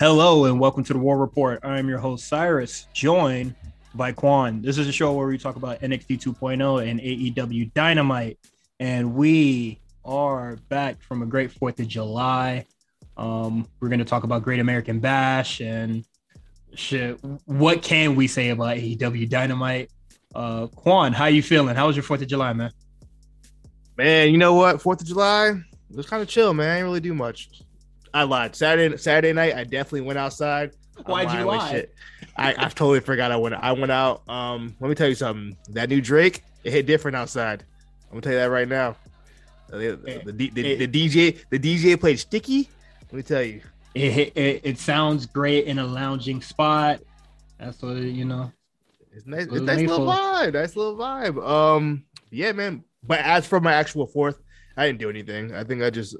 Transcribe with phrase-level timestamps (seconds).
[0.00, 1.60] Hello and welcome to the War Report.
[1.62, 3.54] I'm your host Cyrus, joined
[3.94, 4.62] by Quan.
[4.62, 8.38] This is a show where we talk about NXT 2.0 and AEW Dynamite,
[8.78, 12.64] and we are back from a great Fourth of July.
[13.18, 16.02] Um, we're going to talk about Great American Bash and
[16.74, 17.20] shit.
[17.44, 19.90] What can we say about AEW Dynamite?
[20.34, 21.76] Uh, Quan, how you feeling?
[21.76, 22.72] How was your Fourth of July, man?
[23.98, 24.80] Man, you know what?
[24.80, 25.48] Fourth of July
[25.90, 26.70] it was kind of chill, man.
[26.70, 27.50] I didn't really do much.
[28.12, 28.56] I lied.
[28.56, 30.72] Saturday Saturday night, I definitely went outside.
[31.06, 31.86] Why'd you lie?
[32.36, 33.54] I, I totally forgot I went.
[33.54, 34.28] I went out.
[34.28, 35.56] Um, let me tell you something.
[35.70, 37.64] That new Drake, it hit different outside.
[38.04, 38.96] I'm gonna tell you that right now.
[39.68, 39.76] The,
[40.24, 42.68] the, the, the, the DJ, the DJ played sticky.
[43.02, 43.60] Let me tell you,
[43.94, 47.00] it, it, it sounds great in a lounging spot.
[47.58, 48.52] That's what you know.
[49.12, 49.46] It's nice.
[49.46, 50.54] It's nice little vibe.
[50.54, 51.46] Nice little vibe.
[51.46, 52.84] Um, yeah, man.
[53.02, 54.40] But as for my actual fourth,
[54.76, 55.54] I didn't do anything.
[55.54, 56.16] I think I just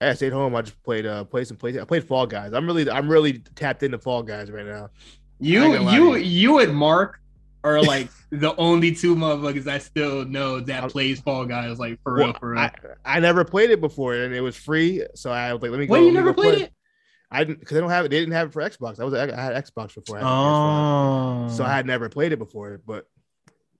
[0.00, 0.54] I stayed home.
[0.54, 1.76] I just played uh played some plays.
[1.78, 2.52] I played Fall Guys.
[2.52, 4.90] I'm really I'm really tapped into Fall Guys right now.
[5.40, 7.20] You you you and Mark
[7.64, 11.78] are like the only two motherfuckers I still know that plays Fall Guys.
[11.78, 12.60] Like for well, real, for real.
[12.60, 12.72] I,
[13.04, 15.04] I, never played it before, and it was free.
[15.14, 15.94] So I was like, let me go.
[15.94, 16.62] Wait, you never played play.
[16.64, 16.72] it?
[17.30, 18.10] I didn't because they don't have it.
[18.10, 19.00] They didn't have it for Xbox.
[19.00, 20.18] I was I had Xbox before.
[20.18, 22.80] I oh, so I had never played it before.
[22.86, 23.06] But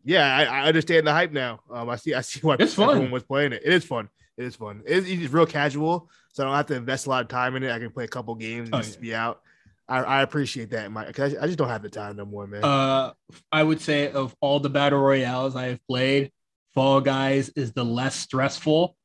[0.05, 1.61] yeah, I, I understand the hype now.
[1.71, 3.11] Um, I see I see why it's everyone fun.
[3.11, 3.63] was playing it.
[3.65, 4.09] It is fun.
[4.37, 4.83] It is fun.
[4.87, 7.63] It's, it's real casual, so I don't have to invest a lot of time in
[7.63, 7.73] it.
[7.73, 9.01] I can play a couple games and oh, just yeah.
[9.01, 9.41] be out.
[9.89, 10.91] I, I, appreciate that.
[10.91, 12.65] My, I, I just don't have the time no more, man.
[12.65, 13.13] Uh,
[13.53, 16.33] I would say of all the battle royales I have played,
[16.75, 18.97] Fall Guys is the less stressful,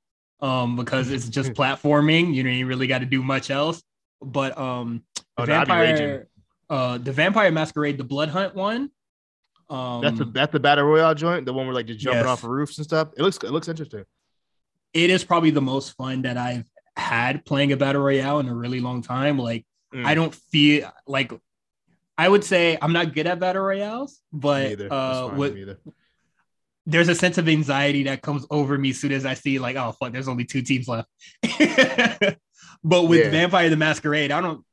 [0.41, 2.33] um, because it's just platforming.
[2.33, 3.81] You know, you really got to do much else.
[4.21, 5.03] But um,
[5.37, 6.27] oh, Vampire,
[6.69, 8.91] uh, the Vampire Masquerade, the Blood Hunt one.
[9.69, 12.27] Um, that's the that's the battle royale joint, the one where like just jumping yes.
[12.27, 13.09] off of roofs and stuff.
[13.15, 14.03] It looks it looks interesting
[14.93, 16.65] it is probably the most fun that I've
[16.95, 19.37] had playing a battle royale in a really long time.
[19.37, 20.05] Like mm.
[20.05, 21.31] I don't feel like
[22.17, 25.55] I would say I'm not good at battle royales, but uh, what,
[26.85, 29.75] there's a sense of anxiety that comes over me as soon as I see like,
[29.75, 31.07] oh fuck, there's only two teams left.
[32.83, 33.31] but with yeah.
[33.31, 34.65] Vampire the Masquerade, I don't.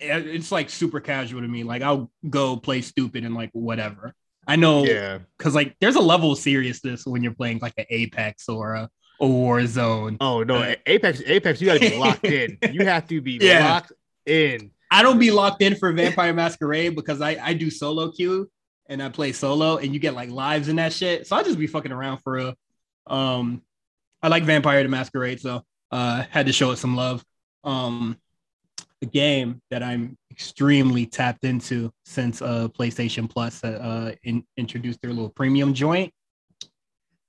[0.00, 1.64] It's like super casual to me.
[1.64, 4.14] Like I'll go play stupid and like whatever.
[4.46, 7.84] I know, yeah, because like there's a level of seriousness when you're playing like an
[7.90, 8.90] Apex or a
[9.20, 10.16] a war zone.
[10.20, 12.58] Oh no, uh, Apex, Apex, you got to be locked in.
[12.72, 13.68] You have to be yeah.
[13.68, 13.92] locked
[14.26, 14.70] in.
[14.90, 18.50] I don't be locked in for Vampire Masquerade because I I do solo queue
[18.88, 21.26] and I play solo and you get like lives and that shit.
[21.26, 22.54] So I just be fucking around for real.
[23.06, 23.62] Um,
[24.22, 27.24] I like Vampire the Masquerade, so uh, had to show it some love.
[27.64, 28.16] Um,
[29.00, 35.00] the game that I'm extremely tapped into since uh PlayStation Plus uh, uh in, introduced
[35.02, 36.12] their little premium joint.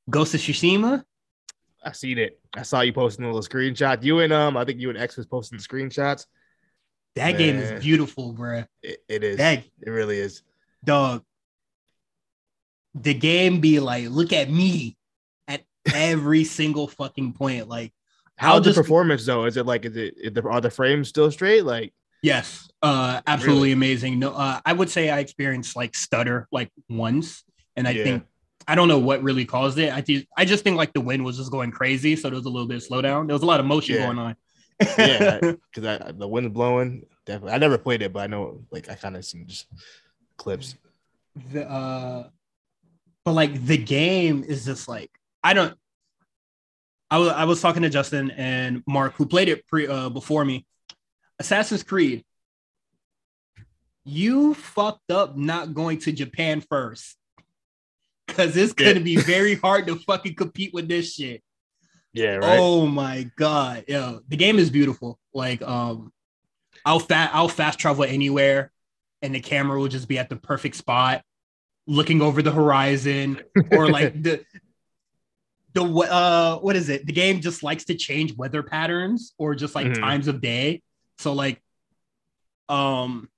[0.09, 1.03] Ghost of Tsushima
[1.83, 2.39] I seen it.
[2.55, 4.03] I saw you posting a little screenshot.
[4.03, 6.25] You and um, I think you and X was posting the screenshots.
[7.15, 7.37] That Man.
[7.37, 8.63] game is beautiful, bro.
[8.81, 9.37] It, it is.
[9.37, 10.43] That, it really is.
[10.83, 11.23] Dog.
[12.95, 14.97] The game be like, look at me
[15.47, 15.63] at
[15.93, 17.67] every single fucking point.
[17.67, 17.93] Like,
[18.35, 19.45] how's the performance though?
[19.45, 21.65] Is it like, is it, is the, are the frames still straight?
[21.65, 23.71] Like, yes, uh, absolutely really?
[23.73, 24.19] amazing.
[24.19, 27.43] No, uh, I would say I experienced like stutter like once,
[27.75, 28.03] and I yeah.
[28.03, 28.23] think
[28.69, 29.91] I don't know what really caused it.
[29.91, 32.45] I th- I just think like the wind was just going crazy, so there was
[32.45, 33.25] a little bit of slowdown.
[33.25, 34.05] There was a lot of motion yeah.
[34.05, 34.35] going on.
[34.79, 37.07] yeah, because the wind's blowing.
[37.25, 39.65] Definitely, I never played it, but I know like I kind of seen just
[40.37, 40.75] clips.
[41.51, 42.29] The uh,
[43.25, 45.09] but like the game is just like
[45.43, 45.75] I don't.
[47.09, 50.45] I was I was talking to Justin and Mark who played it pre uh, before
[50.45, 50.67] me.
[51.39, 52.23] Assassin's Creed.
[54.03, 57.18] You fucked up not going to Japan first
[58.29, 58.99] because it's gonna yeah.
[58.99, 61.43] be very hard to fucking compete with this shit.
[62.13, 62.59] Yeah, right.
[62.59, 65.19] Oh my god, yo, the game is beautiful.
[65.33, 66.11] Like, um,
[66.85, 68.71] I'll fast I'll fast travel anywhere,
[69.21, 71.23] and the camera will just be at the perfect spot,
[71.85, 73.41] looking over the horizon,
[73.71, 74.43] or like the
[75.73, 77.05] the uh what is it?
[77.05, 80.01] The game just likes to change weather patterns or just like mm-hmm.
[80.01, 80.81] times of day.
[81.19, 81.61] So like,
[82.69, 83.29] um,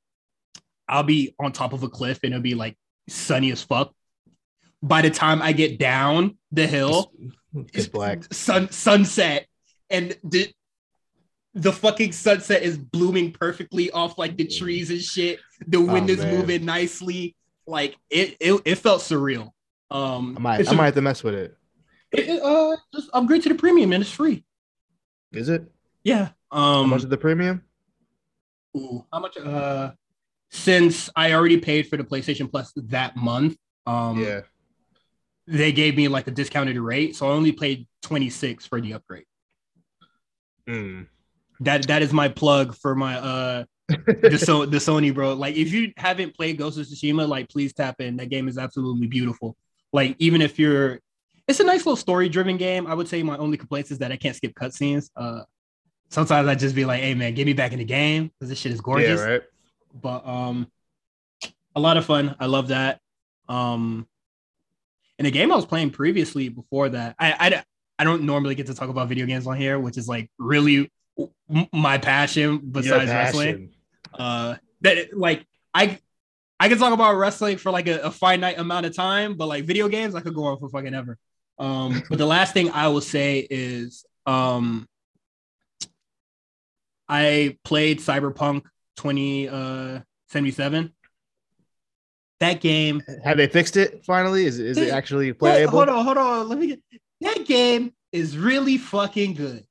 [0.87, 2.77] I'll be on top of a cliff and it'll be like
[3.09, 3.93] sunny as fuck
[4.81, 7.11] by the time I get down the hill,
[7.73, 8.33] it's, black.
[8.33, 9.47] Sun sunset,
[9.89, 10.51] and the
[11.53, 15.39] the fucking sunset is blooming perfectly off like the trees and shit.
[15.67, 16.37] The oh, wind oh, is man.
[16.37, 17.35] moving nicely.
[17.67, 19.51] Like it, it, it felt surreal.
[19.91, 21.57] Um, I might, I might have to mess with it.
[22.11, 22.41] it.
[22.41, 24.43] Uh, just upgrade to the premium and it's free.
[25.31, 25.69] Is it?
[26.03, 26.29] Yeah.
[26.51, 27.61] Um, how much is the premium?
[28.75, 29.37] Ooh, how much?
[29.37, 29.91] Uh,
[30.49, 33.57] since I already paid for the PlayStation Plus that month.
[33.85, 34.41] Um, yeah
[35.51, 39.25] they gave me like a discounted rate, so I only paid 26 for the upgrade.
[40.67, 41.07] Mm.
[41.61, 45.33] that that is my plug for my uh the, so the Sony bro.
[45.33, 48.17] Like if you haven't played Ghost of Tsushima, like please tap in.
[48.17, 49.57] That game is absolutely beautiful.
[49.91, 50.99] Like even if you're
[51.47, 52.87] it's a nice little story driven game.
[52.87, 55.09] I would say my only complaints is that I can't skip cutscenes.
[55.15, 55.41] Uh
[56.09, 58.59] sometimes I just be like, hey man, get me back in the game because this
[58.59, 59.19] shit is gorgeous.
[59.19, 59.41] Yeah, right.
[59.99, 60.71] But um
[61.75, 62.35] a lot of fun.
[62.39, 63.01] I love that.
[63.49, 64.07] Um
[65.21, 67.63] in a game I was playing previously before that, I, I
[67.99, 70.91] I don't normally get to talk about video games on here, which is like really
[71.71, 73.39] my passion besides passion.
[73.39, 73.69] wrestling.
[74.17, 75.45] Uh, that like
[75.75, 75.99] I
[76.59, 79.65] I can talk about wrestling for like a, a, finite amount of time, but like
[79.65, 81.19] video games, I could go on for fucking ever.
[81.59, 84.87] Um, but the last thing I will say is um,
[87.07, 88.63] I played Cyberpunk
[88.97, 90.93] 2077.
[92.41, 93.03] That game.
[93.23, 94.45] Have they fixed it finally?
[94.45, 95.71] Is, is it actually playable?
[95.71, 96.49] Hold on, hold on.
[96.49, 96.81] Let me get
[97.21, 99.63] that game is really fucking good.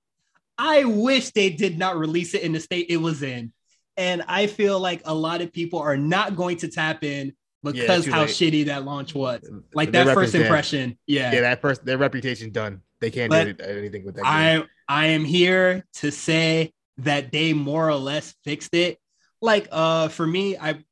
[0.56, 3.52] I wish they did not release it in the state it was in.
[3.96, 7.34] And I feel like a lot of people are not going to tap in
[7.64, 8.30] because yeah, how late.
[8.30, 9.40] shitty that launch was.
[9.74, 10.96] Like their that first impression.
[11.06, 11.32] Yeah.
[11.32, 12.82] Yeah, that first their reputation done.
[13.00, 14.22] They can't but do anything with that.
[14.22, 14.30] Game.
[14.30, 18.98] I I am here to say that they more or less fixed it.
[19.42, 20.84] Like uh for me, I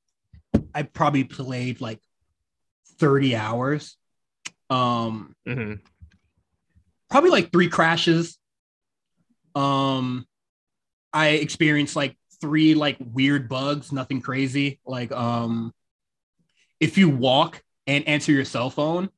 [0.75, 2.01] I probably played like
[2.99, 3.97] 30 hours.
[4.71, 5.75] Um mm-hmm.
[7.11, 8.39] probably like three crashes.
[9.55, 10.27] Um
[11.13, 14.81] I experienced like three like weird bugs, nothing crazy.
[14.87, 15.73] Like um
[16.81, 19.09] if you walk and answer your cell phone,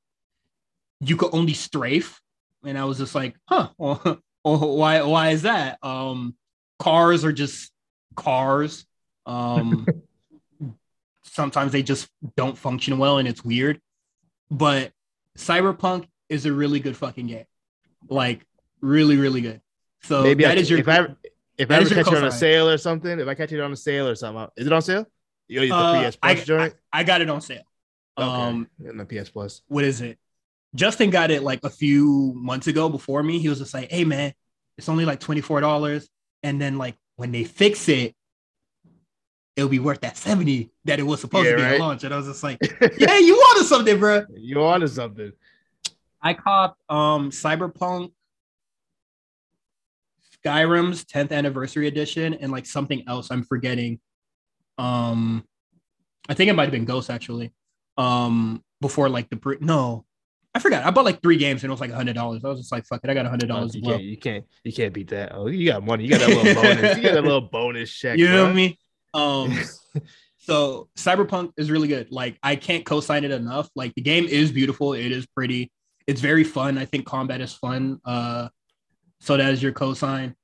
[1.00, 2.20] you could only strafe.
[2.64, 5.78] And I was just like, huh, well, why why is that?
[5.82, 6.36] Um
[6.78, 7.70] cars are just
[8.14, 8.86] cars.
[9.26, 9.86] Um
[11.32, 13.80] sometimes they just don't function well and it's weird.
[14.50, 14.92] But
[15.38, 17.44] Cyberpunk is a really good fucking game.
[18.08, 18.44] Like
[18.80, 19.60] really, really good.
[20.02, 21.06] So maybe that I, is your if I
[21.56, 23.72] if I ever catch it on a sale or something, if I catch it on
[23.72, 25.06] a sale or something, is it on sale?
[25.46, 26.74] You the uh, PS Plus I, joint?
[26.92, 27.62] I, I, got it on sale.
[28.16, 28.28] Okay.
[28.28, 29.62] Um, in the PS Plus.
[29.68, 30.18] What is it?
[30.74, 33.40] Justin got it like a few months ago before me.
[33.40, 34.32] He was just like, "Hey man,
[34.78, 36.08] it's only like twenty four dollars."
[36.42, 38.14] And then like when they fix it,
[39.60, 41.74] it'll be worth that 70 that it was supposed yeah, to be right?
[41.74, 42.04] at launch.
[42.04, 42.58] And I was just like,
[42.98, 44.24] yeah, you wanted something, bro.
[44.34, 45.32] You wanted something.
[46.22, 48.12] I caught um Cyberpunk
[50.44, 54.00] Skyrim's 10th anniversary edition and like something else I'm forgetting.
[54.78, 55.44] Um
[56.28, 57.52] I think it might have been Ghost actually.
[57.98, 60.06] Um before like the pre- no,
[60.54, 60.84] I forgot.
[60.84, 62.44] I bought like three games and it was like hundred dollars.
[62.44, 63.74] I was just like, fuck it, I got hundred dollars.
[63.74, 65.32] You, can't, you can't, you can't beat that.
[65.34, 66.04] Oh, you got money.
[66.04, 66.96] You got that little bonus.
[66.96, 68.18] You got a little bonus check.
[68.18, 68.76] You know what I mean?
[69.14, 69.58] Um,
[70.38, 72.08] so Cyberpunk is really good.
[72.10, 73.68] Like I can't co-sign it enough.
[73.74, 74.94] Like the game is beautiful.
[74.94, 75.70] It is pretty.
[76.06, 76.78] It's very fun.
[76.78, 78.00] I think combat is fun.
[78.04, 78.48] Uh,
[79.20, 80.34] so that is your co-sign.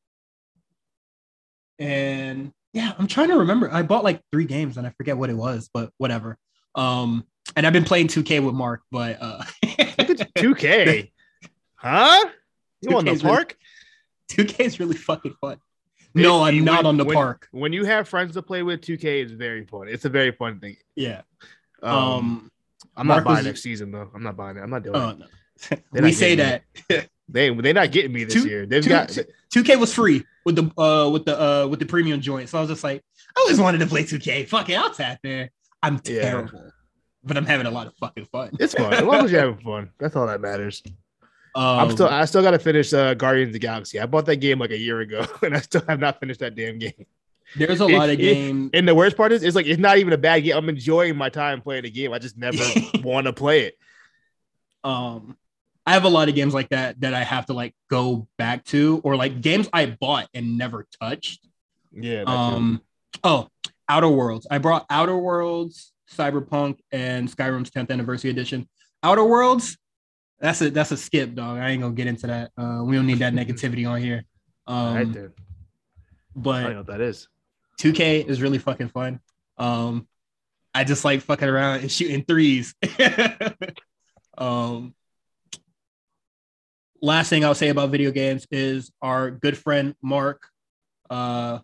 [1.79, 3.73] And yeah, I'm trying to remember.
[3.73, 6.37] I bought like three games and I forget what it was, but whatever.
[6.75, 7.25] Um,
[7.55, 11.11] and I've been playing 2K with Mark, but uh 2K,
[11.77, 12.29] huh?
[12.83, 13.57] You on the park?
[14.37, 15.59] Really, 2K is really fucking fun.
[16.23, 17.49] No, I'm not when, on the when, park.
[17.53, 19.89] When you have friends to play with, 2K is very fun.
[19.89, 20.77] It's a very fun thing.
[20.95, 21.23] Yeah.
[21.83, 22.51] Um, um
[22.97, 24.11] I'm Mark not buying was, next season though.
[24.15, 24.61] I'm not buying it.
[24.61, 25.81] I'm not doing oh, it.
[25.93, 26.01] No.
[26.03, 26.63] we say that.
[27.29, 28.67] they they're not getting me this two, year.
[28.67, 29.09] They've two, got
[29.55, 32.49] 2K was free with the uh with the uh with the premium joint.
[32.49, 33.03] So I was just like,
[33.37, 34.49] I always wanted to play 2K.
[34.49, 35.51] Fuck it, I'll tap there.
[35.83, 36.51] I'm terrible.
[36.55, 36.71] Yeah.
[37.25, 38.51] But I'm having a lot of fucking fun.
[38.61, 38.93] It's fun.
[38.95, 39.91] As long as you're having fun.
[39.99, 40.83] That's all that matters.
[41.57, 43.99] Um, I'm still I still gotta finish uh, Guardians of the Galaxy.
[43.99, 46.55] I bought that game like a year ago, and I still have not finished that
[46.55, 47.07] damn game.
[47.57, 48.71] There's a it, lot of games.
[48.75, 50.55] And the worst part is, it's like it's not even a bad game.
[50.55, 52.13] I'm enjoying my time playing the game.
[52.13, 52.63] I just never
[53.03, 53.79] want to play it.
[54.85, 55.35] Um,
[55.87, 58.63] I have a lot of games like that that I have to like go back
[58.67, 61.49] to, or like games I bought and never touched.
[61.91, 62.25] Yeah.
[62.27, 62.83] Um.
[63.25, 63.49] Oh,
[63.89, 64.47] Outer Worlds.
[64.51, 68.69] I brought Outer Worlds, Cyberpunk, and Skyrim's 10th anniversary edition.
[69.03, 69.79] Outer Worlds
[70.39, 71.59] that's a that's a skip, dog.
[71.59, 72.51] I ain't gonna get into that.
[72.57, 74.25] Uh, we don't need that negativity on here.
[74.67, 75.33] Um, right there.
[76.35, 77.29] But I know what that is.
[77.81, 79.21] 2K is really fucking fun.
[79.59, 80.07] Um,
[80.75, 82.75] I just like fucking around and shooting threes.
[84.39, 84.95] um,
[87.01, 90.43] last thing I'll say about video games is our good friend Mark,
[91.09, 91.61] uh,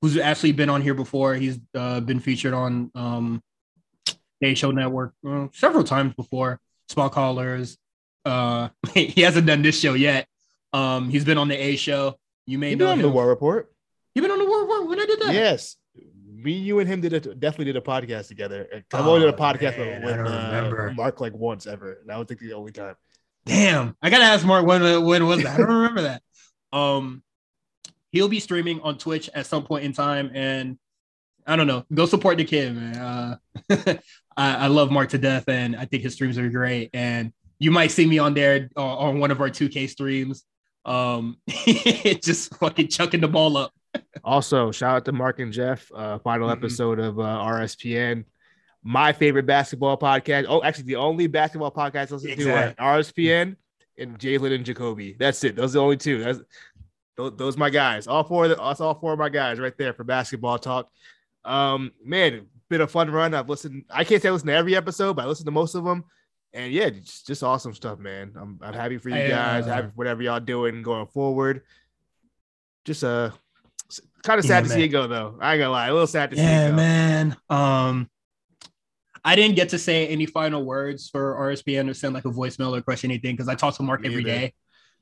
[0.00, 1.34] who's actually been on here before.
[1.34, 3.42] He's uh, been featured on um,
[4.40, 6.60] Day Show Network uh, several times before.
[6.88, 7.78] Small callers,
[8.26, 10.26] uh, he hasn't done this show yet.
[10.72, 12.18] Um, he's been on the A show.
[12.46, 13.72] You may know on the War Report.
[14.14, 15.34] You've been on the War Report when I did that?
[15.34, 15.76] Yes.
[16.28, 18.68] Me, you, and him did a, definitely did a podcast together.
[18.92, 21.98] I've oh, only did a podcast man, with, uh, Mark like once ever.
[22.02, 22.94] And I would think the only time.
[23.46, 25.54] Damn, I gotta ask Mark when when was that?
[25.54, 26.22] I don't remember that.
[26.72, 27.22] Um,
[28.10, 30.78] he'll be streaming on Twitch at some point in time, and
[31.46, 32.96] I don't know, go support the kid, man.
[32.96, 33.36] Uh,
[34.36, 36.90] I, I, love Mark to death, and I think his streams are great.
[36.92, 40.44] And you might see me on there uh, on one of our 2K streams,
[40.84, 41.36] um,
[42.22, 43.72] just fucking chucking the ball up.
[44.24, 45.90] also, shout out to Mark and Jeff.
[45.94, 46.58] Uh, final mm-hmm.
[46.58, 48.24] episode of uh, RSPN
[48.86, 50.46] my favorite basketball podcast.
[50.48, 52.74] Oh, actually, the only basketball podcast I listen exactly.
[52.74, 53.56] to are RSPN
[53.98, 55.16] and Jalen and Jacoby.
[55.18, 55.56] That's it.
[55.56, 56.22] Those are the only two.
[56.22, 56.40] That's
[57.16, 58.06] those, those my guys.
[58.06, 60.88] All four of the, that's all four of my guys right there for basketball talk.
[61.44, 63.34] Um, man, been a fun run.
[63.34, 63.86] I've listened.
[63.90, 66.04] I can't say I listen to every episode, but I listen to most of them.
[66.56, 68.32] And yeah, just, just awesome stuff, man.
[68.34, 69.66] I'm, I'm happy for you I, guys.
[69.66, 71.62] Uh, happy for whatever y'all doing going forward.
[72.86, 73.30] Just uh,
[74.22, 74.78] kind of sad yeah, to man.
[74.78, 75.36] see it go though.
[75.38, 76.76] I ain't gonna lie, a little sad to yeah, see it go.
[76.76, 77.36] man.
[77.50, 78.10] Um,
[79.22, 82.74] I didn't get to say any final words for RSPN or send like a voicemail
[82.76, 84.54] or question anything because I talk to Mark every day.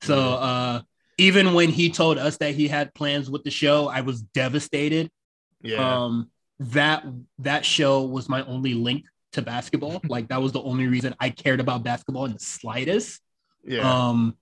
[0.03, 0.81] So uh,
[1.19, 5.11] even when he told us that he had plans with the show, I was devastated.
[5.63, 6.05] Yeah.
[6.05, 7.05] Um, that
[7.41, 9.05] that show was my only link
[9.35, 10.01] to basketball.
[10.09, 13.21] like that was the only reason I cared about basketball in the slightest.
[13.65, 14.09] Yeah.
[14.09, 14.37] Um,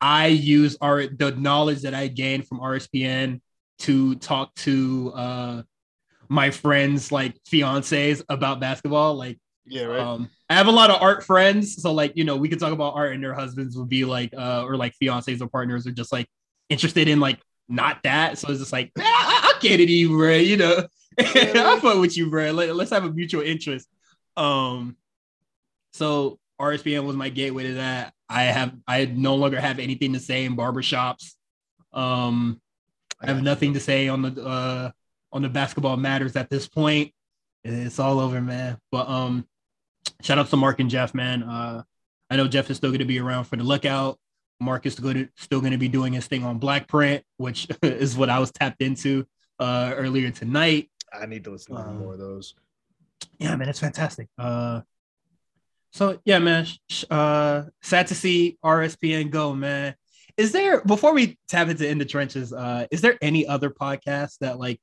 [0.00, 3.40] I use our the knowledge that I gained from RSPN
[3.80, 5.62] to talk to uh
[6.28, 9.16] my friends like fiancés about basketball.
[9.16, 10.00] Like, yeah, right.
[10.00, 12.72] Um, I have a lot of art friends, so like you know we could talk
[12.72, 15.92] about art, and their husbands would be like, uh, or like fiancés or partners are
[15.92, 16.28] just like
[16.68, 18.38] interested in like not that.
[18.38, 20.36] So it's just like ah, I'll get it, you, bro.
[20.36, 20.86] You know,
[21.56, 22.52] I'll fuck with you, bro.
[22.52, 23.88] Let, let's have a mutual interest.
[24.36, 24.96] Um,
[25.92, 28.14] so RSPN was my gateway to that.
[28.28, 31.34] I have I no longer have anything to say in barbershops.
[31.92, 32.60] Um,
[33.20, 34.90] I have nothing to say on the uh
[35.32, 37.12] on the basketball matters at this point.
[37.64, 38.78] It's all over, man.
[38.90, 39.46] But um,
[40.22, 41.42] shout out to Mark and Jeff, man.
[41.42, 41.82] Uh,
[42.30, 44.18] I know Jeff is still going to be around for the lookout.
[44.60, 48.30] Mark is still going to be doing his thing on Black Print, which is what
[48.30, 49.26] I was tapped into
[49.58, 50.90] uh, earlier tonight.
[51.12, 52.54] I need to listen to um, more of those.
[53.38, 54.28] Yeah, man, it's fantastic.
[54.38, 54.82] Uh,
[55.92, 56.66] so yeah, man.
[57.10, 59.94] Uh, sad to see RSPN go, man.
[60.36, 62.52] Is there before we tap into in the trenches?
[62.52, 64.80] Uh, is there any other podcast that like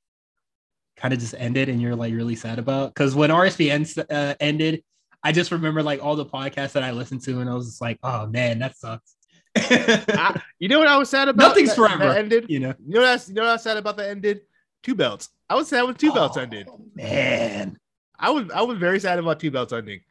[0.97, 2.93] kind of just ended and you're like really sad about?
[2.93, 4.83] Because when RSPN uh, ended,
[5.23, 7.81] I just remember like all the podcasts that I listened to, and I was just
[7.81, 9.15] like, oh man, that sucks.
[9.55, 11.49] I, you know what I was sad about?
[11.49, 12.05] Nothing's that, forever.
[12.05, 12.45] That ended.
[12.49, 12.73] You know.
[12.85, 13.09] You know what?
[13.09, 14.41] I, you know what I was sad about that ended?
[14.83, 15.29] Two belts.
[15.49, 16.67] I was sad when Two belts ended.
[16.95, 17.77] Man,
[18.19, 20.01] I was I was very sad about two belts ending.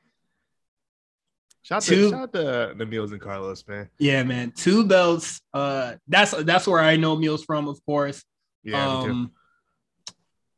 [1.63, 3.91] Shout two, to, shout out to the Meals and Carlos, man.
[3.99, 4.53] Yeah, man.
[4.53, 5.41] Two belts.
[5.53, 8.23] Uh, that's that's where I know Meals from, of course.
[8.63, 9.33] Yeah, um,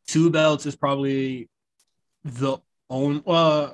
[0.06, 1.49] two belts is probably
[2.25, 2.58] the
[2.90, 3.23] own.
[3.26, 3.70] Uh,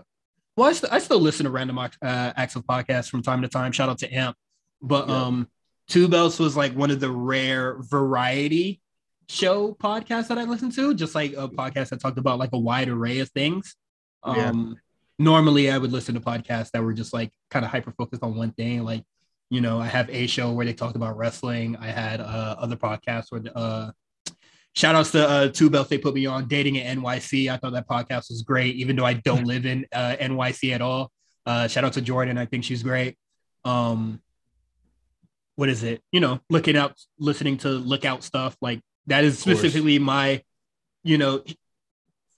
[0.56, 3.48] well, I, st- I still listen to random uh, acts of podcasts from time to
[3.48, 3.72] time.
[3.72, 4.36] Shout out to Amp,
[4.80, 5.24] but yeah.
[5.24, 5.48] um,
[5.88, 8.80] two belts was like one of the rare variety
[9.28, 10.94] show podcast that I listen to.
[10.94, 13.76] Just like a podcast that talked about like a wide array of things.
[14.22, 15.24] Um, yeah.
[15.24, 18.36] normally I would listen to podcasts that were just like kind of hyper focused on
[18.36, 18.84] one thing.
[18.84, 19.04] Like,
[19.50, 21.76] you know, I have a show where they talked about wrestling.
[21.76, 23.90] I had uh, other podcasts where uh,
[24.74, 27.48] Shout outs to uh, Two Belts they put me on dating in NYC.
[27.48, 30.82] I thought that podcast was great, even though I don't live in uh, NYC at
[30.82, 31.12] all.
[31.46, 32.38] Uh, shout out to Jordan.
[32.38, 33.16] I think she's great.
[33.64, 34.20] Um,
[35.54, 36.02] what is it?
[36.10, 40.42] You know, looking out, listening to lookout stuff like that is specifically my,
[41.02, 41.42] you know,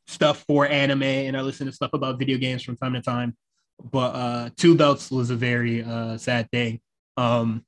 [0.06, 3.36] stuff for anime, and I listen to stuff about video games from time to time.
[3.82, 6.80] But uh, Two Belts was a very uh, sad thing.
[7.16, 7.64] Um,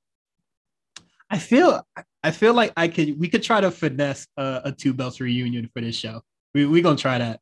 [1.31, 1.87] I feel
[2.23, 5.69] I feel like I could we could try to finesse a, a two belts reunion
[5.73, 6.23] for this show.
[6.55, 7.41] We we gonna try that.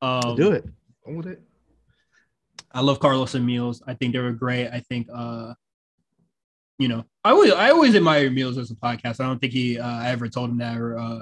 [0.00, 0.64] Um, do it.
[1.06, 1.42] I'm with it.
[2.72, 3.82] I love Carlos and Meals.
[3.86, 4.68] I think they were great.
[4.68, 5.54] I think uh
[6.78, 9.20] you know, I always I always admire Meals as a podcast.
[9.20, 11.20] I don't think he uh, I ever told him that or uh,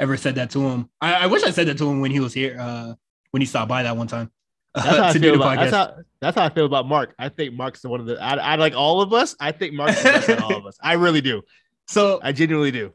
[0.00, 0.88] ever said that to him.
[1.00, 2.94] I, I wish I said that to him when he was here, uh,
[3.30, 4.30] when he stopped by that one time.
[4.74, 7.14] That's how, I feel about, that's, how, that's how I feel about Mark.
[7.16, 9.36] I think Mark's the one of the I, I like all of us.
[9.38, 10.76] I think Mark's the best all of us.
[10.82, 11.42] I really do.
[11.86, 12.92] So I genuinely do.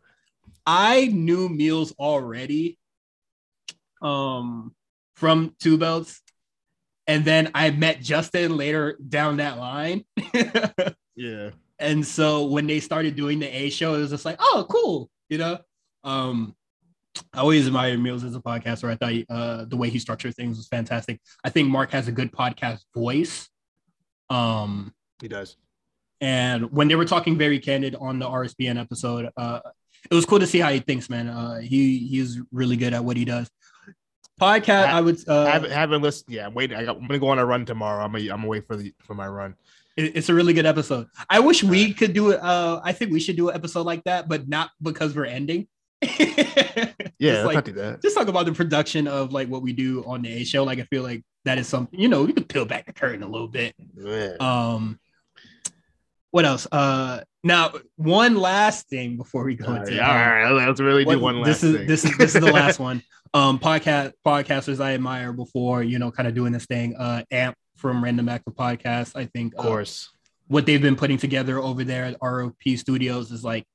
[0.65, 2.77] I knew Meals already
[4.01, 4.75] um
[5.15, 6.21] from Two Belts.
[7.07, 10.05] And then I met Justin later down that line.
[11.15, 11.51] yeah.
[11.79, 15.09] And so when they started doing the A show, it was just like, oh, cool.
[15.29, 15.59] You know?
[16.03, 16.55] Um,
[17.33, 18.89] I always admire Meals as a podcaster.
[18.89, 21.19] I thought uh, the way he structured things was fantastic.
[21.43, 23.49] I think Mark has a good podcast voice.
[24.29, 25.57] Um, he does.
[26.21, 29.61] And when they were talking very candid on the RSPN episode, uh,
[30.09, 31.27] it was cool to see how he thinks, man.
[31.27, 33.49] Uh, he he's really good at what he does.
[34.39, 36.33] Podcast, I, I would uh, haven't, haven't listened.
[36.33, 36.73] Yeah, wait.
[36.73, 38.03] I got, I'm gonna go on a run tomorrow.
[38.03, 39.55] I'm gonna, I'm gonna wait for the for my run.
[39.99, 41.07] It, it's a really good episode.
[41.29, 42.41] I wish we could do it.
[42.41, 45.67] Uh, I think we should do an episode like that, but not because we're ending.
[47.19, 48.01] yeah, like, do that.
[48.01, 50.63] Just talk about the production of like what we do on the A show.
[50.63, 53.23] Like I feel like that is something you know we could peel back the curtain
[53.23, 53.75] a little bit.
[53.95, 54.35] Yeah.
[54.39, 54.97] Um,
[56.31, 56.67] what else?
[56.71, 61.03] Uh, now one last thing before we go into all right, all right, let's really
[61.03, 61.87] do one last this is thing.
[61.87, 63.03] this is this is the last one.
[63.33, 66.95] Um, podcast podcasters I admire before you know kind of doing this thing.
[66.95, 69.15] Uh, Amp from Random Acts of Podcast.
[69.15, 70.17] I think, of course, uh,
[70.47, 73.65] what they've been putting together over there at ROP Studios is like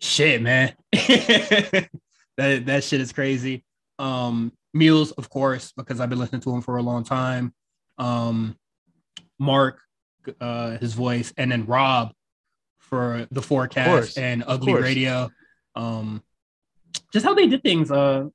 [0.00, 0.74] shit, man.
[0.92, 1.88] that
[2.36, 3.64] that shit is crazy.
[3.98, 7.54] Um, Mules, of course, because I've been listening to him for a long time.
[7.96, 8.56] Um,
[9.38, 9.80] Mark,
[10.40, 12.12] uh, his voice, and then Rob
[12.78, 15.30] for the forecast and Ugly Radio.
[15.74, 16.22] Um,
[17.12, 17.90] just how they did things.
[17.90, 18.26] Uh,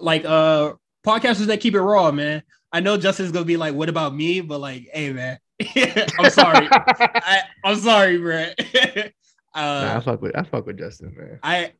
[0.00, 2.42] like uh, podcasters that keep it raw, man.
[2.72, 5.38] I know Justin's gonna be like, "What about me?" But like, hey, man,
[6.18, 6.68] I'm sorry.
[6.70, 8.46] I, am sorry, bro.
[8.74, 9.10] uh,
[9.54, 11.38] nah, I fuck with I fuck with Justin, man.
[11.42, 11.72] I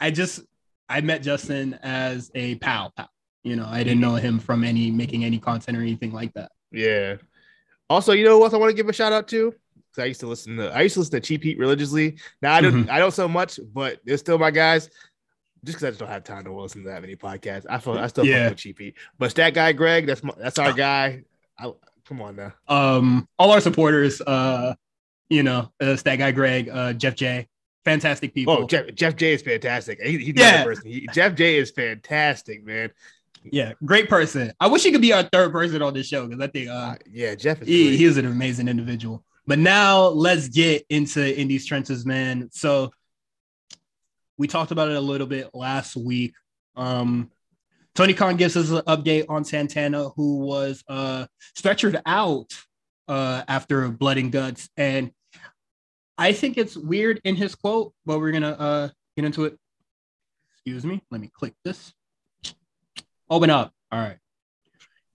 [0.00, 0.40] I just
[0.88, 3.08] I met Justin as a pal, pal.
[3.44, 6.52] You know, I didn't know him from any making any content or anything like that.
[6.70, 7.16] Yeah.
[7.88, 9.54] Also, you know what I want to give a shout out to?
[9.90, 12.18] Because I used to listen to I used to listen to Cheap Heat religiously.
[12.40, 12.90] Now I don't mm-hmm.
[12.90, 14.90] I don't so much, but they're still my guys.
[15.64, 17.66] Just because I just don't have time to listen to that many podcasts.
[17.70, 18.44] I feel I still yeah.
[18.44, 18.94] fuck with Cheap Heat.
[19.18, 21.22] But that guy Greg, that's my, that's our guy.
[21.58, 21.72] I,
[22.04, 22.52] come on now.
[22.66, 24.74] Um, all our supporters, uh,
[25.28, 27.46] you know, uh, that guy Greg, uh, Jeff J,
[27.84, 28.54] fantastic people.
[28.54, 30.00] Oh, Jeff, Jeff J is fantastic.
[30.00, 30.64] He, he's yeah.
[30.64, 30.86] person.
[30.86, 32.90] He, Jeff J is fantastic, man.
[33.44, 34.52] Yeah, great person.
[34.60, 36.72] I wish he could be our third person on the show because I think, uh,
[36.72, 39.24] uh, yeah, Jeff is he, he is an amazing individual.
[39.46, 42.48] But now let's get into In the Trenches, man.
[42.52, 42.92] So
[44.38, 46.34] we talked about it a little bit last week.
[46.76, 47.30] Um,
[47.94, 52.52] Tony Khan gives us an update on Santana, who was uh, stretchered out
[53.08, 54.70] uh, after blood and guts.
[54.76, 55.10] And
[56.16, 59.58] I think it's weird in his quote, but we're going to uh, get into it.
[60.54, 61.02] Excuse me.
[61.10, 61.92] Let me click this.
[63.28, 63.72] Open up.
[63.90, 64.18] All right.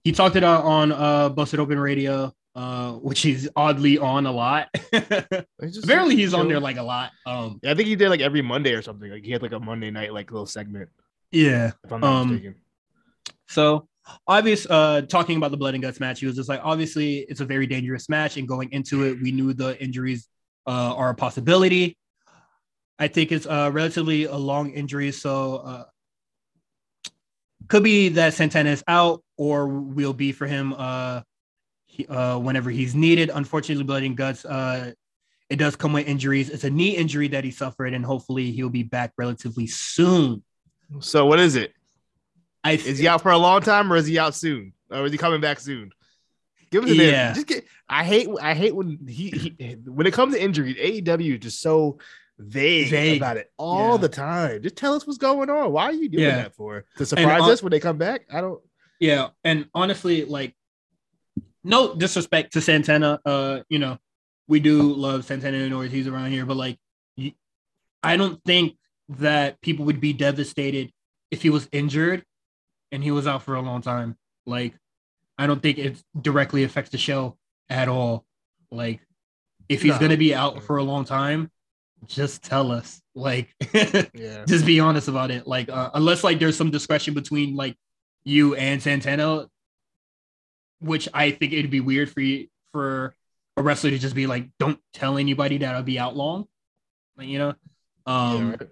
[0.04, 4.32] He talked it out on uh, Busted Open Radio, uh, which he's oddly on a
[4.32, 4.66] lot.
[4.92, 7.12] Apparently, he's on there like a lot.
[7.24, 9.08] Um, yeah, I think he did like every Monday or something.
[9.08, 10.88] Like he had like a Monday night like little segment.
[11.30, 11.70] Yeah.
[11.84, 12.56] If I'm not um, mistaken.
[13.46, 13.86] So
[14.26, 17.40] obvious uh talking about the blood and guts match, he was just like, obviously it's
[17.40, 20.26] a very dangerous match, and going into it, we knew the injuries
[20.66, 21.96] uh, are a possibility.
[22.98, 25.84] I think it's uh relatively a long injury, so uh
[27.68, 31.20] could be that Santana is out or will be for him uh,
[32.08, 33.30] uh whenever he's needed.
[33.32, 34.92] Unfortunately, blood and guts uh
[35.50, 36.50] it does come with injuries.
[36.50, 40.42] It's a knee injury that he suffered, and hopefully he'll be back relatively soon.
[41.00, 41.72] So what is it?
[42.64, 44.72] I th- is he out for a long time or is he out soon?
[44.90, 45.90] Or is he coming back soon?
[46.70, 47.32] Give us an yeah.
[47.32, 47.64] Just get.
[47.88, 48.28] I hate.
[48.40, 50.76] I hate when he, he when it comes to injuries.
[50.76, 51.98] AEW is just so
[52.38, 53.16] vague, vague.
[53.16, 53.96] about it all yeah.
[53.96, 54.62] the time.
[54.62, 55.72] Just tell us what's going on.
[55.72, 56.36] Why are you doing yeah.
[56.42, 56.84] that for?
[56.98, 58.26] To surprise us when they come back?
[58.30, 58.60] I don't.
[59.00, 60.54] Yeah, and honestly, like,
[61.64, 63.20] no disrespect to Santana.
[63.24, 63.98] Uh, you know,
[64.46, 66.78] we do love Santana and Ortiz around here, but like,
[68.02, 68.76] I don't think
[69.10, 70.92] that people would be devastated
[71.30, 72.24] if he was injured
[72.92, 74.16] and he was out for a long time.
[74.46, 74.74] Like,
[75.36, 77.36] I don't think it directly affects the show
[77.68, 78.24] at all.
[78.70, 79.00] Like,
[79.68, 80.00] if he's no.
[80.00, 81.50] gonna be out for a long time,
[82.06, 83.02] just tell us.
[83.14, 84.44] Like, yeah.
[84.46, 85.46] just be honest about it.
[85.46, 87.76] Like, uh, unless like there's some discretion between like
[88.24, 89.48] you and Santana,
[90.80, 93.14] which I think it'd be weird for you for
[93.56, 96.46] a wrestler to just be like, don't tell anybody that I'll be out long.
[97.16, 97.54] Like, you know,
[98.06, 98.68] um, yeah, right.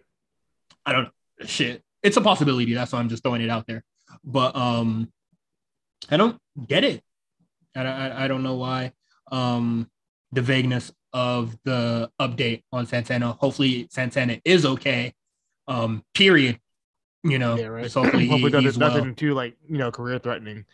[0.87, 1.09] I don't
[1.49, 1.83] shit.
[2.03, 2.75] It's a possibility.
[2.75, 3.85] That's why I'm just throwing it out there
[4.25, 5.13] but um,
[6.11, 7.03] I don't get it.
[7.75, 8.93] I, I, I don't know why.
[9.31, 9.91] Um,
[10.33, 13.33] the vagueness of the update on Santana.
[13.33, 15.15] Hopefully Santana is okay.
[15.69, 16.61] Um, period.
[17.23, 17.93] You know, yeah, right.
[17.93, 20.65] hopefully, hopefully he, nothing, nothing too like you know career threatening.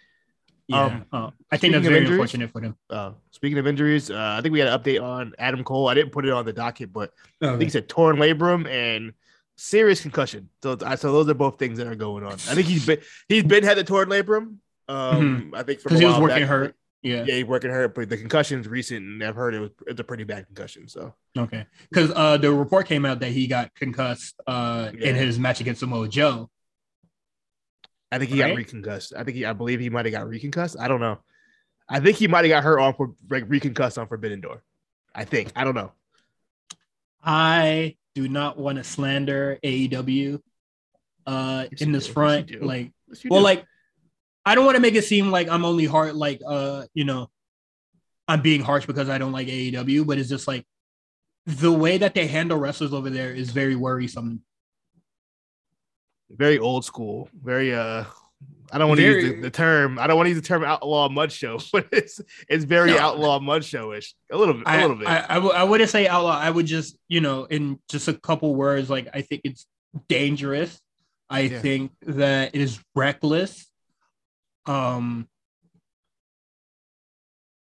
[0.68, 2.76] Yeah, um, uh, I think that's very injuries, unfortunate for him.
[2.88, 5.88] Uh, speaking of injuries, uh, I think we had an update on Adam Cole.
[5.88, 7.52] I didn't put it on the docket, but okay.
[7.52, 9.12] I think he said torn labrum and
[9.56, 10.48] serious concussion.
[10.62, 12.32] So, so those are both things that are going on.
[12.32, 14.56] I think he's been he's been had the torn labrum.
[14.88, 15.54] Um, mm-hmm.
[15.54, 16.76] I think because he was working back, hurt.
[17.02, 20.00] Yeah, yeah, he's working hurt, but the concussion's recent, and I've heard it was it's
[20.00, 20.86] a pretty bad concussion.
[20.88, 25.08] So okay, because uh, the report came out that he got concussed uh, yeah.
[25.08, 26.48] in his match against Samoa Joe.
[28.12, 28.48] I think he right?
[28.48, 29.14] got reconcussed.
[29.16, 30.76] I think he, I believe he might have got reconcussed.
[30.78, 31.18] I don't know.
[31.88, 34.62] I think he might have got hurt on for like reconcussed on Forbidden Door.
[35.14, 35.50] I think.
[35.56, 35.92] I don't know.
[37.24, 40.40] I do not want to slander AEW
[41.24, 42.12] uh yes, in this do.
[42.12, 42.50] front.
[42.50, 43.44] Yes, like yes, well, do.
[43.44, 43.64] like
[44.44, 47.30] I don't want to make it seem like I'm only hard like uh, you know,
[48.28, 50.66] I'm being harsh because I don't like AEW, but it's just like
[51.46, 54.42] the way that they handle wrestlers over there is very worrisome.
[56.34, 57.28] Very old school.
[57.42, 58.04] Very uh
[58.72, 59.98] I don't want to use the, the, term.
[59.98, 62.98] I don't want to use the term outlaw mud show, but it's it's very no,
[62.98, 64.14] outlaw mud showish.
[64.30, 64.64] A little bit.
[64.66, 65.08] A little bit.
[65.08, 66.38] I, I, I, w- I wouldn't say outlaw.
[66.38, 69.66] I would just you know in just a couple words like I think it's
[70.08, 70.80] dangerous.
[71.28, 71.60] I yeah.
[71.60, 73.66] think that it is reckless.
[74.66, 75.28] Um,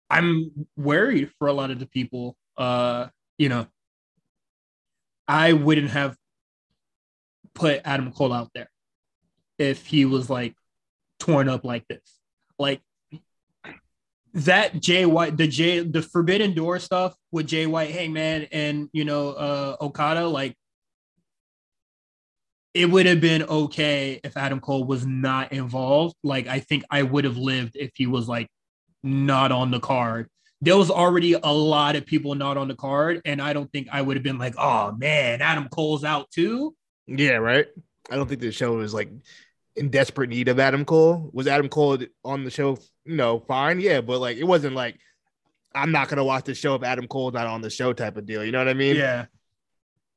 [0.08, 2.36] I'm worried for a lot of the people.
[2.56, 3.66] Uh, you know,
[5.26, 6.16] I wouldn't have
[7.60, 8.70] put Adam Cole out there
[9.58, 10.54] if he was like
[11.18, 12.18] torn up like this.
[12.58, 12.80] Like
[14.32, 19.04] that Jay White, the Jay, the Forbidden Door stuff with Jay White, Hangman, and you
[19.04, 20.56] know uh Okada, like
[22.72, 26.16] it would have been okay if Adam Cole was not involved.
[26.22, 28.48] Like I think I would have lived if he was like
[29.02, 30.28] not on the card.
[30.62, 33.88] There was already a lot of people not on the card, and I don't think
[33.92, 36.74] I would have been like, oh man, Adam Cole's out too.
[37.10, 37.66] Yeah, right.
[38.10, 39.10] I don't think the show was like
[39.76, 41.30] in desperate need of Adam Cole.
[41.32, 42.78] Was Adam Cole on the show?
[43.04, 44.98] You know, fine, yeah, but like it wasn't like
[45.74, 48.26] I'm not gonna watch the show if Adam Cole's not on the show type of
[48.26, 48.44] deal.
[48.44, 48.96] You know what I mean?
[48.96, 49.26] Yeah.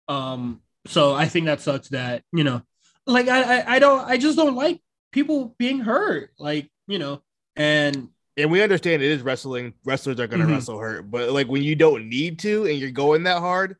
[0.07, 0.61] Um.
[0.87, 1.89] So I think that sucks.
[1.89, 2.61] That you know,
[3.07, 6.31] like I I, I don't I just don't like people being hurt.
[6.37, 7.21] Like you know,
[7.55, 9.73] and and we understand it is wrestling.
[9.85, 10.53] Wrestlers are gonna mm-hmm.
[10.53, 13.77] wrestle hurt, but like when you don't need to and you're going that hard,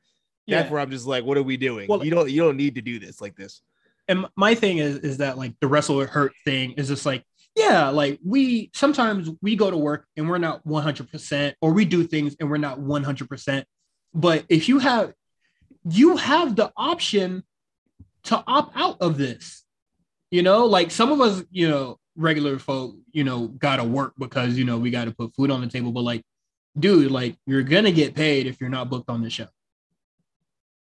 [0.48, 1.88] that's where I'm just like, what are we doing?
[1.88, 3.62] Well, you don't you don't need to do this like this.
[4.08, 7.24] And my thing is is that like the wrestler hurt thing is just like
[7.56, 12.04] yeah like we sometimes we go to work and we're not 100% or we do
[12.04, 13.64] things and we're not 100%
[14.14, 15.14] but if you have
[15.90, 17.44] you have the option
[18.24, 19.64] to opt out of this.
[20.32, 24.58] You know like some of us you know regular folk you know gotta work because
[24.58, 25.92] you know we gotta put food on the table.
[25.92, 26.24] But like
[26.78, 29.48] dude like you're gonna get paid if you're not booked on the show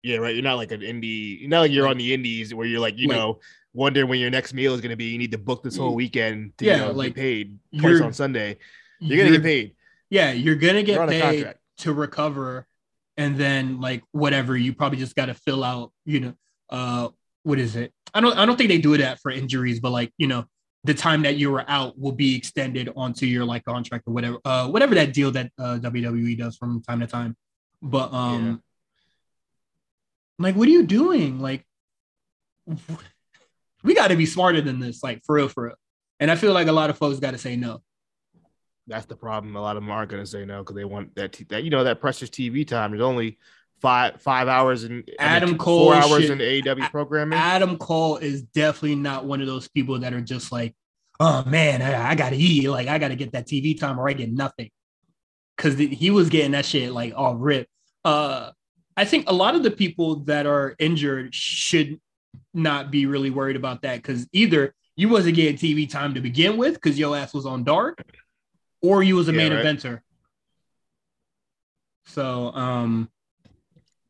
[0.04, 0.34] yeah, right.
[0.34, 1.42] You're not like an indie.
[1.42, 3.40] You're not like you're on the indies where you're like, you like, know,
[3.74, 5.06] wondering when your next meal is going to be.
[5.06, 8.14] You need to book this whole weekend to yeah, you know, like paid twice on
[8.14, 8.58] Sunday.
[9.00, 9.76] You're, you're, gonna get paid.
[10.10, 12.68] Yeah, you're gonna get paid to recover,
[13.18, 14.58] and then like whatever.
[14.58, 15.92] You probably just got to fill out.
[16.06, 16.34] You know,
[16.70, 17.10] uh,
[17.44, 17.94] what is it?
[18.14, 18.38] I don't.
[18.38, 20.46] I don't think they do that for injuries, but like you know,
[20.84, 24.38] the time that you were out will be extended onto your like contract or whatever.
[24.44, 27.36] Uh, whatever that deal that uh, WWE does from time to time.
[27.84, 28.64] But um.
[30.42, 31.40] Like, what are you doing?
[31.40, 31.66] Like,
[33.84, 35.76] we got to be smarter than this, like for real, for real.
[36.20, 37.82] And I feel like a lot of folks got to say no.
[38.88, 39.56] That's the problem.
[39.56, 41.64] A lot of them aren't going to say no because they want that, t- that
[41.64, 42.92] you know that precious TV time.
[42.92, 43.38] There's only
[43.82, 47.38] five five hours in Adam I mean, Cole four hours should, in AEW programming.
[47.38, 50.76] Adam Cole is definitely not one of those people that are just like,
[51.20, 54.14] oh man, I, I gotta eat, like I gotta get that TV time or I
[54.14, 54.70] get nothing.
[55.58, 57.68] Cause he was getting that shit like all rip.
[58.04, 58.52] Uh
[59.02, 62.00] I think a lot of the people that are injured should
[62.54, 66.56] not be really worried about that because either you wasn't getting TV time to begin
[66.56, 68.00] with because your ass was on dark,
[68.80, 69.66] or you was a yeah, main right.
[69.66, 70.02] eventer.
[72.06, 73.10] So um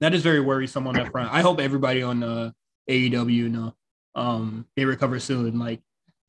[0.01, 1.31] that is very worrisome on that front.
[1.31, 2.51] I hope everybody on uh,
[2.89, 3.73] AEW you know
[4.13, 5.57] um they recover soon.
[5.57, 5.79] Like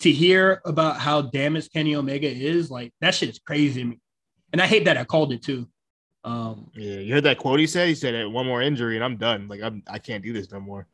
[0.01, 3.99] to hear about how damaged Kenny Omega is, like that shit is crazy to me.
[4.53, 5.67] And I hate that I called it too.
[6.25, 7.89] Um, yeah, you heard that quote he said?
[7.89, 9.49] He said, "One more injury and I'm done.
[9.49, 10.87] Like I'm, I can't do this no more."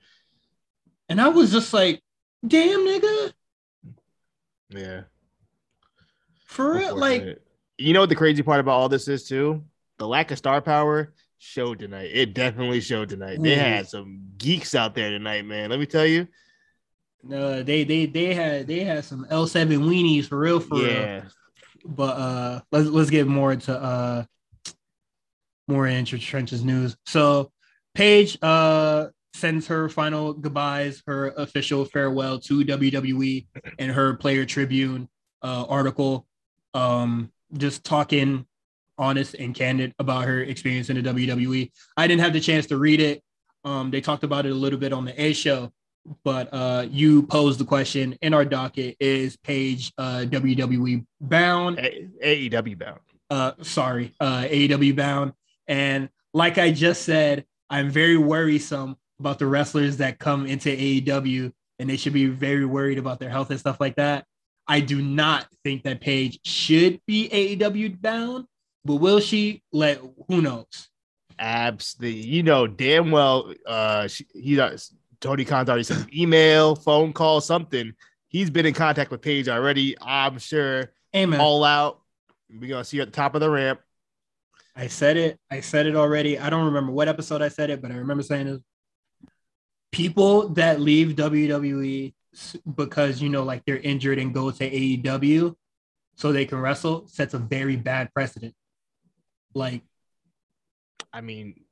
[1.09, 2.03] And I was just like,
[2.47, 3.33] "Damn, nigga."
[4.71, 5.03] Yeah.
[6.47, 7.41] For real, like.
[7.81, 9.63] You know what the crazy part about all this is too?
[9.99, 12.11] The lack of star power showed tonight.
[12.13, 13.41] It definitely showed tonight.
[13.41, 15.71] They had some geeks out there tonight, man.
[15.71, 16.27] Let me tell you.
[17.23, 21.15] No, they they they had they had some L seven weenies for real for yeah.
[21.15, 21.23] real.
[21.85, 24.25] But uh, let's let's get more into uh
[25.69, 26.97] more into Trenches news.
[27.07, 27.53] So
[27.95, 33.47] Paige uh sends her final goodbyes, her official farewell to WWE
[33.79, 35.09] and her Player Tribune
[35.43, 36.27] uh, article,
[36.75, 38.47] um, just talking
[38.99, 41.71] honest and candid about her experience in the WWE.
[41.97, 43.23] I didn't have the chance to read it.
[43.65, 45.73] Um, they talked about it a little bit on the A show,
[46.25, 51.79] but uh, you posed the question in our docket: Is Paige uh, WWE bound?
[51.79, 53.01] A- AEW bound.
[53.31, 55.33] Uh, sorry, uh, AEW bound.
[55.69, 61.53] And like I just said, I'm very worrisome about the wrestlers that come into AEW
[61.79, 64.25] and they should be very worried about their health and stuff like that.
[64.67, 68.47] I do not think that Paige should be AEW bound,
[68.85, 69.63] but will she?
[69.73, 70.89] Let who knows?
[71.39, 72.21] Absolutely.
[72.21, 73.53] You know damn well.
[73.67, 74.93] Uh, she, he does.
[75.21, 77.93] Tony Khan's already sent email, phone call, something.
[78.29, 79.97] He's been in contact with Paige already.
[80.01, 80.93] I'm sure.
[81.17, 81.41] Amen.
[81.41, 82.01] All out.
[82.51, 83.81] We're gonna see you at the top of the ramp
[84.79, 85.41] I said it.
[85.51, 86.39] I said it already.
[86.39, 88.63] I don't remember what episode I said it, but I remember saying it.
[89.91, 92.15] People that leave WWE
[92.77, 95.57] because you know, like they're injured and go to AEW
[96.15, 98.55] so they can wrestle sets a very bad precedent.
[99.53, 99.83] Like,
[101.13, 101.65] I mean,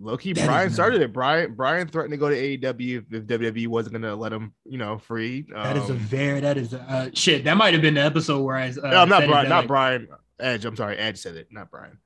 [0.00, 1.12] Loki Brian started it.
[1.12, 4.78] Brian Brian threatened to go to AEW if WWE wasn't going to let him, you
[4.78, 5.46] know, free.
[5.54, 7.44] Um, that is a um, very that is a, uh, shit.
[7.44, 8.70] That might have been the episode where I.
[8.70, 9.48] Uh, no, I'm not Brian.
[9.48, 10.08] Not like, Brian.
[10.40, 10.64] Edge.
[10.64, 10.96] I'm sorry.
[10.96, 11.48] Edge said it.
[11.52, 11.98] Not Brian.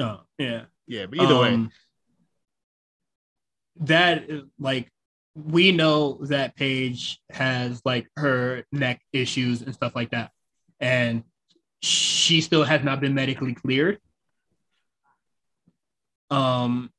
[0.00, 0.20] No.
[0.38, 0.62] Yeah.
[0.86, 1.06] Yeah.
[1.06, 1.68] But either um, way,
[3.80, 4.24] that
[4.58, 4.90] like
[5.34, 10.30] we know that Paige has like her neck issues and stuff like that,
[10.80, 11.22] and
[11.82, 13.98] she still has not been medically cleared.
[16.30, 16.90] Um,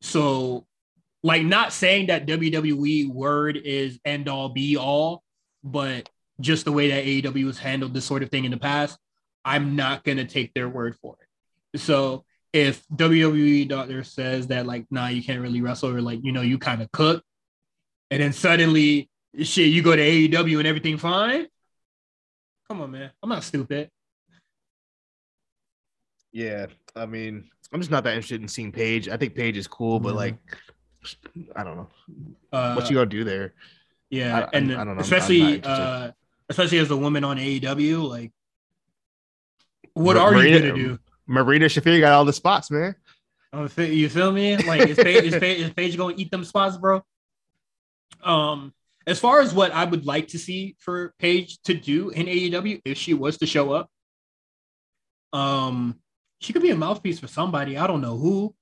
[0.00, 0.66] so
[1.22, 5.22] like not saying that WWE word is end all be all,
[5.62, 6.08] but
[6.40, 8.98] just the way that AEW has handled this sort of thing in the past,
[9.44, 11.80] I'm not gonna take their word for it.
[11.80, 16.32] So if WWE doctor says that like, nah, you can't really wrestle, or like, you
[16.32, 17.22] know, you kind of cook,
[18.10, 19.10] and then suddenly
[19.42, 21.46] shit, you go to AEW and everything fine.
[22.68, 23.10] Come on, man.
[23.22, 23.90] I'm not stupid.
[26.32, 29.08] Yeah, I mean, I'm just not that interested in seeing Paige.
[29.08, 30.36] I think Paige is cool, but like,
[31.56, 31.88] I don't know
[32.52, 33.54] uh, what you gonna do there.
[34.10, 35.00] Yeah, I, and I, I, don't know.
[35.00, 36.12] Especially, uh,
[36.48, 38.32] especially as a woman on AEW, like,
[39.94, 40.98] what are you gonna do?
[41.28, 42.96] Marina Shafir got all the spots, man.
[43.52, 44.56] Oh, you feel me?
[44.56, 47.02] Like, is Paige, is Paige, is Paige gonna eat them spots, bro?
[48.22, 48.74] Um,
[49.06, 52.82] as far as what I would like to see for Paige to do in AEW,
[52.84, 53.88] if she was to show up,
[55.32, 55.98] um,
[56.40, 57.78] she could be a mouthpiece for somebody.
[57.78, 58.54] I don't know who.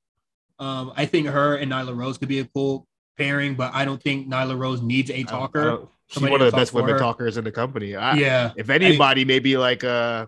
[0.59, 2.87] Um, I think her and Nyla Rose could be a cool
[3.19, 5.89] pairing, but I don't think Nyla Rose needs a talker.
[6.09, 6.99] She's one of the best women her.
[6.99, 7.97] talkers in the company.
[7.97, 8.53] I, yeah.
[8.57, 10.27] If anybody, I, maybe like uh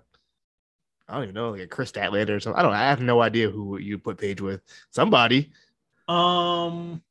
[1.08, 2.58] I don't even know, like a Kris Statlander or something.
[2.58, 2.72] I don't.
[2.72, 4.60] I have no idea who you put Paige with.
[4.90, 5.52] Somebody.
[6.06, 7.02] Um.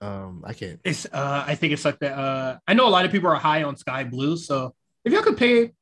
[0.00, 0.80] Um, I can't.
[0.84, 1.06] It's.
[1.06, 2.18] Uh, I think it's like that.
[2.18, 5.22] Uh, I know a lot of people are high on Skye Blue, so if y'all
[5.22, 5.72] could pay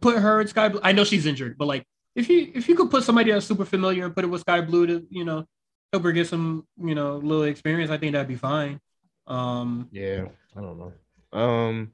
[0.00, 0.80] put her in Skye Blue.
[0.82, 3.64] I know she's injured, but like if you if you could put somebody that's super
[3.64, 5.44] familiar and put it with Skye Blue to you know
[5.92, 8.80] help her get some you know little experience, I think that'd be fine.
[9.26, 10.26] Um, yeah,
[10.56, 10.92] I don't know.
[11.38, 11.92] Um,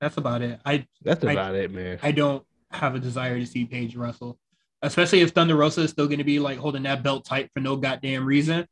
[0.00, 0.60] that's about it.
[0.64, 1.98] I that's I, about it, man.
[2.02, 4.38] I don't have a desire to see Paige Russell,
[4.82, 7.60] especially if Thunder Rosa is still going to be like holding that belt tight for
[7.60, 8.66] no goddamn reason.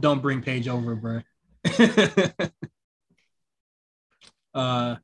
[0.00, 1.20] Don't bring Paige over, bro.
[4.54, 4.96] uh,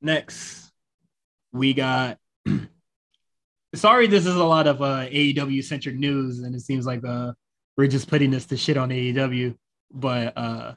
[0.00, 0.70] next
[1.52, 2.18] we got
[3.74, 7.32] sorry this is a lot of uh AEW centric news and it seems like uh
[7.76, 9.56] we're just putting this to shit on AEW
[9.92, 10.74] but uh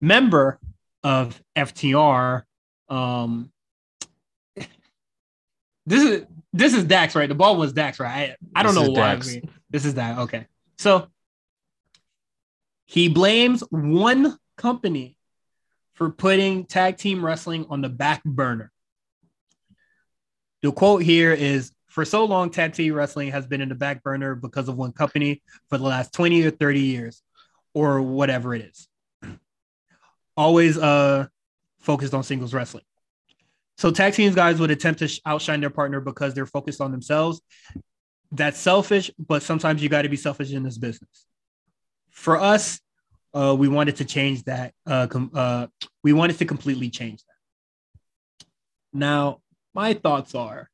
[0.00, 0.60] member
[1.02, 2.42] of FTR
[2.88, 3.50] um
[5.86, 8.90] this is this is Dax right the ball was Dax right I, I don't know
[8.90, 10.46] why I mean, this is that okay
[10.78, 11.08] so
[12.86, 15.18] he blames one company
[15.92, 18.72] for putting tag team wrestling on the back burner.
[20.62, 24.02] The quote here is For so long, tag team wrestling has been in the back
[24.02, 27.22] burner because of one company for the last 20 or 30 years,
[27.74, 28.87] or whatever it is.
[30.38, 31.26] Always uh,
[31.80, 32.84] focused on singles wrestling.
[33.76, 37.40] So, tag teams guys would attempt to outshine their partner because they're focused on themselves.
[38.30, 41.26] That's selfish, but sometimes you got to be selfish in this business.
[42.10, 42.78] For us,
[43.34, 44.74] uh, we wanted to change that.
[44.86, 45.66] Uh, com- uh,
[46.04, 48.46] we wanted to completely change that.
[48.92, 49.40] Now,
[49.74, 50.70] my thoughts are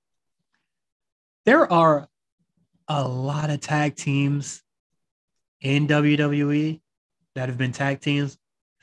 [1.46, 2.06] there are
[2.86, 4.62] a lot of tag teams
[5.62, 6.82] in WWE
[7.34, 8.36] that have been tag teams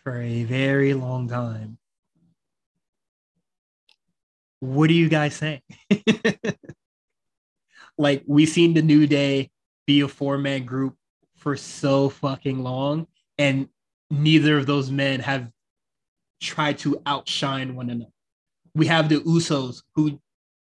[0.03, 1.77] for a very long time.
[4.59, 5.63] What do you guys think?
[7.97, 9.49] like, we've seen the New Day
[9.87, 10.95] be a four man group
[11.35, 13.67] for so fucking long and
[14.11, 15.49] neither of those men have
[16.41, 18.11] tried to outshine one another.
[18.75, 20.19] We have the Usos who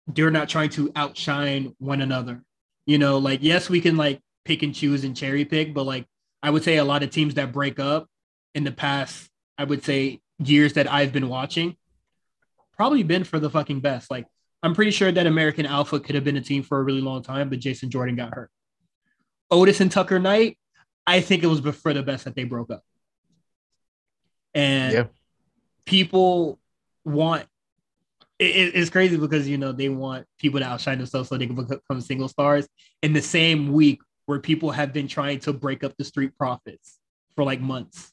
[0.06, 2.42] they're not trying to outshine one another.
[2.86, 6.06] You know, like yes, we can like pick and choose and cherry pick, but like
[6.42, 8.08] I would say a lot of teams that break up
[8.54, 11.76] in the past, I would say years that I've been watching,
[12.76, 14.10] probably been for the fucking best.
[14.10, 14.26] Like
[14.62, 17.22] I'm pretty sure that American Alpha could have been a team for a really long
[17.22, 18.50] time, but Jason Jordan got hurt.
[19.50, 20.58] Otis and Tucker Knight,
[21.06, 22.82] I think it was for the best that they broke up.
[24.54, 25.04] And yeah.
[25.84, 26.58] people
[27.04, 27.46] want
[28.38, 31.56] it, it's crazy because you know they want people to outshine themselves so they can
[31.56, 32.68] become single stars
[33.02, 36.98] in the same week where people have been trying to break up the street profits
[37.34, 38.11] for like months.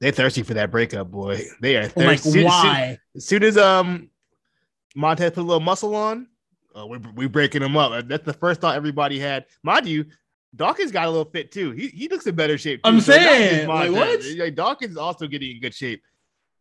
[0.00, 1.42] They're thirsty for that breakup, boy.
[1.60, 2.42] They are thirsty.
[2.42, 2.98] Like, why?
[3.14, 4.10] As soon, as soon as um
[4.94, 6.26] Montez put a little muscle on.
[6.76, 8.06] Uh, we we breaking him up.
[8.08, 9.44] That's the first thought everybody had.
[9.62, 10.06] Mind you,
[10.54, 11.72] Dawkins got a little fit too.
[11.72, 12.82] He he looks in better shape.
[12.82, 12.88] Too.
[12.88, 14.20] I'm so saying, like what?
[14.38, 16.02] Like, Dawkins is also getting in good shape.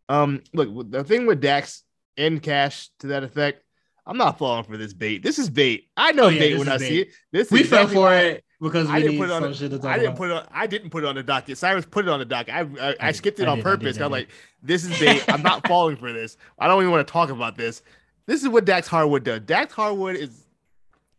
[0.09, 1.83] Um, look, the thing with Dax
[2.17, 3.63] and Cash to that effect,
[4.05, 5.21] I'm not falling for this bait.
[5.21, 5.85] This is bait.
[5.95, 6.87] I know oh, yeah, bait when I bait.
[6.87, 7.09] see it.
[7.31, 9.43] This we fell for it because I didn't put it on.
[9.85, 10.47] I didn't put it on.
[10.51, 11.57] I didn't put it on the docket.
[11.57, 12.53] Cyrus put it on the docket.
[12.53, 13.99] I I, I skipped it I on did, purpose.
[13.99, 14.29] I am like,
[14.61, 15.23] this is bait.
[15.29, 16.37] I'm not falling for this.
[16.57, 17.81] I don't even want to talk about this.
[18.25, 19.41] This is what Dax Harwood does.
[19.41, 20.45] Dax Harwood is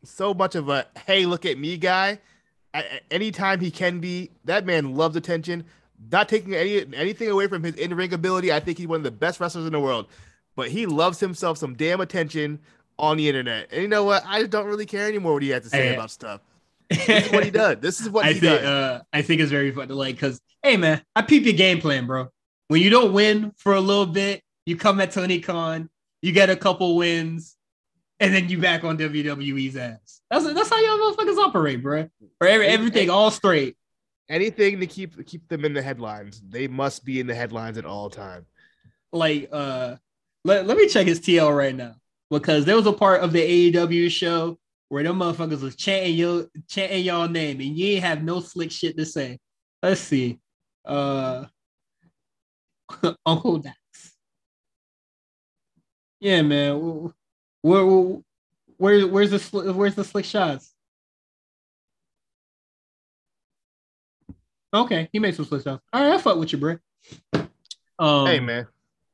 [0.05, 2.18] so much of a hey, look at me guy.
[3.11, 5.64] anytime he can be, that man loves attention.
[6.12, 8.53] Not taking any anything away from his in ring ability.
[8.53, 10.09] I think he's one of the best wrestlers in the world.
[10.57, 12.59] But he loves himself some damn attention
[12.98, 13.68] on the internet.
[13.72, 14.24] And you know what?
[14.26, 16.42] I just don't really care anymore what he has to say hey, about stuff
[16.90, 17.76] this is what he does.
[17.81, 18.64] This is what I he think, does.
[18.64, 21.81] Uh, I think it's very fun to like because hey man, I peep your game
[21.81, 22.29] plan, bro.
[22.68, 25.88] When you don't win for a little bit, you come at Tony Khan,
[26.22, 27.57] you get a couple wins,
[28.20, 30.20] and then you back on WWE's ass.
[30.31, 32.09] That's that's how y'all motherfuckers operate, bro.
[32.38, 33.76] For every, everything all straight.
[34.29, 36.40] Anything to keep keep them in the headlines.
[36.48, 38.46] They must be in the headlines at all time.
[39.12, 39.96] Like uh
[40.44, 41.96] let, let me check his TL right now
[42.31, 44.59] because there was a part of the AEW show
[44.90, 48.72] where them motherfuckers was chanting your chanting y'all name and you ain't have no slick
[48.72, 49.38] shit to say.
[49.83, 50.38] Let's see.
[50.85, 51.44] Uh
[53.26, 53.76] Uncle Dax.
[56.18, 57.12] Yeah, man.
[57.62, 58.18] Where, where,
[58.76, 60.74] where where's the where's the slick shots?
[64.74, 65.83] Okay, he made some slick shots.
[65.92, 66.79] All right, I fuck with you, bro.
[67.98, 68.66] Um, hey, man.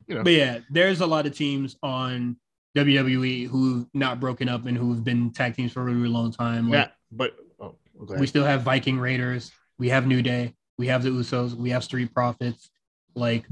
[0.07, 0.23] You know.
[0.23, 2.39] But yeah, there's a lot of teams on
[2.77, 6.69] WWE who've not broken up and who've been tag teams for a really long time.
[6.69, 8.21] Like, yeah, but oh, okay.
[8.21, 9.51] we still have Viking Raiders.
[9.79, 10.55] We have New Day.
[10.79, 11.55] We have the Usos.
[11.55, 12.71] We have Street Profits.
[13.15, 13.47] Like,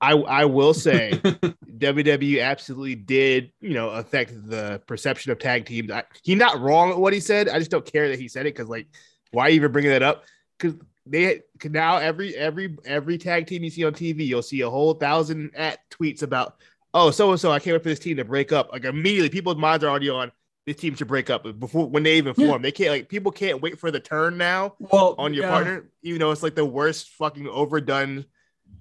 [0.00, 1.12] I I will say,
[1.78, 5.90] WWE absolutely did you know affect the perception of tag teams.
[5.90, 7.48] I, he's not wrong with what he said.
[7.48, 8.88] I just don't care that he said it because like,
[9.30, 10.24] why even bringing that up?
[10.58, 14.68] Because they now every every every tag team you see on TV, you'll see a
[14.68, 16.56] whole thousand at tweets about
[16.96, 18.70] oh, so and so, I can't wait for this team to break up.
[18.72, 20.32] Like immediately, people's minds are already on
[20.66, 22.48] this team should break up before when they even form.
[22.48, 22.58] Yeah.
[22.58, 25.50] They can't like people can't wait for the turn now well, on your yeah.
[25.50, 25.90] partner.
[26.02, 28.24] You know, it's like the worst fucking overdone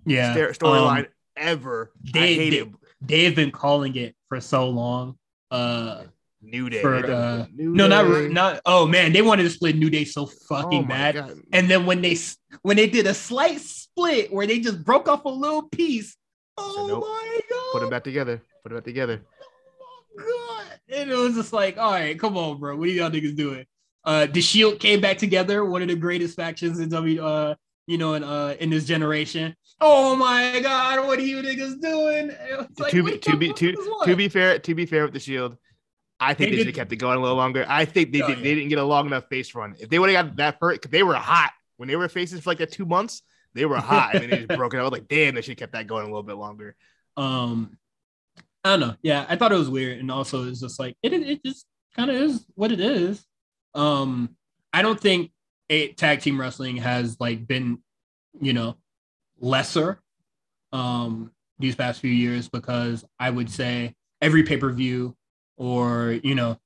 [0.05, 1.91] yeah storyline um, ever.
[2.11, 2.69] They, I hate they, it.
[3.01, 5.17] They've been calling it for so long.
[5.51, 6.05] Uh
[6.41, 6.81] New Day.
[6.81, 7.95] For, uh, New no, Day.
[7.95, 8.61] not not.
[8.65, 11.15] Oh man, they wanted to split New Day so fucking oh bad.
[11.15, 11.39] God.
[11.53, 12.17] And then when they
[12.61, 16.15] when they did a slight split where they just broke off a little piece,
[16.57, 17.01] Oh nope.
[17.01, 17.71] my god!
[17.73, 18.41] Put them back together.
[18.63, 19.21] Put them back together.
[19.81, 20.79] Oh god!
[20.89, 22.75] And it was just like, all right, come on, bro.
[22.75, 23.65] What are y'all niggas doing?
[24.03, 27.23] Uh, the Shield came back together, one of the greatest factions in W.
[27.23, 27.55] Uh,
[27.87, 29.55] you know, in uh in this generation.
[29.81, 32.31] Oh my god, what are you niggas doing?
[32.77, 35.57] Like, to be to be to, to be fair, to be fair with the Shield,
[36.19, 37.65] I think they, they should have kept it going a little longer.
[37.67, 38.43] I think they oh, did, yeah.
[38.43, 39.75] they didn't get a long enough face run.
[39.79, 42.51] If they would have got that first, they were hot when they were faces for
[42.51, 43.21] like that two months.
[43.55, 44.77] They were hot and then they just broke it.
[44.77, 46.75] I was like, damn, they should have kept that going a little bit longer.
[47.17, 47.77] Um,
[48.63, 48.95] I don't know.
[49.01, 51.13] Yeah, I thought it was weird, and also it's just like it.
[51.13, 51.65] It just
[51.95, 53.23] kind of is what it is.
[53.73, 54.35] Um,
[54.73, 55.31] I don't think
[55.69, 57.79] a tag team wrestling has like been,
[58.41, 58.75] you know,
[59.39, 60.01] lesser,
[60.73, 65.15] um, these past few years because I would say every pay per view
[65.57, 66.59] or you know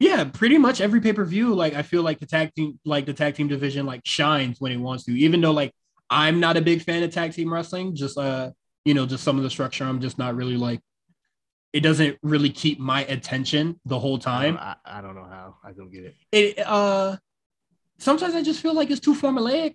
[0.00, 1.54] yeah, pretty much every pay per view.
[1.54, 4.72] Like I feel like the tag team, like the tag team division, like shines when
[4.72, 5.12] it wants to.
[5.12, 5.72] Even though like
[6.08, 8.50] I'm not a big fan of tag team wrestling, just uh,
[8.86, 9.84] you know, just some of the structure.
[9.84, 10.80] I'm just not really like.
[11.74, 14.56] It doesn't really keep my attention the whole time.
[14.58, 15.56] I, I don't know how.
[15.62, 16.16] I don't get it.
[16.32, 17.18] It uh,
[17.98, 19.74] sometimes I just feel like it's too formulaic.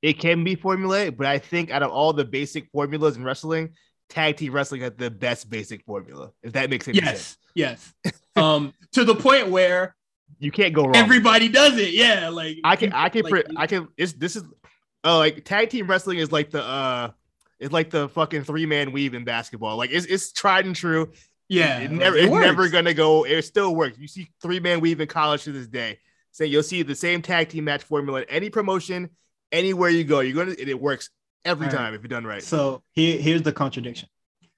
[0.00, 3.70] It can be formulaic, but I think out of all the basic formulas in wrestling,
[4.08, 6.30] tag team wrestling has the best basic formula.
[6.42, 7.38] If that makes any yes, sense.
[7.56, 7.94] Yes.
[8.36, 9.94] Um, to the point where
[10.38, 10.96] you can't go wrong.
[10.96, 11.92] Everybody does it.
[11.92, 12.28] Yeah.
[12.28, 13.88] Like I can, I can, like, I can.
[13.96, 14.42] It's this is,
[15.04, 17.10] uh, like tag team wrestling is like the uh,
[17.60, 19.76] it's like the fucking three man weave in basketball.
[19.76, 21.12] Like it's it's tried and true.
[21.48, 21.78] Yeah.
[21.78, 23.24] It, it never, it it's never gonna go.
[23.24, 23.98] It still works.
[23.98, 25.98] You see three man weave in college to this day.
[26.30, 29.10] So you'll see the same tag team match formula in any promotion,
[29.52, 30.20] anywhere you go.
[30.20, 31.10] You're gonna, it, it works
[31.44, 31.94] every All time right.
[31.94, 32.42] if you're done right.
[32.42, 34.08] So here, here's the contradiction.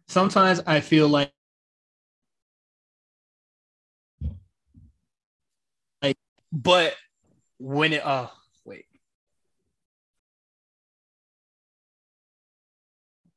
[0.07, 1.33] Sometimes I feel like
[6.55, 6.95] But
[7.59, 8.29] when it uh
[8.65, 8.87] wait.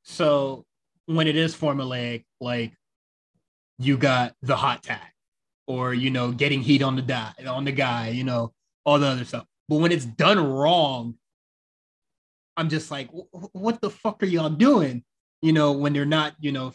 [0.04, 0.66] So
[1.08, 2.74] when it is formulaic, like
[3.80, 5.02] you got the hot tag,
[5.66, 8.54] or you know, getting heat on the guy, on the guy, you know,
[8.86, 9.46] all the other stuff.
[9.68, 11.16] But when it's done wrong,
[12.56, 15.04] I'm just like, what the fuck are y'all doing?
[15.42, 16.72] You know, when they're not, you know,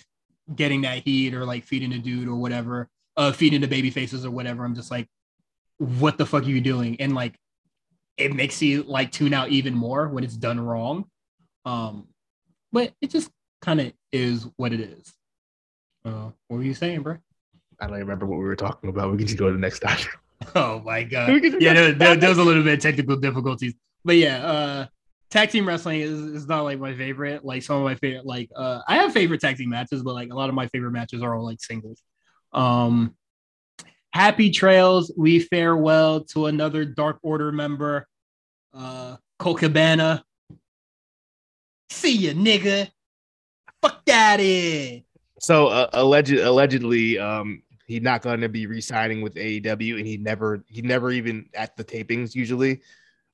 [0.54, 4.24] getting that heat or like feeding a dude or whatever, uh, feeding the baby faces
[4.24, 4.64] or whatever.
[4.64, 5.08] I'm just like,
[5.78, 7.00] what the fuck are you doing?
[7.00, 7.34] And like,
[8.16, 11.06] it makes you like tune out even more when it's done wrong.
[11.64, 12.08] Um,
[12.72, 15.12] but it just kind of is what it is.
[16.04, 17.18] Uh, what were you saying, bro?
[17.80, 19.10] I don't remember what we were talking about.
[19.10, 20.08] We can just go to the next topic.
[20.56, 21.40] Oh my god!
[21.60, 24.86] yeah, there, there, there, was a little bit of technical difficulties, but yeah, uh,
[25.30, 27.44] tag team wrestling is, is not like my favorite.
[27.44, 30.30] Like some of my favorite, like uh, I have favorite tag team matches, but like
[30.30, 32.02] a lot of my favorite matches are all like singles.
[32.52, 33.14] Um,
[34.12, 35.12] happy trails.
[35.16, 38.06] We farewell to another Dark Order member,
[38.74, 40.24] uh, Colt Cabana.
[41.90, 42.90] See ya, nigga.
[43.80, 45.02] Fuck that in.
[45.40, 50.16] So uh, alleged, allegedly, um, he's not going to be re-signing with AEW, and he
[50.16, 52.80] never, he never even at the tapings usually,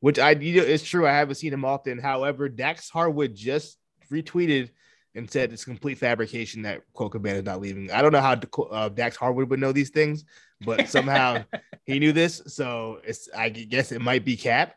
[0.00, 1.06] which I, you know, it's true.
[1.06, 1.98] I haven't seen him often.
[1.98, 3.78] However, Dax Harwood just
[4.10, 4.70] retweeted
[5.14, 7.90] and said it's complete fabrication that Colt Cabana is not leaving.
[7.90, 10.24] I don't know how uh, Dax Harwood would know these things,
[10.60, 11.44] but somehow
[11.84, 12.42] he knew this.
[12.46, 14.74] So it's, I guess it might be Cap.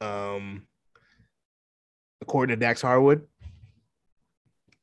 [0.00, 0.66] Um,
[2.20, 3.26] according to Dax Harwood.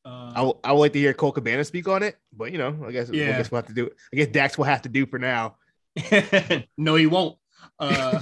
[0.04, 2.58] Uh, I, w- I would like to hear Colt Cabana speak on it, but you
[2.58, 3.26] know, I guess, yeah.
[3.26, 3.90] I guess we'll have to do.
[4.12, 5.58] I guess Dax will have to do for now.
[6.78, 7.38] no, he won't.
[7.80, 8.20] Uh,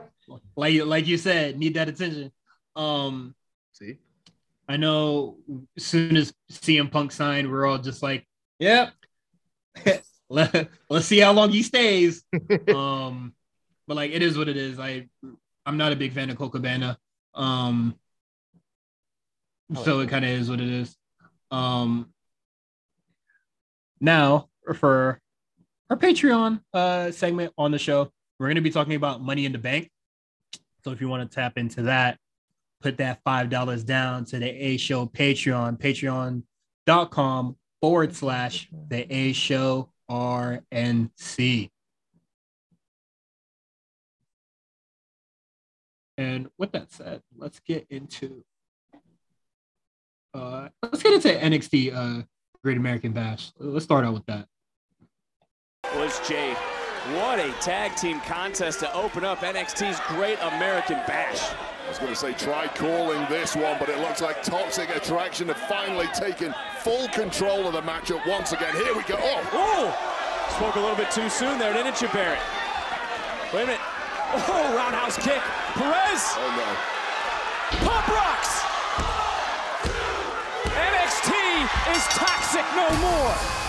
[0.56, 2.32] like like you said, need that attention.
[2.74, 3.34] Um,
[3.72, 3.98] See,
[4.68, 5.38] I know.
[5.76, 8.26] As soon as CM Punk signed, we're all just like,
[8.58, 8.92] "Yep,
[10.32, 12.24] Let, let's see how long he stays."
[12.74, 13.34] um,
[13.86, 14.78] but like, it is what it is.
[14.78, 15.08] I
[15.66, 16.98] I'm not a big fan of Colt Cabana.
[17.34, 17.96] Um,
[19.84, 20.96] so it kind of is what it is.
[21.50, 22.12] Um,
[24.00, 25.20] now for
[25.88, 29.52] our Patreon uh, segment on the show, we're going to be talking about money in
[29.52, 29.90] the bank.
[30.84, 32.18] So if you want to tap into that,
[32.80, 39.90] put that $5 down to the A Show Patreon, patreon.com forward slash the A Show
[40.10, 41.70] RNC.
[46.18, 48.44] And with that said, let's get into
[50.34, 52.22] uh, let's get into NXT uh,
[52.62, 53.52] Great American Bash.
[53.58, 54.46] Let's start out with that.
[55.96, 56.56] Was Jade.
[57.08, 61.50] What a tag team contest to open up NXT's Great American Bash.
[61.50, 65.48] I was going to say try calling this one, but it looks like Toxic Attraction
[65.48, 68.74] have finally taken full control of the matchup once again.
[68.74, 69.16] Here we go.
[69.18, 70.56] Oh, oh.
[70.56, 72.38] spoke a little bit too soon there, didn't you, Barrett?
[73.54, 73.80] Wait a minute.
[74.32, 75.40] Oh, roundhouse kick.
[75.72, 76.22] Perez.
[76.36, 77.86] Oh, no.
[77.86, 78.60] Pop rocks
[80.70, 81.32] NXT
[81.96, 83.59] is toxic no more.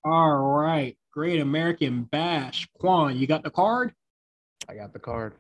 [0.04, 2.68] All right, Great American Bash.
[2.80, 3.94] Quan, you got the card?
[4.68, 5.36] I got the card.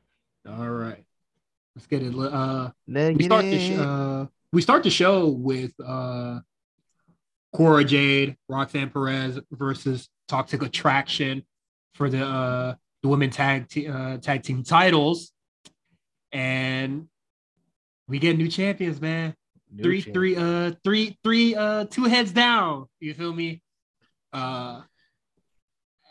[0.48, 1.04] All right.
[1.76, 2.16] Let's get it.
[2.18, 6.40] Uh, we start the sh- uh, we start the show with uh,
[7.58, 11.44] Cora Jade, Roxanne Perez versus Toxic Attraction
[11.96, 15.32] for the uh, the women tag te- uh, tag team titles,
[16.32, 17.08] and
[18.08, 19.34] we get new champions, man.
[19.72, 20.14] New three, champion.
[20.14, 22.86] three, uh, three, three, uh, two heads down.
[23.00, 23.64] You feel me?
[24.32, 24.82] Uh,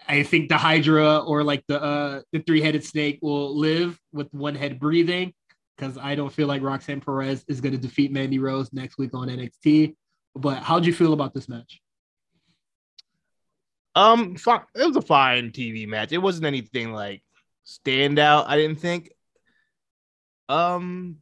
[0.08, 4.26] I think the Hydra or like the uh the three headed snake will live with
[4.34, 5.32] one head breathing
[5.76, 9.14] because I don't feel like Roxanne Perez is going to defeat Mandy Rose next week
[9.14, 9.94] on NXT.
[10.36, 11.80] But how'd you feel about this match?
[13.94, 16.12] Um, it was a fine TV match.
[16.12, 17.22] It wasn't anything like
[17.66, 18.44] standout.
[18.46, 19.10] I didn't think.
[20.48, 21.16] Um,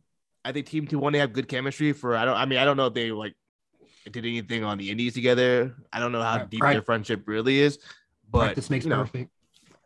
[0.44, 1.92] I think Team Two One they have good chemistry.
[1.92, 2.36] For I don't.
[2.36, 3.34] I mean, I don't know if they like
[4.10, 5.76] did anything on the Indies together.
[5.92, 6.72] I don't know how right, deep right.
[6.72, 7.78] their friendship really is.
[8.28, 9.14] But this makes perfect.
[9.14, 9.26] Know,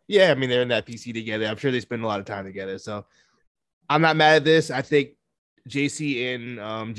[0.09, 1.47] yeah, I mean they're in that PC together.
[1.47, 2.79] I'm sure they spend a lot of time together.
[2.79, 3.05] So
[3.91, 4.71] I'm not mad at this.
[4.71, 5.11] I think
[5.69, 6.95] JC and um,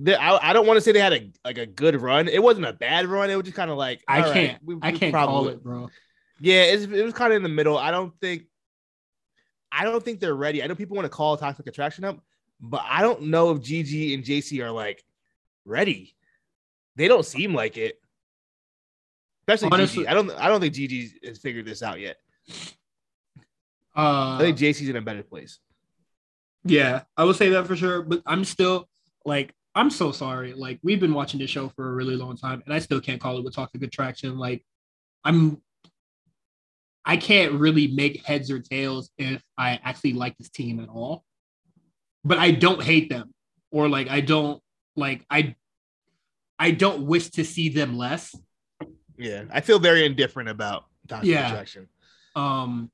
[0.00, 0.16] GG.
[0.16, 2.28] I, I don't want to say they had a like a good run.
[2.28, 3.30] It wasn't a bad run.
[3.30, 5.62] It was just kind of like I can't right, we, I can't probably, call it,
[5.62, 5.90] bro.
[6.40, 7.76] Yeah, it was kind of in the middle.
[7.76, 8.44] I don't think
[9.72, 10.62] I don't think they're ready.
[10.62, 12.20] I know people want to call Toxic Attraction up,
[12.60, 15.04] but I don't know if GG and JC are like
[15.64, 16.14] ready.
[16.96, 18.00] They don't seem like it.
[19.42, 22.16] Especially Honestly, I don't I don't think GG has figured this out yet.
[23.96, 25.58] Uh, I think JC's in a better place.
[26.64, 28.02] Yeah, I will say that for sure.
[28.02, 28.88] But I'm still
[29.24, 30.52] like I'm so sorry.
[30.52, 33.20] Like we've been watching this show for a really long time, and I still can't
[33.20, 34.36] call it with toxic attraction.
[34.38, 34.64] Like
[35.24, 35.60] I'm
[37.04, 41.24] I can't really make heads or tails if I actually like this team at all.
[42.24, 43.32] But I don't hate them
[43.70, 44.60] or like I don't
[44.96, 45.54] like I
[46.58, 48.34] I don't wish to see them less.
[49.16, 51.48] Yeah, I feel very indifferent about toxic Yeah.
[51.48, 51.88] attraction.
[52.34, 52.90] Um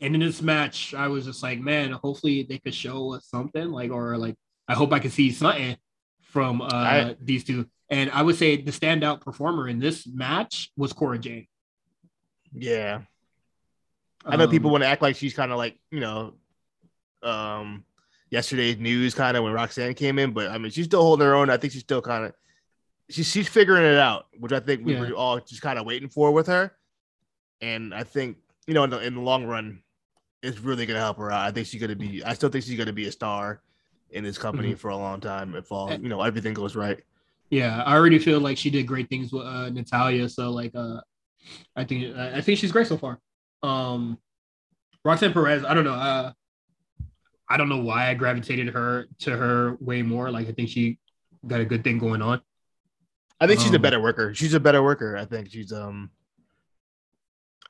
[0.00, 3.70] and in this match, I was just like, man, hopefully they could show us something,
[3.70, 4.34] like, or like
[4.66, 5.76] I hope I could see something
[6.32, 7.68] from uh I- these two.
[7.90, 11.46] And I would say the standout performer in this match was Cora Jade.
[12.54, 13.02] Yeah,
[14.24, 16.34] I know people Um, want to act like she's kind of like you know,
[17.22, 17.84] um,
[18.30, 21.34] yesterday's news kind of when Roxanne came in, but I mean she's still holding her
[21.34, 21.50] own.
[21.50, 22.32] I think she's still kind of
[23.10, 25.00] she's she's figuring it out, which I think we Yeah.
[25.00, 26.72] were all just kind of waiting for with her.
[27.60, 29.82] And I think you know in the, in the long run,
[30.42, 31.46] it's really gonna help her out.
[31.46, 32.24] I think she's gonna be.
[32.24, 33.60] I still think she's gonna be a star
[34.12, 34.76] in this company Mm-hmm.
[34.76, 35.98] for a long time if all Eh.
[36.00, 37.00] you know everything goes right.
[37.50, 40.28] Yeah, I already feel like she did great things with uh, Natalya.
[40.28, 41.00] So like, uh,
[41.76, 43.18] I think I think she's great so far.
[43.62, 44.18] Um,
[45.04, 45.92] Roxanne Perez, I don't know.
[45.92, 46.32] Uh,
[47.50, 50.30] I don't know why I gravitated her to her way more.
[50.30, 50.98] Like, I think she
[51.46, 52.40] got a good thing going on.
[53.38, 54.32] I think she's a Um, better worker.
[54.34, 55.16] She's a better worker.
[55.16, 56.10] I think she's um.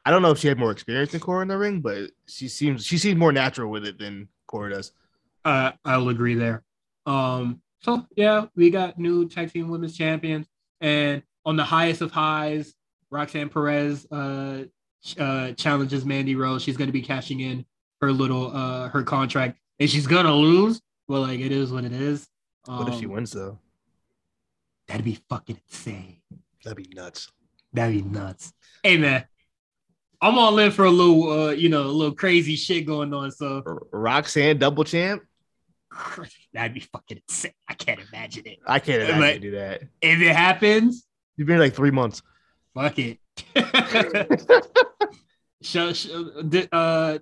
[0.05, 2.49] I don't know if she had more experience than Cora in the ring, but she
[2.49, 4.93] seems she seems more natural with it than Cora does.
[5.45, 6.63] Uh, I'll agree there.
[7.07, 10.47] Um, so yeah, we got new tag team women's champions,
[10.81, 12.75] and on the highest of highs,
[13.11, 14.65] Roxanne Perez uh,
[15.19, 16.63] uh challenges Mandy Rose.
[16.63, 17.67] She's going to be cashing in
[18.01, 20.81] her little uh her contract, and she's gonna lose.
[21.09, 22.29] Well, like it is what it is.
[22.67, 23.59] What if she Um, wins though?
[24.87, 26.19] That'd be fucking insane.
[26.65, 27.31] That'd be nuts.
[27.73, 28.53] That'd be nuts.
[28.85, 29.25] Hey man,
[30.21, 33.33] I'm all in for a little, uh, you know, a little crazy shit going on.
[33.33, 33.63] So
[33.93, 35.23] Roxanne double champ.
[36.53, 37.53] that'd be fucking insane.
[37.69, 38.59] I can't imagine it.
[38.67, 39.83] I can't imagine Like- do that.
[40.01, 42.23] If it happens, You've been like three months.
[42.75, 43.19] fuck it.
[45.63, 47.19] show, show, di- uh,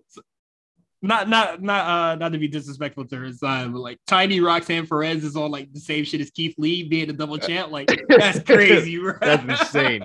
[1.02, 4.86] not not not uh not to be disrespectful to her side, but like Tiny Roxanne
[4.86, 7.70] Perez is on like the same shit as Keith Lee being a double champ.
[7.72, 9.14] Like that's crazy, bro.
[9.20, 10.04] That's insane.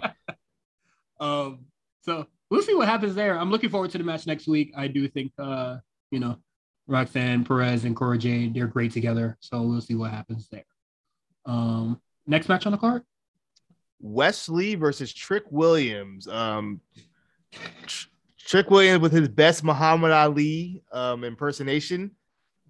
[1.19, 1.65] Um,
[2.03, 3.37] so we'll see what happens there.
[3.37, 4.71] I'm looking forward to the match next week.
[4.77, 5.77] I do think uh,
[6.11, 6.37] you know,
[6.87, 9.37] Roxanne Perez and Cora Jade, they're great together.
[9.39, 10.65] So we'll see what happens there.
[11.45, 13.03] Um, next match on the card.
[13.99, 16.27] Wesley versus Trick Williams.
[16.27, 16.81] Um,
[17.85, 18.07] Tr-
[18.39, 22.11] Trick Williams with his best Muhammad Ali um, impersonation.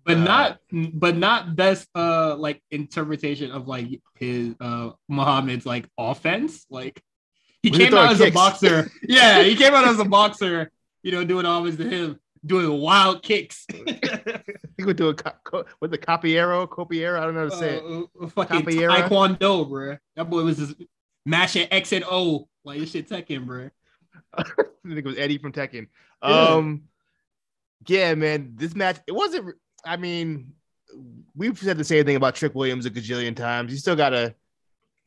[0.05, 5.89] but Uh, not but not best uh like interpretation of like his uh Muhammad's like
[5.97, 6.66] offense.
[6.70, 7.01] Like
[7.61, 8.89] he came out as a boxer.
[9.03, 10.72] yeah, he came out as a boxer,
[11.03, 13.66] you know, doing homage to him, doing wild kicks.
[14.78, 17.18] He would do a co- co- with the Capiero, Copiero.
[17.18, 17.84] I don't know how to say it.
[17.84, 19.08] Uh, uh, fucking Capoeira.
[19.08, 19.98] Taekwondo, bro.
[20.18, 20.76] That boy was just
[21.26, 23.70] mashing X and O like this shit Tekken, bro.
[24.38, 25.88] I think it was Eddie from Tekken.
[26.22, 26.30] Yeah.
[26.30, 26.84] Um,
[27.88, 29.56] yeah, man, this match it wasn't.
[29.86, 30.54] I mean,
[31.36, 33.72] we've said the same thing about Trick Williams a gajillion times.
[33.72, 34.36] You still got to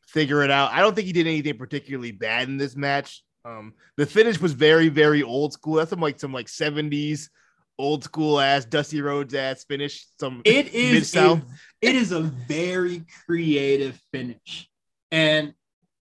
[0.07, 0.73] figure it out.
[0.73, 3.23] I don't think he did anything particularly bad in this match.
[3.49, 5.75] Um, the finish was very, very old school.
[5.75, 7.31] That's some like some like seventies
[7.79, 10.07] old school ass Dusty Rhodes ass finish.
[10.19, 11.41] Some It is a,
[11.81, 14.69] it is a very creative finish,
[15.11, 15.55] and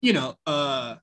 [0.02, 0.96] you know, uh,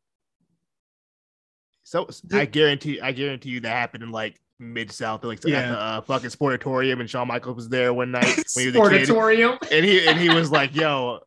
[1.84, 5.70] So I guarantee, I guarantee you that happened in like mid South, like at Yeah.
[5.70, 8.90] the uh, fucking Sportatorium, and Shawn Michaels was there one night when he was a
[8.90, 9.58] kid, Sportatorium.
[9.70, 11.20] and he and he was like, "Yo,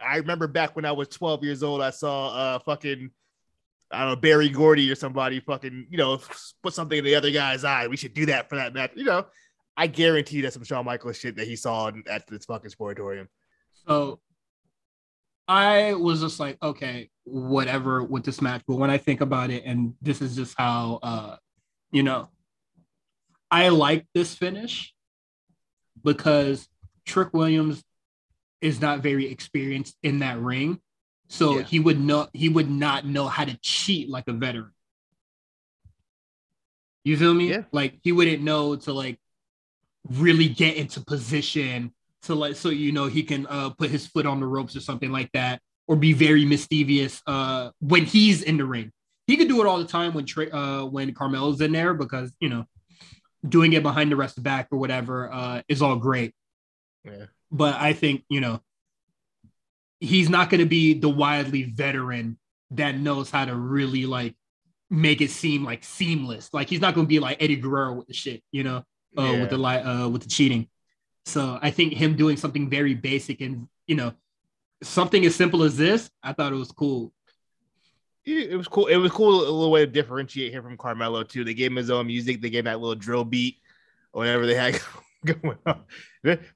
[0.00, 3.10] I remember back when I was 12 years old, I saw uh fucking."
[3.90, 6.20] I don't know Barry Gordy or somebody fucking you know
[6.62, 7.86] put something in the other guy's eye.
[7.86, 8.92] We should do that for that match.
[8.94, 9.26] You know,
[9.76, 13.28] I guarantee that's some Shawn Michaels shit that he saw at this fucking sportatorium.
[13.86, 14.20] So
[15.46, 18.62] I was just like, okay, whatever with this match.
[18.66, 21.36] But when I think about it, and this is just how uh,
[21.92, 22.28] you know,
[23.50, 24.92] I like this finish
[26.02, 26.68] because
[27.04, 27.82] Trick Williams
[28.60, 30.80] is not very experienced in that ring.
[31.28, 31.62] So Yeah.
[31.64, 34.72] he would know he would not know how to cheat like a veteran.
[37.04, 37.50] You feel me?
[37.50, 37.62] Yeah.
[37.72, 39.18] Like he wouldn't know to like
[40.10, 44.26] really get into position to like so you know he can uh put his foot
[44.26, 48.56] on the ropes or something like that or be very mischievous uh when he's in
[48.56, 48.92] the ring.
[49.26, 52.32] He could do it all the time when Tra- uh when Carmelo's in there because
[52.40, 52.64] you know
[53.48, 56.34] doing it behind the rest of back or whatever uh is all great.
[57.04, 57.26] Yeah.
[57.52, 58.60] But I think, you know,
[60.00, 62.38] he's not going to be the wildly veteran
[62.72, 64.34] that knows how to really like
[64.90, 66.52] make it seem like seamless.
[66.52, 68.84] Like he's not going to be like Eddie Guerrero with the shit, you know,
[69.18, 69.40] uh, Yeah.
[69.40, 70.68] with the li- uh, with the cheating.
[71.24, 74.12] So I think him doing something very basic and you know
[74.82, 77.12] something as simple as this, I thought it was cool.
[78.24, 78.86] it was cool.
[78.88, 81.44] It was cool a little way to differentiate him from Carmelo too.
[81.44, 82.40] They gave him his own music.
[82.42, 83.56] They gave him that little drill beat
[84.12, 84.74] or whatever they had
[85.40, 85.82] going on.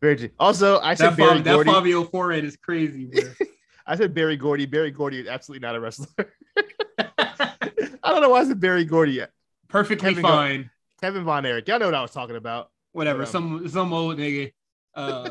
[0.00, 1.70] Very, also, I said that Berry Fav- Gordy.
[1.70, 3.22] That Fabio forehead is crazy, bro.
[3.86, 4.66] I said Barry Gordy.
[4.66, 6.06] Barry Gordy is absolutely not a wrestler.
[6.98, 9.30] I don't know why I said Barry Gordy yet.
[9.68, 10.70] Perfectly Kevin Go- fine.
[11.00, 11.66] Kevin Von Erich.
[11.68, 12.70] Y'all know what I was talking about.
[12.92, 13.20] Whatever.
[13.20, 13.30] Whatever.
[13.30, 14.52] Some some old nigga.
[14.94, 15.30] Uh,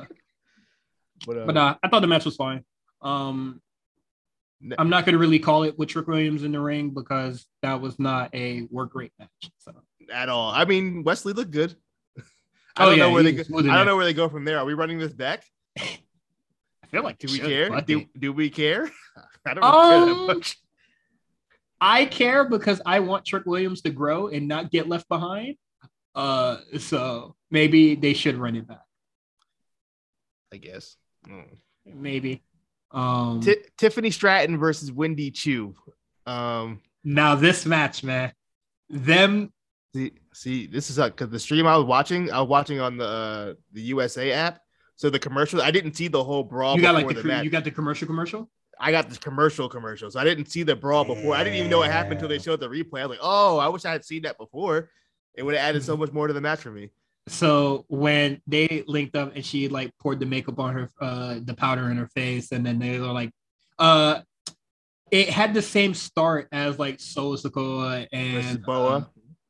[1.28, 2.64] But, uh, but uh, I thought the match was fine.
[3.02, 3.62] Um,
[4.62, 7.80] Ne- I'm not gonna really call it with Trick Williams in the ring because that
[7.80, 9.52] was not a work rate match.
[9.60, 9.74] So
[10.14, 10.52] at all.
[10.52, 11.76] I mean, Wesley looked good.
[12.80, 13.42] I Oh, don't yeah, know where they go.
[13.42, 13.86] I don't there.
[13.86, 14.58] know where they go from there.
[14.58, 15.44] Are we running this back?
[15.78, 15.98] I
[16.90, 17.70] feel like Do we care?
[17.70, 18.90] fuck Do, do we care?
[19.46, 19.72] I don't care
[20.14, 20.58] Um, that much.
[21.82, 25.56] I care because I want Trick Williams to grow and not get left behind.
[26.16, 28.82] Uh, so maybe they should run it back.
[30.54, 30.96] I guess.
[31.28, 31.58] Mm.
[31.86, 32.44] Maybe.
[32.92, 35.76] Um, Ti- Tiffany Stratton versus Wendy Choo.
[36.26, 38.34] Um, now this match, man,
[38.90, 39.54] them
[39.96, 43.06] see, see, this is because the stream I was watching, I was watching on the
[43.06, 44.62] uh, the USA app.
[44.96, 46.76] So the commercial, I didn't see the whole brawl.
[46.76, 47.46] you got like the, the match.
[47.46, 48.50] you got the commercial commercial.
[48.82, 51.36] I got the commercial commercial, so I didn't see the brawl before.
[51.36, 53.02] I didn't even know what happened until they showed the replay.
[53.02, 54.90] I was like, oh, I wish I had seen that before.
[55.36, 56.90] It would have added so much more to the match for me.
[57.28, 61.54] So when they linked up and she like poured the makeup on her, uh, the
[61.54, 63.32] powder in her face, and then they were like,
[63.78, 64.22] uh,
[65.12, 68.96] it had the same start as like Solo Sikoa Versus and Boa.
[68.96, 69.08] um,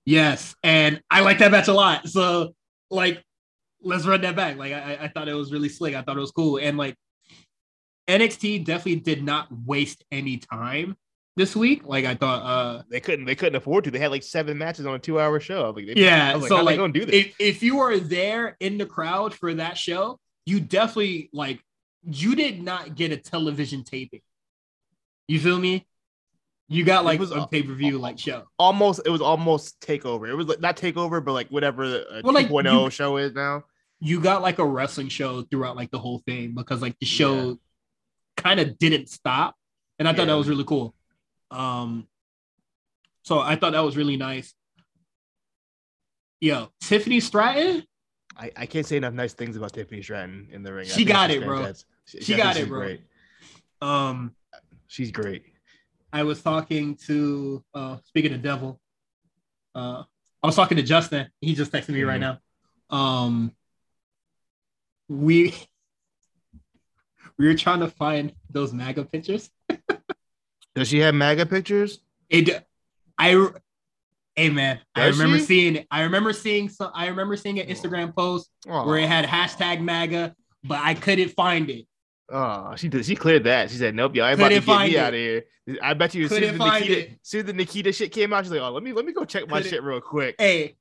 [0.10, 2.08] yes, and I like that match a lot.
[2.10, 2.54] So
[2.90, 3.24] like,
[3.82, 4.58] let's run that back.
[4.58, 5.96] Like I, I thought it was really slick.
[5.96, 6.96] I thought it was cool, and like
[8.08, 10.98] NXT definitely did not waste any time
[11.36, 11.84] this week.
[11.86, 13.92] Like I thought, uh, they couldn't they couldn't afford to.
[13.92, 15.64] They had like seven matches on a two hour show.
[15.64, 16.32] I was like, they, yeah.
[16.32, 17.16] I was like, so like, gonna do this?
[17.16, 21.62] if, if you were there in the crowd for that show, you definitely like
[22.04, 24.22] you did not get a television taping.
[25.28, 25.86] You feel me?
[26.72, 28.44] You got like It was a pay per view like show.
[28.60, 30.30] almost it was almost takeover.
[30.30, 33.34] It was like not takeover, but like whatever the Well, like, 2.0 you- show is
[33.34, 33.64] now.
[34.00, 37.60] You got like a wrestling show throughout like the whole thing because like the show
[38.38, 39.56] kind of didn't stop,
[39.98, 40.96] and I thought that was really cool.
[41.52, 42.08] Um,
[43.24, 44.54] so I thought that was really nice.
[46.40, 47.84] Yo, Tiffany Stratton,
[48.38, 50.88] I, I can't say enough nice things about Tiffany Stratton in the ring.
[50.88, 51.58] She got it, bro.
[51.58, 51.88] fantastic.
[52.22, 52.80] She got it, bro.
[52.80, 53.02] Great.
[53.82, 54.34] um,
[54.88, 55.44] She's great.
[56.12, 58.80] I was talking to uh speaking of devil,
[59.76, 60.04] uh
[60.42, 61.28] I was talking to Justin.
[61.42, 62.40] He just texted me right now.
[62.90, 63.52] Um
[65.08, 65.54] we
[67.38, 69.50] we were trying to find those MAGA pictures.
[70.76, 72.00] Does she have MAGA pictures?
[72.30, 72.66] It
[73.18, 73.50] I
[74.36, 75.44] hey man, I remember she?
[75.46, 75.88] seeing it.
[75.92, 80.36] I remember seeing some I remember seeing an Instagram post where it had hashtag MAGA,
[80.64, 81.86] but I couldn't find it.
[82.32, 83.06] Oh, she did.
[83.06, 83.70] She cleared that.
[83.72, 85.00] She said, "Nope, y'all ain't about to get me it.
[85.00, 85.46] out of here."
[85.82, 87.20] I bet you as soon as, the Nikkita, it.
[87.22, 89.26] soon as the Nikkita shit came out, she's like, "Oh, let me let me go
[89.26, 90.76] check my Couldn't- shit real quick." Hey,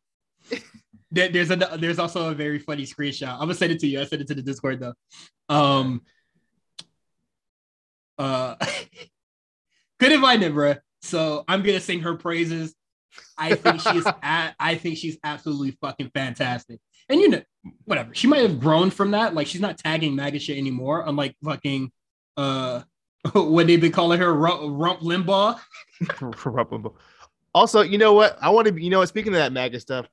[1.10, 3.32] there's a there's also a very funny screenshot.
[3.32, 4.00] I'm gonna send it to you.
[4.00, 4.94] I sent it to the Discord though.
[5.48, 6.02] Um,
[8.18, 8.56] uh,
[9.98, 10.74] couldn't find it, bro.
[11.02, 12.74] So I'm gonna sing her praises.
[13.36, 16.80] I think she's at, I think she's absolutely fucking fantastic.
[17.08, 17.42] And you know,
[17.84, 18.14] whatever.
[18.14, 19.34] She might have grown from that.
[19.34, 21.04] Like she's not tagging MAGA shit anymore.
[21.06, 21.90] Unlike fucking
[22.36, 22.82] uh,
[23.32, 26.94] what they've been calling her, Rump, Rump Limbaugh.
[27.54, 28.36] also, you know what?
[28.40, 29.08] I want to be, you know, what?
[29.08, 30.06] speaking of that MAGA stuff,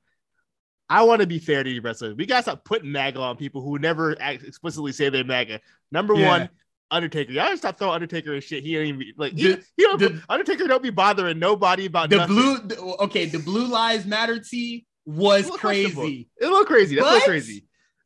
[0.88, 2.14] I want to be fair to you wrestlers.
[2.16, 5.60] We gotta stop putting MAGA on people who never act, explicitly say they're MAGA.
[5.92, 6.28] Number Yeah.
[6.28, 6.48] one,
[6.90, 7.32] Undertaker.
[7.32, 8.62] Y'all gotta stop throwing Undertaker and shit.
[8.62, 12.10] He ain't even like he, The- he don't, the- Undertaker don't be bothering nobody about
[12.10, 12.36] The nothing.
[12.68, 16.02] blue, okay, the Blue Lives Matter tee was It's a little questionable.
[16.02, 16.28] crazy.
[16.36, 16.96] It's a little crazy.
[16.96, 17.64] That's a But- crazy.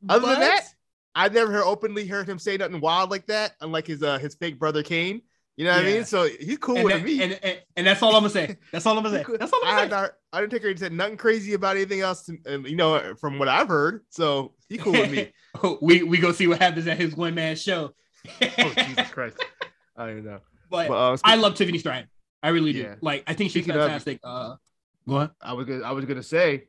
[0.09, 0.61] Other than that,
[1.13, 4.35] I've never heard openly heard him say nothing wild like that, unlike his uh his
[4.35, 5.21] fake brother Kane.
[5.57, 6.05] You know what I mean?
[6.05, 7.21] So he's cool and, with that- me.
[7.21, 8.57] and, and, and that's all I'm gonna say.
[8.71, 9.37] That's all I'm gonna say.
[9.37, 10.01] That's all I I'm gonna say.
[10.01, 13.67] not, Undertaker said nothing crazy about anything else, to, and, you know, from what I've
[13.67, 14.03] heard.
[14.09, 15.31] So he cool with me.
[15.81, 17.93] we we go see what happens at his one man show.
[18.41, 19.37] oh Jesus Christ!
[19.97, 20.39] I don't even know.
[20.69, 22.09] But But uh, I love Tiffany Stratton.
[22.41, 22.79] I really do.
[22.79, 22.95] Yeah.
[23.01, 24.19] Like I think she's Speaking of- fantastic.
[24.23, 24.55] uh,
[25.05, 25.33] what?
[25.41, 26.63] I was gonna, I was gonna say,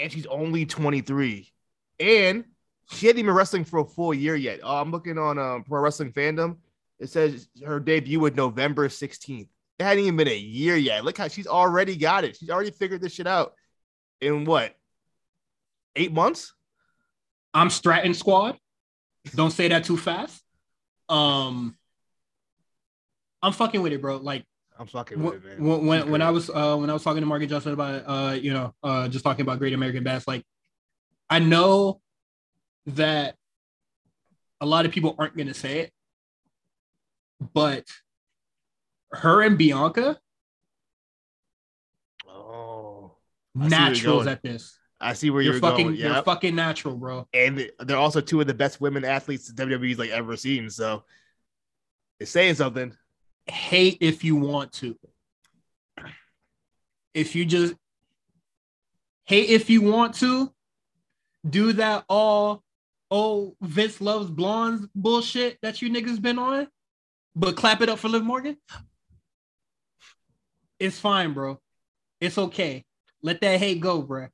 [0.00, 1.52] and she's only 23,
[1.98, 2.44] and
[2.90, 4.60] she hadn't even wrestling for a full year yet.
[4.62, 6.56] Oh, I'm looking on um, Pro Wrestling Fandom.
[6.98, 9.48] It says her debut was November 16th.
[9.78, 11.04] It hadn't even been a year yet.
[11.04, 12.36] Look how she's already got it.
[12.36, 13.54] She's already figured this shit out
[14.20, 14.74] in what
[15.96, 16.52] eight months.
[17.54, 18.58] I'm Stratton Squad.
[19.34, 20.42] Don't say that too fast.
[21.08, 21.76] Um,
[23.42, 24.16] I'm fucking with it, bro.
[24.18, 24.44] Like
[24.80, 25.68] I'm fucking when with it, man.
[25.68, 26.22] when, when, when.
[26.22, 28.74] I was uh when I was talking to Mark and Justin about uh you know
[28.82, 30.42] uh just talking about Great American Bash, like
[31.28, 32.00] I know
[32.86, 33.36] that
[34.58, 35.92] a lot of people aren't gonna say it,
[37.52, 37.84] but
[39.12, 40.18] her and Bianca.
[42.26, 43.16] Oh,
[43.54, 44.78] naturals at this.
[44.98, 45.88] I see where you're, you're fucking.
[45.88, 45.96] Going.
[45.98, 46.12] Yep.
[46.14, 47.28] You're fucking natural, bro.
[47.34, 50.70] And they're also two of the best women athletes WWE's like ever seen.
[50.70, 51.04] So
[52.18, 52.96] it's saying something.
[53.50, 54.96] Hate if you want to.
[57.14, 57.74] If you just
[59.24, 60.52] hate if you want to,
[61.48, 62.62] do that all
[63.10, 66.68] oh Vince loves blondes bullshit that you niggas been on,
[67.34, 68.56] but clap it up for Liv Morgan.
[70.78, 71.60] It's fine, bro.
[72.20, 72.84] It's okay.
[73.22, 74.28] Let that hate go, bro.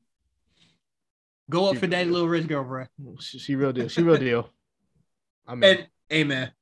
[1.49, 2.87] Go up she for that little rich girl, bro.
[3.21, 3.89] She, she real deal.
[3.89, 4.51] She real deal.
[5.47, 6.53] I mean, and hey man,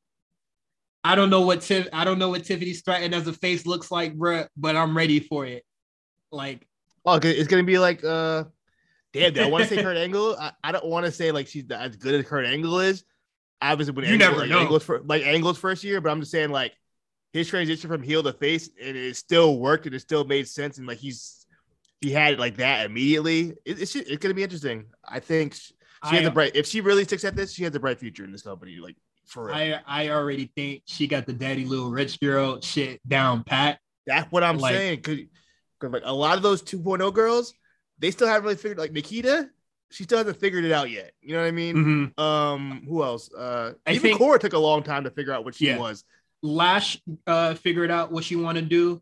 [1.05, 1.86] I don't know what Tiff.
[1.92, 4.46] I don't know what Tiffany Stratton as a face looks like, bro.
[4.57, 5.64] But I'm ready for it.
[6.32, 6.66] Like,
[7.05, 8.44] oh, it's gonna be like uh
[9.12, 10.36] damn, I want to say Kurt Angle.
[10.38, 13.05] I, I don't want to say like she's as good as Kurt Angle is.
[13.62, 14.61] Obviously, when you Angle, never like, know.
[14.61, 16.72] Angle's for, like Angle's first year, but I'm just saying like
[17.32, 20.78] his transition from heel to face, and it still worked and it still made sense,
[20.78, 21.46] and like he's
[22.00, 23.55] he had it like that immediately.
[23.64, 24.86] It, it's it's gonna be interesting.
[25.07, 25.74] I think she,
[26.11, 26.52] she has a bright.
[26.55, 28.76] If she really sticks at this, she has a bright future in this company.
[28.76, 28.96] Like
[29.26, 29.54] for real.
[29.54, 33.78] I I already think she got the daddy little rich girl shit down pat.
[34.06, 35.02] That's what I'm like, saying.
[35.02, 35.18] Cause,
[35.80, 37.54] cause like a lot of those 2.0 girls,
[37.98, 39.48] they still haven't really figured like Nikkita,
[39.90, 41.12] she still hasn't figured it out yet.
[41.22, 41.76] You know what I mean?
[41.76, 42.20] Mm-hmm.
[42.20, 43.32] Um, who else?
[43.32, 45.78] Uh, I even think Cora took a long time to figure out what she yeah.
[45.78, 46.04] was.
[46.42, 49.00] Lash uh figured out what she want to do.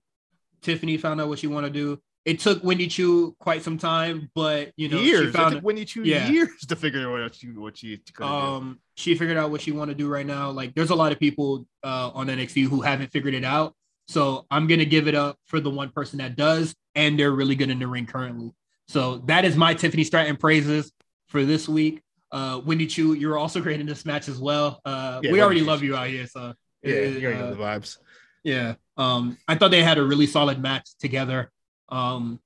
[0.61, 2.01] Tiffany found out what she want to do.
[2.25, 5.27] It took Wendy Choo quite some time, but you know, years.
[5.27, 6.29] she found it took Wendy Choo yeah.
[6.29, 8.79] years to figure out what she what she um do.
[8.95, 10.51] she figured out what she want to do right now.
[10.51, 13.75] Like, there's a lot of people uh on NXT who haven't figured it out.
[14.07, 17.57] So I'm gonna give it up for the one person that does, and they're really
[17.57, 18.53] good in the ring currently.
[18.89, 20.93] So that is my Tiffany Stratton praises
[21.29, 22.03] for this week.
[22.31, 24.81] Uh, Wendy Choo, you're also great in this match as well.
[24.85, 27.63] Uh, yeah, we already love you out here, so yeah, you already uh, know the
[27.63, 27.99] vibes.
[28.45, 31.51] Yeah, um, I thought they had a really solid match together.
[31.93, 32.41] Um,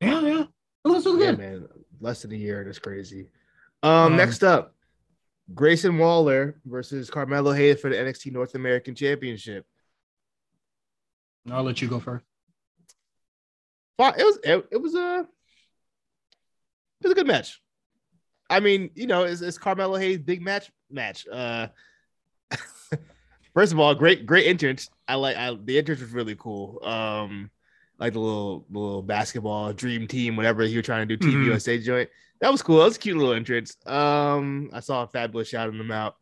[0.00, 1.38] yeah, yeah, it looks really yeah, good.
[1.38, 1.68] man.
[2.00, 3.28] Less than a year, that's crazy.
[3.82, 4.74] Um, um, next up,
[5.54, 9.66] Grayson Waller versus Carmelo Hayes for the NXT North American Championship.
[11.50, 12.24] I'll let you go first.
[13.98, 15.26] Well, It was it, it was a
[17.00, 17.60] it was a good match.
[18.48, 21.26] I mean, you know, it's, it's Carmelo Hayes big match match.
[21.30, 21.68] Uh,
[23.54, 24.90] first of all, great great entrance.
[25.08, 26.84] I like I, the entrance was really cool.
[26.84, 27.50] Um,
[27.98, 31.50] like the little little basketball dream team, whatever you were trying to do, Team mm-hmm.
[31.50, 32.08] USA joint.
[32.40, 32.78] That was cool.
[32.78, 33.76] That was a cute little entrance.
[33.86, 36.16] Um, I saw a fabulous shouting them out.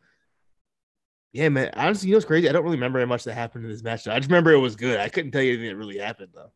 [1.32, 1.70] Yeah, man.
[1.74, 2.48] Honestly, you know what's crazy?
[2.48, 4.08] I don't really remember much that happened in this match.
[4.08, 4.98] I just remember it was good.
[4.98, 6.50] I couldn't tell you anything that really happened though.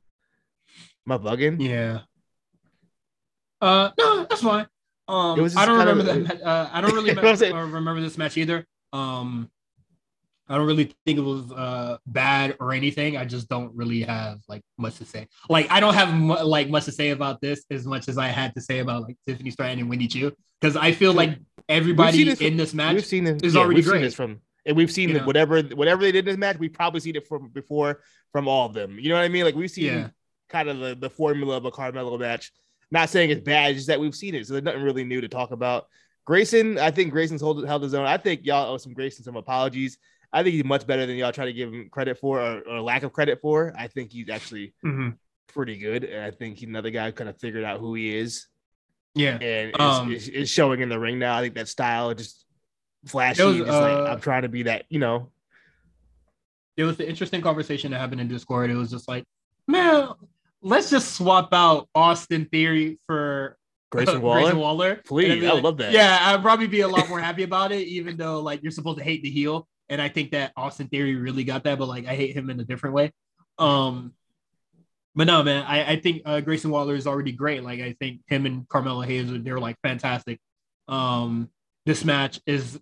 [1.07, 1.61] Am I bugging?
[1.61, 2.01] Yeah.
[3.61, 4.67] Uh, no, that's fine.
[5.07, 6.43] Um, I don't remember of, that.
[6.43, 8.67] Uh, I don't really remember, remember this match either.
[8.93, 9.51] Um,
[10.49, 13.17] I don't really think it was uh bad or anything.
[13.17, 15.29] I just don't really have like much to say.
[15.49, 18.29] Like I don't have mu- like much to say about this as much as I
[18.29, 21.39] had to say about like Tiffany Stratton and Wendy Choo because I feel like
[21.69, 24.13] everybody this in this match we've seen it, is yeah, already great.
[24.15, 26.59] from and we've seen whatever whatever they did in this match.
[26.59, 28.01] We've probably seen it from before
[28.33, 28.99] from all of them.
[28.99, 29.45] You know what I mean?
[29.45, 30.09] Like we've seen yeah
[30.53, 32.53] kind of the, the formula of a Carmelo match.
[32.93, 34.47] Not saying it's bad, just that we've seen it.
[34.47, 35.87] So there's nothing really new to talk about.
[36.27, 38.07] Grayson, I think Grayson's hold, held his own.
[38.07, 39.99] I think y'all owe some Grayson some apologies.
[40.33, 42.81] I think he's much better than y'all try to give him credit for or, or
[42.81, 43.75] lack of credit for.
[43.77, 45.11] I think he's actually mm-hmm.
[45.49, 46.05] pretty good.
[46.05, 48.47] And I think he's another guy who kind of figured out who he is.
[49.15, 49.37] Yeah.
[49.37, 51.37] And um, it's, it's, showing in the ring now.
[51.37, 52.47] I think that style just
[53.07, 53.43] flashy.
[53.43, 55.31] Was, just uh, like, I'm trying to be that, you know.
[56.79, 58.71] It was an interesting conversation that happened in Discord.
[58.71, 59.25] It was just like,
[59.67, 60.09] man,
[60.63, 63.59] let's just swap out Austin Theory for
[63.91, 64.41] Grayson Waller.
[64.41, 65.01] Grayson Waller.
[65.05, 65.93] Please, I like, love that.
[65.93, 68.97] Yeah, I'd probably be a lot more happy about it, even though like you're supposed
[68.99, 69.69] to hate the heel.
[69.93, 72.59] And I think that Austin Theory really got that, but like I hate him in
[72.59, 73.13] a different way.
[73.59, 74.15] Um,
[75.15, 77.63] but no, man, I, I think uh, Grayson Waller is already great.
[77.63, 80.41] Like I think him and Carmelo Hayes, they're like fantastic.
[80.89, 81.51] Um,
[81.85, 82.81] this match is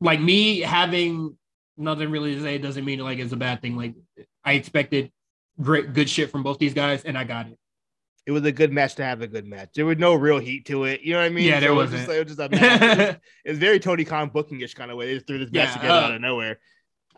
[0.00, 1.38] like me having
[1.76, 3.76] nothing really to say doesn't mean like it's a bad thing.
[3.76, 3.94] Like
[4.44, 5.12] I expected
[5.60, 7.56] great good shit from both these guys, and I got it.
[8.24, 9.70] It was a good match to have a good match.
[9.74, 11.00] There was no real heat to it.
[11.02, 11.48] You know what I mean?
[11.48, 12.08] Yeah, there so wasn't.
[12.08, 13.20] It was, just, it was just a match.
[13.44, 15.06] it, was, very Tony Khan bookingish kind of way.
[15.06, 16.58] They just threw this match yeah, together uh, out of nowhere.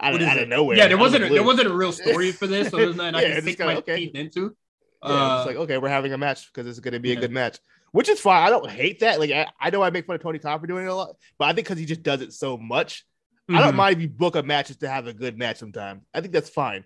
[0.01, 0.77] Out, of, out of nowhere.
[0.77, 3.29] Yeah, there wasn't a, there wasn't a real story for this, so there's nothing yeah,
[3.29, 3.97] I can sink my okay.
[3.97, 4.57] teeth into.
[5.05, 7.19] Yeah, uh, it's like okay, we're having a match because it's going to be yeah.
[7.19, 7.59] a good match,
[7.93, 8.45] which is fine.
[8.45, 9.21] I don't hate that.
[9.21, 11.17] Like I, I know I make fun of Tony Khan for doing it a lot,
[11.39, 13.05] but I think because he just does it so much,
[13.49, 13.57] mm-hmm.
[13.57, 13.77] I don't mm-hmm.
[13.77, 15.59] mind if you book a match just to have a good match.
[15.59, 16.85] Sometimes I think that's fine.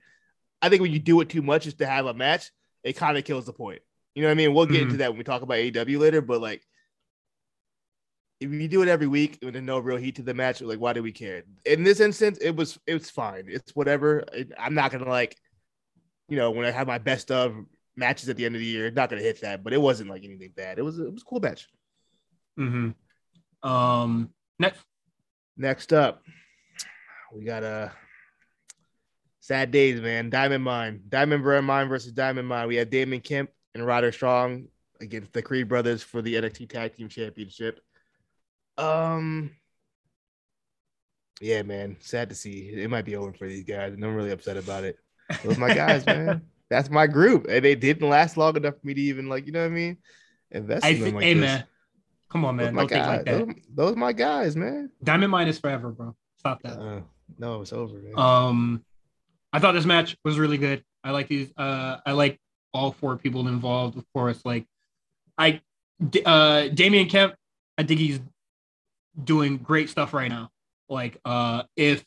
[0.61, 2.51] I think when you do it too much just to have a match,
[2.83, 3.81] it kind of kills the point.
[4.19, 4.53] You know what I mean?
[4.53, 4.83] We'll get mm-hmm.
[4.87, 6.66] into that when we talk about AEW later, but like
[8.41, 10.93] if you do it every week with no real heat to the match, like why
[10.93, 11.45] do we care?
[11.64, 13.45] In this instance, it was it was fine.
[13.47, 14.25] It's whatever.
[14.59, 15.37] I'm not gonna like,
[16.29, 17.55] you know, when I have my best of
[17.95, 19.62] matches at the end of the year, not gonna hit that.
[19.62, 20.81] But it wasn't like anything bad.
[20.81, 21.69] It was it was a cool match.
[22.59, 23.69] Mm-hmm.
[23.71, 24.31] Um.
[24.59, 24.81] Next.
[25.57, 26.25] Next up,
[27.33, 27.91] we got a uh,
[29.39, 30.29] sad days, man.
[30.29, 32.66] Diamond Mine, Diamond Mine versus Diamond Mine.
[32.66, 34.69] We have Damon Kemp and Roderick Strong
[35.01, 37.81] against the Creed brothers for the NXT Tag Team Championship.
[38.77, 39.51] Um,
[41.41, 42.71] yeah, man, sad to see.
[42.71, 44.97] It might be over for these guys, and I'm really upset about it.
[45.45, 46.43] Those my guys, man.
[46.71, 49.53] That's my group, and they didn't last long enough for me to even like, you
[49.53, 49.97] know what I mean?
[50.51, 51.41] Invest in them like hey, this.
[51.41, 51.64] man.
[52.31, 52.75] Come on, man.
[52.75, 52.91] Those.
[52.91, 54.91] Like those, those my guys, man.
[55.03, 56.14] Diamond Mine is forever, bro.
[56.37, 56.79] Stop that.
[56.79, 57.01] Uh,
[57.39, 58.19] no, it's over, man.
[58.19, 58.85] Um,
[59.53, 60.85] I thought this match was really good.
[61.03, 61.51] I like these.
[61.57, 62.39] Uh, I like
[62.73, 63.97] all four people involved.
[63.97, 64.66] Of course, like
[65.37, 65.61] I,
[66.25, 67.35] uh, Damon Kemp.
[67.77, 68.21] I think he's
[69.23, 70.51] doing great stuff right now.
[70.89, 72.05] Like, uh, if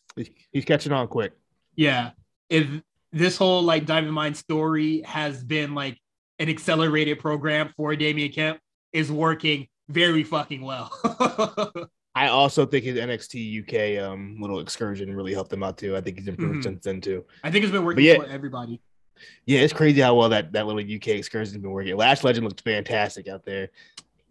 [0.52, 1.34] he's catching on quick,
[1.76, 2.12] yeah.
[2.50, 2.68] If
[3.12, 5.98] this whole like Diamond Mine story has been like
[6.40, 8.60] an accelerated program for Damon Kemp,
[8.94, 10.92] is working very fucking well.
[12.14, 15.96] I also think his NXT UK um little excursion really helped him out too.
[15.96, 16.62] I think he's improved mm-hmm.
[16.62, 17.26] since then too.
[17.44, 18.82] I think it's been working yeah, for everybody.
[19.46, 21.96] Yeah, it's crazy how well that that little UK excursion has been working.
[21.96, 23.70] Lash Legend looked fantastic out there.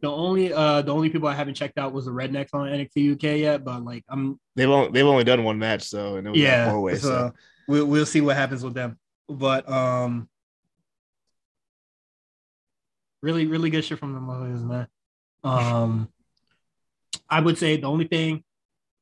[0.01, 3.14] The only uh the only people I haven't checked out was the Rednecks on NXT
[3.14, 6.30] UK yet, but like I'm they've only they've only done one match, so and it
[6.30, 6.97] was yeah, four way.
[6.97, 7.32] So, so
[7.68, 8.99] we'll we'll see what happens with them.
[9.28, 10.28] But um
[13.22, 14.86] really, really good shit from the motherfuckers, man.
[15.45, 16.09] Um
[17.28, 18.43] I would say the only thing,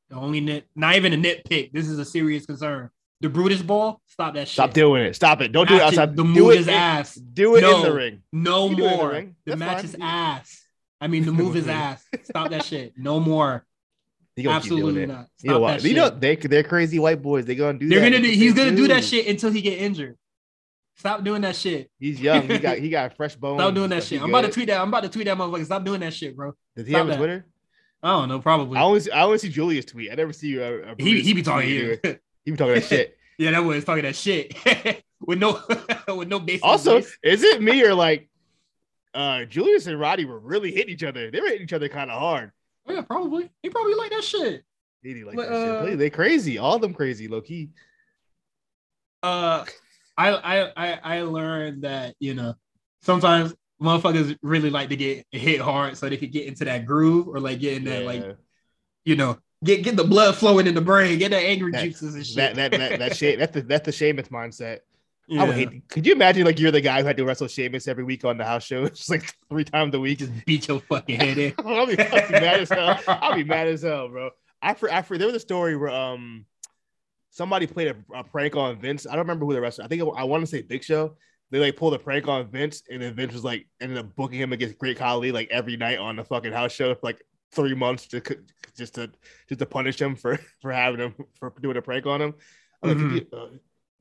[0.09, 1.71] the only nit, not even a nitpick.
[1.71, 2.89] This is a serious concern.
[3.21, 4.53] The Brutus ball, stop that shit.
[4.53, 5.15] Stop doing it.
[5.15, 5.51] Stop it.
[5.51, 6.15] Don't do it outside.
[6.15, 7.15] The move is ass.
[7.15, 8.23] Do it no, in the ring.
[8.31, 9.11] No more.
[9.11, 9.85] The, the match fine.
[9.85, 10.65] is ass.
[11.01, 12.05] I mean, the move is ass.
[12.23, 12.93] Stop that shit.
[12.97, 13.65] No more.
[14.47, 15.27] Absolutely not.
[15.35, 15.83] Stop you know what?
[15.83, 17.45] You know they they're crazy white boys.
[17.45, 17.89] They're gonna do.
[17.89, 18.11] They're that.
[18.11, 18.29] gonna do.
[18.29, 20.17] He's gonna do that shit until he get injured.
[20.95, 21.89] Stop doing that shit.
[21.97, 22.47] He's young.
[22.47, 23.59] He got he got fresh bones.
[23.59, 24.21] Stop doing that shit.
[24.21, 24.81] I'm about to tweet that.
[24.81, 25.65] I'm about to tweet that motherfucker.
[25.65, 26.53] Stop doing that shit, bro.
[26.75, 27.45] Does he Stop have a Twitter?
[28.01, 28.39] I don't know.
[28.39, 28.77] Probably.
[28.77, 30.11] I always I always see Julius tweet.
[30.11, 30.63] I never see you.
[30.63, 31.99] Uh, he he be talking here.
[32.49, 33.15] He be talking that shit.
[33.37, 34.55] yeah, that was talking that shit
[35.21, 35.61] with no
[36.15, 36.61] with no base.
[36.63, 38.27] Also, is it me or like
[39.13, 41.29] uh Julius and Roddy were really hitting each other?
[41.29, 42.51] They were hitting each other kind of hard.
[42.87, 43.51] Oh, yeah, probably.
[43.61, 44.63] He probably like that shit.
[45.03, 45.89] He like but, that uh, shit.
[45.91, 46.57] They, they crazy.
[46.57, 47.69] All of them crazy, low key.
[49.21, 49.65] Uh,
[50.17, 52.55] I I I I learned that you know
[53.03, 57.27] sometimes motherfuckers really like to get hit hard so they could get into that groove
[57.27, 58.07] or like get in that yeah.
[58.07, 58.37] like
[59.05, 62.15] you know get get the blood flowing in the brain, get the angry that, juices
[62.15, 62.35] and shit.
[62.35, 64.79] That that that, that shame that's the that's the Sheamus mindset.
[65.27, 65.43] Yeah.
[65.43, 65.87] I would hate.
[65.89, 68.37] Could you imagine like you're the guy who had to wrestle Sheamus every week on
[68.37, 71.53] the house show, just like three times a week, just beat your fucking head in.
[71.65, 72.99] I'll be fucking mad as hell.
[73.07, 74.31] I'll be mad as hell, bro.
[74.61, 76.45] After after there was a story where um
[77.29, 79.05] somebody played a, a prank on Vince.
[79.05, 79.85] I don't remember who the wrestler.
[79.85, 81.15] I think I want to say Big Show,
[81.51, 84.39] they like pulled a prank on Vince, and then Vince was like ended up booking
[84.39, 87.75] him against Great Khali like every night on the fucking house show for like three
[87.75, 88.21] months to
[88.77, 89.09] just to
[89.47, 92.33] just to punish him for for having him for doing a prank on him.
[92.83, 93.15] mm-hmm.
[93.15, 93.47] like, uh,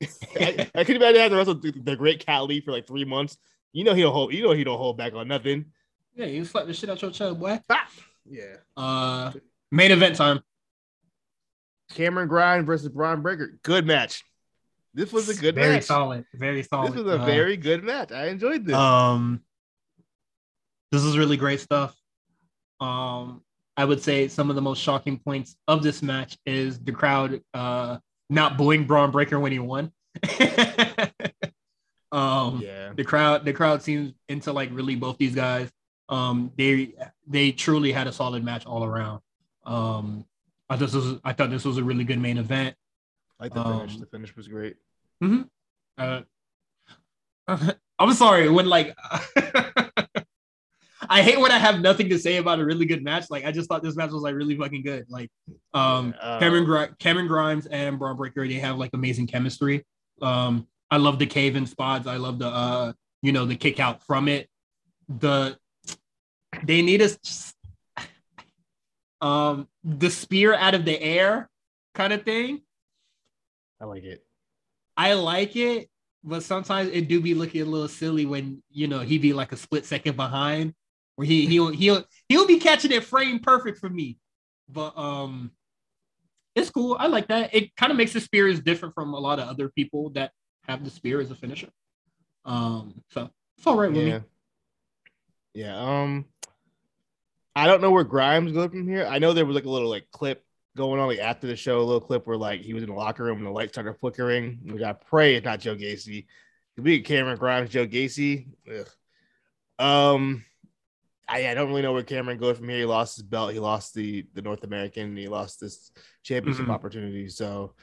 [0.41, 3.37] I, I could imagine having to wrestle the Great Khali for like three months.
[3.73, 4.33] You know he don't hold.
[4.33, 5.67] You know he don't hold back on nothing.
[6.15, 7.61] Yeah, you slap the shit out your chest, boy.
[7.71, 7.89] Ah!
[8.29, 8.57] Yeah.
[8.77, 9.33] Uh,
[9.71, 10.41] main event time.
[11.95, 13.59] Cameron Grimes versus Bron Breakker.
[13.63, 14.25] Good match.
[14.95, 15.63] This was a good match.
[15.63, 15.85] very match.
[15.85, 16.93] solid, very solid.
[16.93, 18.11] This was a uh, very good match.
[18.11, 18.75] I enjoyed this.
[18.75, 19.43] Um,
[20.91, 21.95] this is really great stuff.
[22.81, 23.43] Um,
[23.77, 27.43] I would say some of the most shocking points of this match is the crowd
[27.55, 27.99] uh
[28.31, 29.93] not booing Bron Breakker when he won.
[32.13, 35.71] um, yeah, the crowd, the crowd seems into like really both these guys.
[36.09, 36.95] Um, they
[37.27, 39.21] they truly had a solid match all around.
[39.65, 40.25] Um,
[40.69, 42.77] I thought this was I thought this was a really good main event.
[43.39, 43.97] I like the um, finish.
[43.99, 44.77] The finish was great.
[45.23, 45.43] Mm-hmm.
[45.97, 46.23] Uh,
[47.99, 48.97] I'm sorry when like
[51.09, 53.31] I hate when I have nothing to say about a really good match.
[53.31, 55.07] Like I just thought this match was like really fucking good.
[55.09, 55.31] Like
[55.75, 59.85] um uh, Cameron Gr- Cameron Grimes and Bron Breakker they have like amazing chemistry.
[60.21, 62.07] Um I love the cave in spots.
[62.07, 62.93] I love the uh
[63.23, 64.49] you know the kick out from it.
[65.09, 65.59] The
[66.65, 67.55] they need us
[69.21, 71.49] um the spear out of the air
[71.95, 72.63] kind of thing.
[73.81, 74.25] I like it.
[74.97, 75.89] I like it,
[76.25, 79.53] but sometimes it do be looking a little silly when you know he be like
[79.53, 80.75] a split second behind,
[81.19, 84.17] where he he'll he'll he'll be catching it frame perfect for me.
[84.69, 85.51] But um,
[86.55, 86.97] it's cool.
[86.97, 87.53] I like that.
[87.53, 90.31] It kind of makes the spear is different from a lot of other people that
[90.69, 91.71] have the spear as a finisher.
[92.45, 94.19] Um, so it's all right with yeah.
[94.19, 94.25] me.
[95.55, 95.77] Yeah.
[95.77, 96.25] Um,
[97.57, 99.05] I don't know where Grimes goes from here.
[99.05, 100.45] I know there was like a little like clip
[100.77, 102.95] going on like after the show, a little clip where like he was in the
[102.95, 104.61] locker room and the lights started flickering.
[104.65, 106.27] We got pray it's not Joe Gacy.
[106.77, 108.47] Could be Cameron Grimes, Joe Gacy.
[108.71, 109.85] Ugh.
[109.85, 110.45] Um,
[111.29, 112.79] I, I don't really know where Cameron goes from here.
[112.79, 113.53] He lost his belt.
[113.53, 115.17] He lost the the North American.
[115.17, 115.91] he lost this
[116.23, 116.73] championship mm-hmm.
[116.73, 117.29] opportunity.
[117.29, 117.75] So,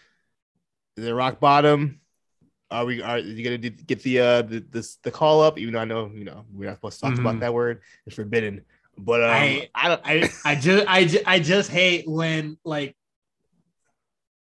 [0.98, 2.02] it rock bottom?
[2.72, 5.60] Are we are you gonna get the uh the the, the call up?
[5.60, 7.26] Even though I know you know we're not supposed to talk mm-hmm.
[7.26, 7.82] about that word.
[8.08, 8.66] It's forbidden.
[8.98, 12.96] But um, I I don't I, I just I just, I just hate when like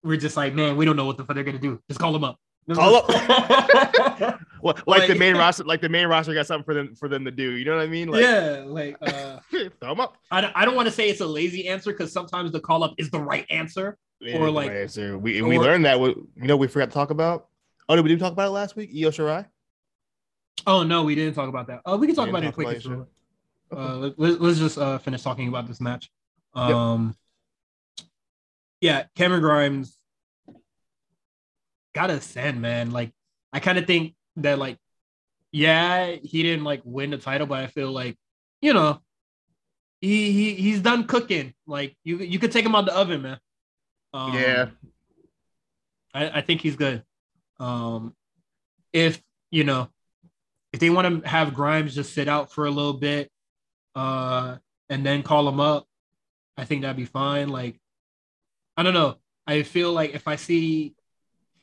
[0.04, 1.80] we're just like man we don't know what the fuck they're gonna do.
[1.88, 2.38] Just call them up.
[2.70, 3.08] Call up.
[4.62, 7.08] well, like, like, the main roster, like the main roster got something for them for
[7.08, 7.52] them to do.
[7.52, 8.08] You know what I mean?
[8.08, 10.16] Like, yeah, like uh, throw them up.
[10.30, 12.84] I don't, I don't want to say it's a lazy answer because sometimes the call
[12.84, 13.98] up is the right answer.
[14.34, 15.18] Or like right answer.
[15.18, 15.98] We or, we learned that.
[15.98, 17.48] What you know, we forgot to talk about.
[17.88, 18.90] Oh, did we do talk about it last week?
[18.94, 19.46] Io Shirai.
[20.64, 21.80] Oh no, we didn't talk about that.
[21.84, 22.80] Oh, we can talk about it quickly.
[23.72, 26.10] Uh, let, us just uh, finish talking about this match.
[26.54, 27.16] Um,
[27.98, 28.06] yep.
[28.80, 29.96] yeah, Cameron Grimes
[31.94, 32.90] gotta send, man.
[32.90, 33.12] Like,
[33.52, 34.78] I kind of think that, like,
[35.50, 38.16] yeah, he didn't like win the title, but I feel like,
[38.60, 39.00] you know,
[40.00, 41.54] he he he's done cooking.
[41.66, 43.38] Like, you you could take him out the oven, man.
[44.14, 44.66] Um, yeah,
[46.14, 47.02] I, I think he's good.
[47.60, 48.14] Um,
[48.92, 49.88] if you know,
[50.72, 53.30] if they want to have Grimes just sit out for a little bit,
[53.94, 54.56] uh,
[54.88, 55.86] and then call him up,
[56.56, 57.48] I think that'd be fine.
[57.48, 57.78] Like,
[58.76, 59.16] I don't know.
[59.46, 60.94] I feel like if I see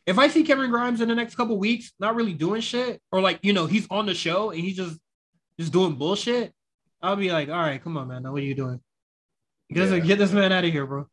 [0.09, 3.21] if I see Kevin Grimes in the next couple weeks not really doing shit, or
[3.21, 4.99] like you know he's on the show and he's just
[5.59, 6.51] just doing bullshit,
[6.99, 8.79] I'll be like, all right, come on, man, now what are you doing?
[9.71, 9.99] Get, yeah.
[9.99, 11.05] get this man out of here, bro.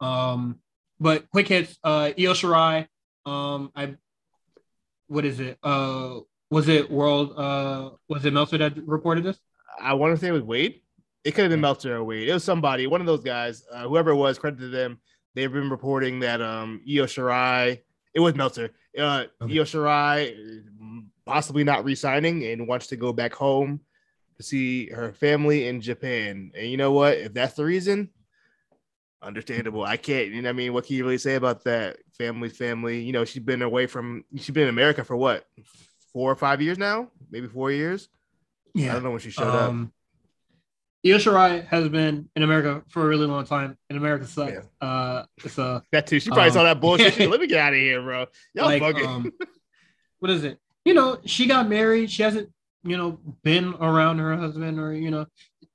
[0.00, 0.60] Um,
[1.00, 2.86] but quick hits, uh, Io Shirai,
[3.26, 3.96] um, I,
[5.08, 5.58] what is it?
[5.60, 6.20] Uh,
[6.50, 7.36] was it World?
[7.36, 9.40] Uh, was it Meltzer that reported this?
[9.80, 10.82] I want to say it was Wade.
[11.24, 12.28] It could have been Meltzer or Wade.
[12.28, 14.38] It was somebody, one of those guys, uh, whoever it was.
[14.38, 15.00] Credit to them.
[15.34, 17.80] They've been reporting that um Io Shirai
[18.14, 18.70] it was Meltzer.
[18.98, 19.58] Uh, okay.
[19.58, 20.62] Io Shirai
[21.26, 23.80] possibly not resigning and wants to go back home
[24.36, 26.52] to see her family in Japan.
[26.56, 27.18] And you know what?
[27.18, 28.10] If that's the reason,
[29.22, 29.84] understandable.
[29.84, 31.98] I can't, you know, I mean, what can you really say about that?
[32.12, 33.00] Family, family.
[33.02, 35.44] You know, she's been away from, she's been in America for what,
[36.12, 37.10] four or five years now?
[37.30, 38.08] Maybe four years.
[38.74, 39.90] Yeah, I don't know when she showed um, up.
[41.06, 44.52] Io Shirai has been in America for a really long time, and America sucks.
[44.52, 44.86] Yeah.
[44.86, 46.18] Uh, so that too.
[46.18, 47.18] She probably um, saw that bullshit.
[47.18, 47.26] Yeah.
[47.28, 48.26] Let me get out of here, bro.
[48.54, 49.06] Y'all like, bugging.
[49.06, 49.32] Um,
[50.18, 50.58] what is it?
[50.84, 52.10] You know, she got married.
[52.10, 52.50] She hasn't,
[52.82, 55.26] you know, been around her husband, or you know,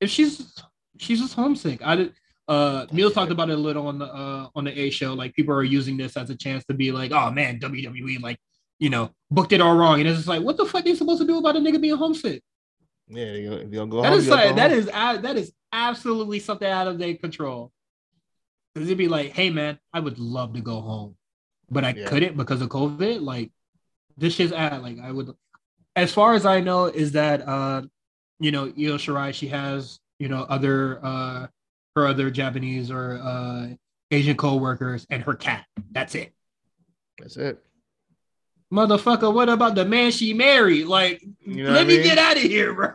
[0.02, 0.54] if she's
[0.98, 1.82] she's just homesick.
[1.84, 2.14] I did.
[2.46, 5.14] Uh, Neil talked about it a little on the uh on the A show.
[5.14, 8.38] Like people are using this as a chance to be like, oh man, WWE like,
[8.80, 10.98] you know, booked it all wrong, and it's just like, what the fuck are you
[10.98, 12.44] supposed to do about a nigga being homesick?
[13.08, 16.88] Yeah, you're gonna go that home, is like, that is that is absolutely something out
[16.88, 17.72] of their control.
[18.74, 21.16] Because it'd be like, hey man, I would love to go home,
[21.70, 22.08] but I yeah.
[22.08, 23.22] couldn't because of COVID.
[23.22, 23.52] Like
[24.18, 25.34] this shit's at like I would.
[25.96, 27.84] As far as I know, is that uh,
[28.40, 31.48] you know, Io Shirai, she has you know other uh
[31.96, 33.68] her other Japanese or uh
[34.12, 35.66] Asian co-workers and her cat.
[35.92, 36.34] That's it.
[37.20, 37.64] That's it
[38.74, 40.88] motherfucker, what about the man she married?
[40.88, 42.04] Like, you know let me mean?
[42.04, 42.94] get out of here, bro.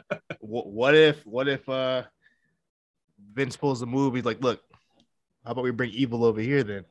[0.40, 2.02] what if, what if uh
[3.32, 4.14] Vince pulls a move?
[4.14, 4.60] He's like, look,
[5.44, 6.84] how about we bring evil over here then?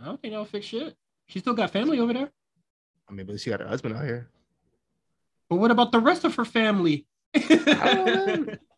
[0.00, 0.96] I don't think they'll fix shit.
[1.26, 2.30] She still got family over there.
[3.08, 4.28] I mean, but she got her husband out here.
[5.48, 7.06] But what about the rest of her family?
[7.34, 8.58] I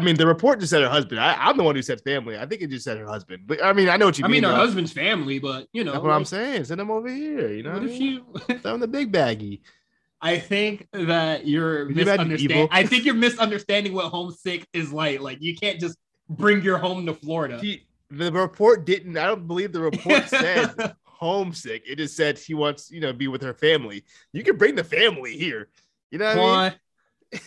[0.00, 1.20] mean, the report just said her husband.
[1.20, 2.38] I, am the one who said family.
[2.38, 3.44] I think it just said her husband.
[3.46, 4.44] But I mean, I know what you I mean.
[4.44, 6.64] I mean, her husband's family, but you know, that's what like, I'm saying.
[6.64, 7.48] Send them over here.
[7.52, 8.22] You know, what, if she?
[8.58, 9.62] Throw the big baggy.
[10.22, 12.68] I think that you're misunderstanding.
[12.70, 15.20] I think you're misunderstanding what homesick is like.
[15.20, 15.98] Like you can't just
[16.28, 17.58] bring your home to Florida.
[17.60, 19.16] She, the report didn't.
[19.18, 21.82] I don't believe the report said homesick.
[21.86, 24.04] It just said she wants, you know, be with her family.
[24.32, 25.68] You can bring the family here.
[26.12, 26.68] You know what I
[27.32, 27.40] mean?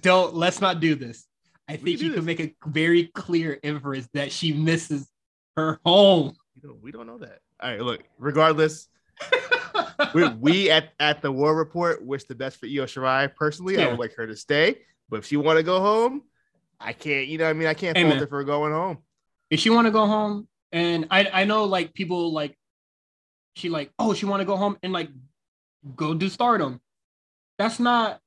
[0.00, 1.26] Don't let's not do this.
[1.72, 5.08] I think you can make a very clear inference that she misses
[5.56, 6.36] her home.
[6.54, 7.40] We don't, we don't know that.
[7.60, 8.88] All right, look, regardless,
[10.14, 13.34] we, we, at, at the War Report wish the best for Io Shirai.
[13.34, 13.86] Personally, yeah.
[13.86, 16.24] I would like her to stay, but if she want to go home,
[16.78, 18.98] I can't, you know, I mean, I can't fault her for going home.
[19.48, 22.54] If she want to go home, and I, I know like people like,
[23.56, 25.08] she like, oh, she want to go home and like
[25.96, 26.82] go do stardom.
[27.56, 28.20] That's not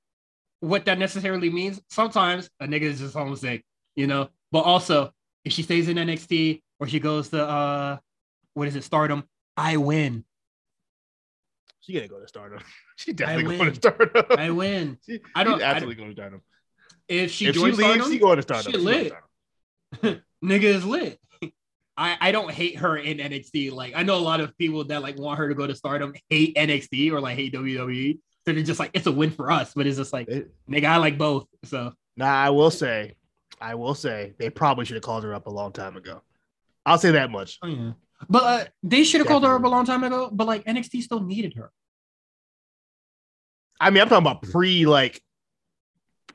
[0.65, 1.79] what that necessarily means.
[1.89, 3.63] Sometimes a nigga is just homesick,
[3.95, 4.29] you know.
[4.51, 5.11] But also,
[5.43, 7.97] if she stays in NXT or she goes to uh,
[8.53, 9.23] what is it, Stardom,
[9.55, 10.25] I win.
[11.81, 12.59] She gonna go to Stardom.
[12.97, 14.25] She definitely going to Stardom.
[14.37, 14.97] I win.
[15.05, 15.61] She, I don't.
[15.61, 16.41] absolutely going to Stardom.
[17.09, 18.71] if she if she leaves, Stardom, she going to Stardom.
[18.71, 19.13] She going lit.
[19.97, 20.21] Stardom.
[20.43, 21.19] nigga is lit.
[21.97, 23.73] I, I don't hate her in NXT.
[23.73, 26.15] Like I know a lot of people that like want her to go to Stardom
[26.29, 28.17] hate NXT or like hate WWE.
[28.47, 30.85] So they're just like it's a win for us, but it's just like It- nigga,
[30.85, 31.47] I like both.
[31.63, 33.15] So Nah, I will say,
[33.59, 36.21] I will say, they probably should have called her up a long time ago.
[36.85, 37.57] I'll say that much.
[37.61, 37.91] oh yeah.
[38.29, 40.29] But uh, they should have called her up a long time ago.
[40.31, 41.71] But like NXT still needed her.
[43.79, 45.21] I mean, I'm talking about pre like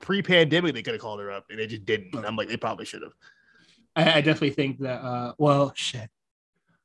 [0.00, 0.74] pre-pandemic.
[0.74, 2.14] They could have called her up, and they just didn't.
[2.14, 3.12] And I'm like, they probably should have.
[3.96, 5.00] I, I definitely think that.
[5.02, 6.10] Uh, well, shit.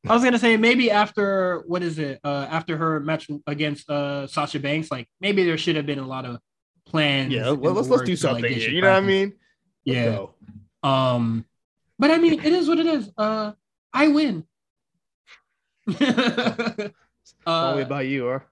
[0.07, 2.19] I was gonna say maybe after what is it?
[2.23, 6.07] Uh, after her match against uh Sasha Banks, like maybe there should have been a
[6.07, 6.39] lot of
[6.85, 7.33] plans.
[7.33, 8.69] Yeah, well, let's let's do works to, like, something here.
[8.69, 9.33] You know what I mean?
[9.85, 10.05] Let's Yeah.
[10.05, 10.33] go.
[10.83, 11.45] Um,
[11.97, 13.09] but I mean, it is what it is.
[13.17, 13.53] Uh,
[13.93, 14.45] I win.
[17.47, 18.45] Only uh, about you, or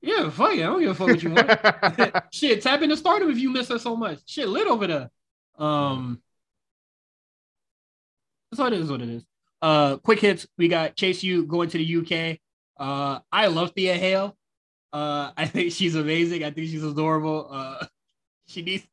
[0.00, 0.60] yeah, fuck it.
[0.60, 2.24] I don't give a fuck what you want.
[2.32, 4.20] Shit, tap into stardom if you miss her so much.
[4.26, 5.10] Shit, lit over there.
[5.58, 6.22] Um,
[8.54, 9.24] so it is what it is.
[9.60, 10.46] Uh, quick hits.
[10.56, 12.38] We got Chase U going to the UK.
[12.78, 14.36] Uh, I love Thea Hale.
[14.92, 16.44] Uh, I think she's amazing.
[16.44, 17.48] I think she's adorable.
[17.50, 17.86] Uh,
[18.46, 18.86] she needs.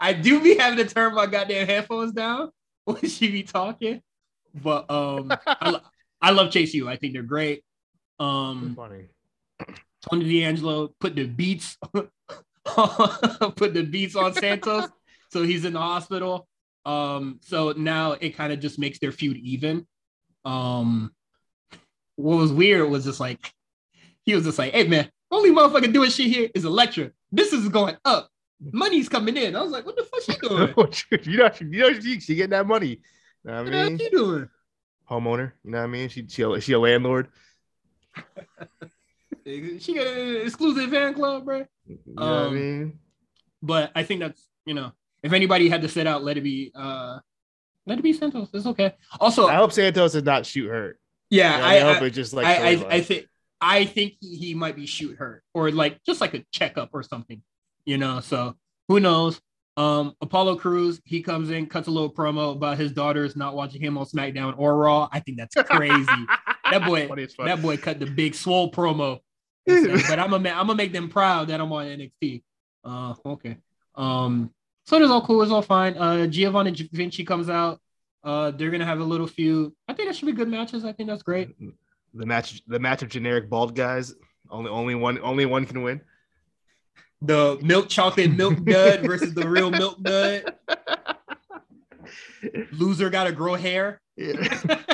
[0.00, 2.50] I do be having to turn my goddamn headphones down
[2.84, 4.00] when she be talking,
[4.54, 5.80] but um, I, lo-
[6.22, 6.88] I love Chase U.
[6.88, 7.62] I think they're great.
[8.18, 9.08] Um, funny.
[10.08, 11.76] Tony D'Angelo put the beats
[12.64, 14.88] put the beats on Santos,
[15.30, 16.48] so he's in the hospital.
[16.86, 19.86] Um, so now it kind of just makes their feud even.
[20.44, 21.12] Um,
[22.16, 23.52] what was weird was just like
[24.24, 27.10] he was just like, "Hey man, only motherfucker doing shit here is Elektra.
[27.32, 28.28] This is going up.
[28.72, 30.74] Money's coming in." I was like, "What the fuck she doing?
[31.24, 32.88] you know, she, you know, she, she getting that money.
[32.88, 32.96] You
[33.44, 33.98] know what What I mean?
[33.98, 34.48] she doing?"
[35.10, 35.52] Homeowner.
[35.64, 36.08] You know what I mean?
[36.08, 37.28] She she a, she a landlord.
[39.46, 41.66] She got an exclusive fan club, bro.
[41.86, 42.98] You know what I Um, mean?
[43.62, 44.92] but I think that's you know,
[45.22, 47.18] if anybody had to set out, let it be uh
[47.86, 48.48] let it be Santos.
[48.52, 48.94] It's okay.
[49.20, 50.98] Also, I hope Santos does not shoot hurt.
[51.30, 52.94] yeah, You know, I, hope I, it's just like I, I.
[52.96, 53.26] I think
[53.60, 57.02] I think he, he might be shoot hurt or like just like a checkup or
[57.02, 57.42] something,
[57.84, 58.20] you know.
[58.20, 58.56] So
[58.88, 59.40] who knows?
[59.76, 63.80] Um, Apollo Crews, he comes in, cuts a little promo about his daughters not watching
[63.82, 65.08] him on SmackDown or Raw.
[65.10, 66.06] I think that's crazy.
[66.70, 67.46] that boy, Funny as fuck.
[67.46, 69.18] that boy cut the big swole promo.
[69.66, 72.42] but I'm gonna I'm gonna make them proud that I'm on NXT.
[72.84, 73.56] Uh, okay.
[73.94, 74.50] Um,
[74.84, 75.42] so it's all cool.
[75.42, 75.96] It's all fine.
[75.96, 77.80] Uh, Giovanni Vinci comes out.
[78.22, 79.72] Uh, they're gonna have a little feud.
[79.88, 80.84] I think that should be good matches.
[80.84, 81.54] I think that's great.
[82.14, 84.14] the match the match of generic bald guys.
[84.50, 86.00] Only only one only one can win.
[87.22, 90.54] The milk chocolate milk dud versus the real milk dud.
[92.72, 94.00] Loser got to grow hair.
[94.16, 94.60] Yeah.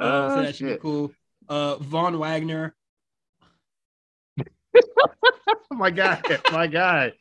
[0.00, 1.12] Uh, so Oh, that should be cool.
[1.48, 2.74] Uh, Von Wagner.
[4.40, 7.12] Oh my guy, my guy.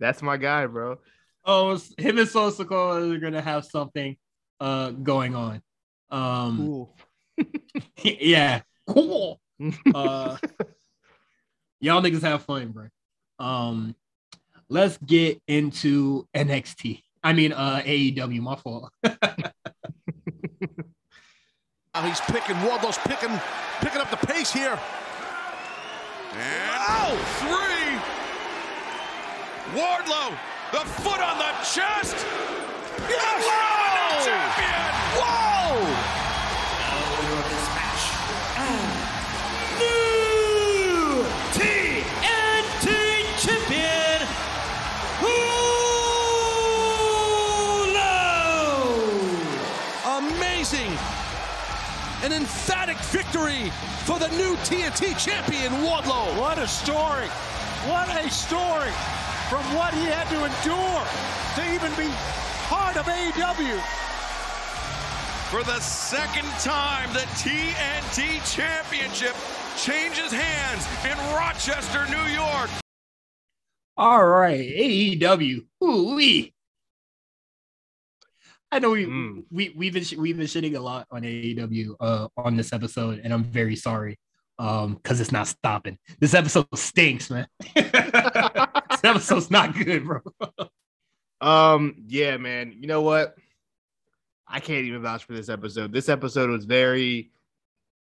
[0.00, 0.98] That's my guy, bro.
[1.44, 4.16] Oh, him and Solo Sikoa are gonna have something
[4.58, 5.62] uh going on.
[6.10, 6.96] Um, Cool.
[8.02, 9.40] yeah, cool.
[9.94, 10.38] Uh,
[11.80, 12.88] y'all niggas have fun, bro.
[13.38, 13.94] Um,
[14.70, 17.02] let's get into NXT.
[17.22, 18.40] I mean, uh, AEW.
[18.40, 18.90] My fault.
[21.92, 23.38] Now he's picking, Wardlow's picking,
[23.80, 24.78] picking up the pace here.
[26.32, 28.19] And oh, three.
[29.74, 30.36] Wardlow,
[30.72, 32.16] the foot on the chest.
[33.08, 34.24] Yes, Whoa!
[34.26, 34.82] champion.
[35.14, 35.86] Whoa!
[39.78, 41.22] New
[41.54, 42.88] TNT
[43.38, 44.26] champion,
[45.20, 45.60] Hulu.
[50.18, 50.98] Amazing.
[52.24, 53.70] An emphatic victory
[54.04, 56.36] for the new TNT champion, Wardlow.
[56.40, 57.28] What a story.
[57.86, 58.90] What a story
[59.50, 61.04] from what he had to endure
[61.56, 62.08] to even be
[62.68, 63.80] part of AEW.
[65.50, 69.34] For the second time, the TNT championship
[69.76, 72.70] changes hands in Rochester, New York.
[73.96, 75.66] All right, AEW.
[75.82, 76.54] Ooh wee.
[78.70, 79.44] I know we Mm.
[79.50, 83.20] we we've been sh- we've been shitting a lot on AEW uh on this episode,
[83.24, 84.16] and I'm very sorry
[84.60, 85.98] um because it's not stopping.
[86.20, 87.48] This episode stinks, man.
[89.00, 90.20] this episode's not good, bro.
[91.40, 92.74] Um, yeah, man.
[92.78, 93.34] You know what?
[94.46, 95.92] I can't even vouch for this episode.
[95.92, 97.30] This episode was very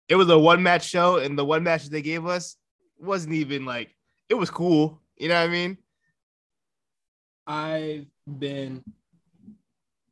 [0.09, 2.57] it was a one match show, and the one match they gave us
[2.99, 3.95] wasn't even like
[4.27, 4.99] it was cool.
[5.17, 5.77] You know what I mean?
[7.47, 8.83] I've been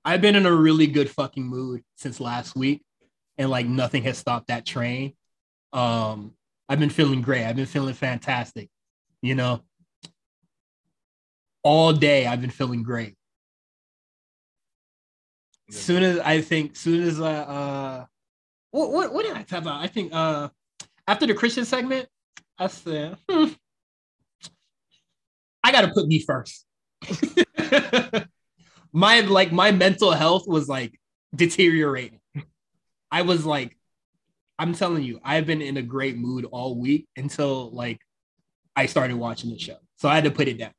[0.06, 2.84] I've been in a really good fucking mood since last week
[3.38, 5.14] and like nothing has stopped that train.
[5.74, 6.34] Um
[6.68, 7.46] I've been feeling great.
[7.46, 8.70] I've been feeling fantastic.
[9.22, 9.64] You know,
[11.64, 13.16] all day I've been feeling great.
[15.70, 18.06] Soon as I think, soon as I uh,
[18.72, 19.82] what what what did I talk about?
[19.82, 20.50] I think uh,
[21.08, 22.08] after the Christian segment,
[22.58, 23.50] I said, hmm,
[25.64, 26.66] I got to put me first.
[28.94, 31.00] my like my mental health was like
[31.36, 32.20] deteriorating.
[33.12, 33.78] I was like,
[34.58, 38.00] I'm telling you, I've been in a great mood all week until like
[38.76, 39.78] I started watching the show.
[39.98, 40.72] So I had to put it down.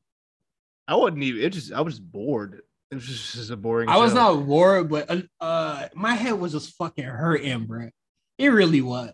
[0.91, 1.43] I wasn't even.
[1.43, 2.63] It just I was bored.
[2.91, 3.89] It was just, just a boring.
[3.89, 7.89] I was not bored, but uh, uh, my head was just fucking hurting, bro.
[8.37, 9.13] It really was.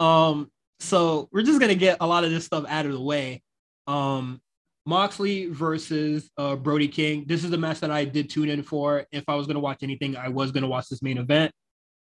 [0.00, 0.50] Um,
[0.80, 3.42] so we're just gonna get a lot of this stuff out of the way.
[3.86, 4.40] Um,
[4.84, 7.24] Moxley versus uh, Brody King.
[7.28, 9.06] This is the match that I did tune in for.
[9.12, 11.52] If I was gonna watch anything, I was gonna watch this main event.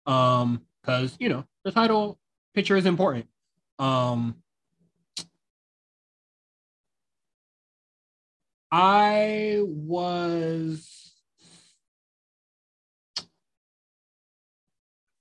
[0.07, 2.19] Um, because you know the title
[2.55, 3.27] picture is important.
[3.79, 4.37] Um,
[8.77, 11.13] I was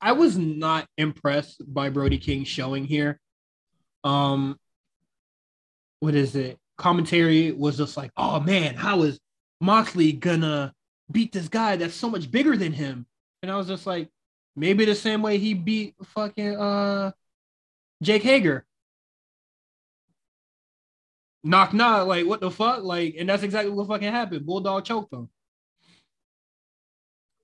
[0.01, 3.19] I was not impressed by Brody King showing here.
[4.03, 4.57] Um
[5.99, 6.57] what is it?
[6.79, 9.19] Commentary was just like, "Oh man, how is
[9.61, 10.73] Moxley gonna
[11.11, 13.05] beat this guy that's so much bigger than him?"
[13.43, 14.09] And I was just like,
[14.55, 17.11] maybe the same way he beat fucking uh
[18.01, 18.65] Jake Hager
[21.43, 22.83] knock knock, like what the fuck?
[22.83, 24.45] Like, and that's exactly what fucking happened.
[24.45, 25.29] Bulldog choked him.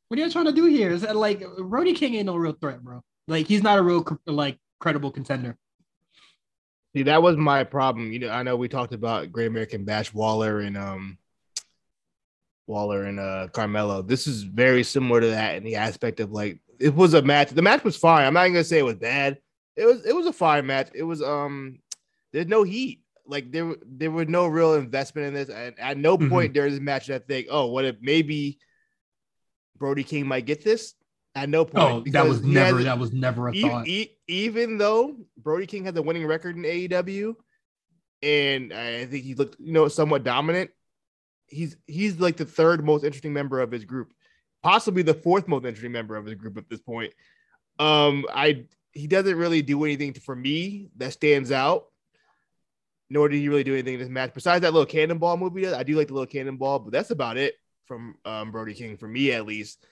[0.08, 0.92] What are you trying to do here?
[0.92, 3.04] Is that like Brody King ain't no real threat, bro.
[3.28, 5.56] Like he's not a real like credible contender.
[6.96, 8.12] See, that was my problem.
[8.12, 11.20] You know, I know we talked about Great American Bash Waller and um
[12.66, 14.02] Waller and uh Carmelo.
[14.02, 17.50] This is very similar to that in the aspect of like it was a match.
[17.50, 18.26] The match was fine.
[18.26, 19.38] I'm not gonna say it was bad.
[19.76, 20.90] It was it was a fine match.
[20.96, 21.78] It was um
[22.34, 25.50] there's no heat like there there was no real investment in this.
[25.50, 26.30] And at no mm-hmm.
[26.30, 28.60] point during this match did I think, oh, what if maybe
[29.78, 30.96] Brody King might get this?
[31.36, 32.08] At no point.
[32.08, 33.88] Oh, that was never has, that was never a e- thought.
[33.88, 37.36] E- even though Brody King had the winning record in AEW,
[38.24, 40.72] and I think he looked, you know, somewhat dominant.
[41.48, 44.12] He's he's like the third most interesting member of his group,
[44.64, 47.14] possibly the fourth most interesting member of his group at this point.
[47.78, 51.89] Um, I he doesn't really do anything to, for me that stands out
[53.10, 55.68] nor did he really do anything in this match besides that little cannonball movie.
[55.68, 57.56] I do like the little cannonball, but that's about it
[57.86, 59.84] from um, Brody King for me at least.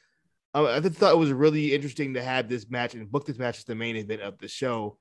[0.53, 3.38] Um, I just thought it was really interesting to have this match and book this
[3.38, 4.98] match as the main event of the show.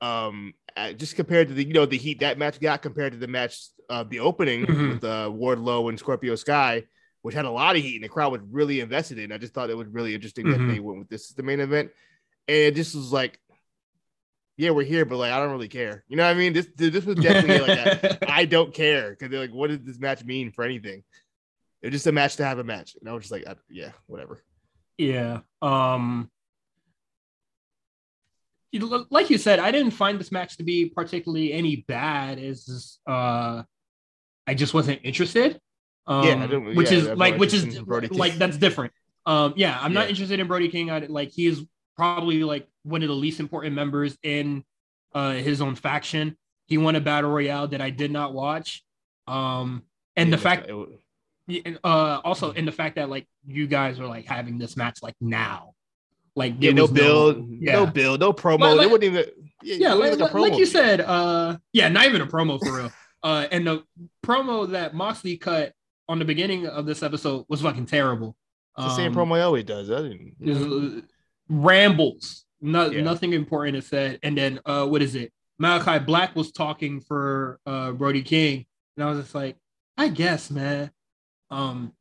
[0.00, 0.54] Um,
[0.96, 3.58] just compared to the you know the heat that match got compared to the match
[3.88, 4.88] uh, the opening mm-hmm.
[4.90, 6.84] with uh, Wardlow and Scorpio Sky,
[7.22, 9.32] which had a lot of heat and the crowd was really invested in.
[9.32, 10.68] I just thought it was really interesting mm-hmm.
[10.68, 11.90] that they went with this as the main event,
[12.46, 13.40] and it just was like
[14.58, 16.02] yeah, we're here, but like I don't really care.
[16.08, 16.52] You know what I mean?
[16.52, 20.24] This this was definitely like I don't care because they're like, what does this match
[20.24, 21.04] mean for anything?
[21.80, 23.92] It's just a match to have a match, and I was just like, I, yeah,
[24.06, 24.42] whatever.
[24.98, 25.40] Yeah.
[25.62, 26.28] Um.
[29.10, 32.40] Like you said, I didn't find this match to be particularly any bad.
[32.40, 33.62] Is uh,
[34.46, 35.60] I just wasn't interested.
[36.08, 37.80] Um, yeah, which yeah, is like, which is
[38.10, 38.92] like that's different.
[39.24, 40.00] Um, yeah, I'm yeah.
[40.00, 40.90] not interested in Brody King.
[40.90, 41.64] I like he is
[41.98, 44.64] probably like one of the least important members in
[45.14, 46.38] uh, his own faction.
[46.66, 48.84] He won a battle royale that I did not watch.
[49.26, 49.82] Um,
[50.16, 50.70] and yeah, the fact,
[51.48, 55.02] it, uh, also in the fact that like you guys are like having this match
[55.02, 55.74] like now,
[56.36, 57.72] like yeah, no build, no, yeah.
[57.72, 58.60] no build, no promo.
[58.60, 59.24] Like, they wouldn't even,
[59.62, 62.92] yeah, yeah like, like, like, you said, uh, yeah, not even a promo for real.
[63.24, 63.82] uh, and the
[64.24, 65.72] promo that Moxley cut
[66.08, 68.36] on the beginning of this episode was fucking terrible.
[68.76, 69.90] It's the same um, promo he always does.
[69.90, 71.08] I didn't
[71.48, 72.44] rambles.
[72.60, 73.02] No, yeah.
[73.02, 74.18] Nothing important is said.
[74.22, 75.32] And then uh, what is it?
[75.60, 78.64] Malakai Black was talking for uh, Brody King,
[78.96, 79.56] and I was just like,
[79.96, 80.90] I guess, man.
[81.50, 81.92] Um,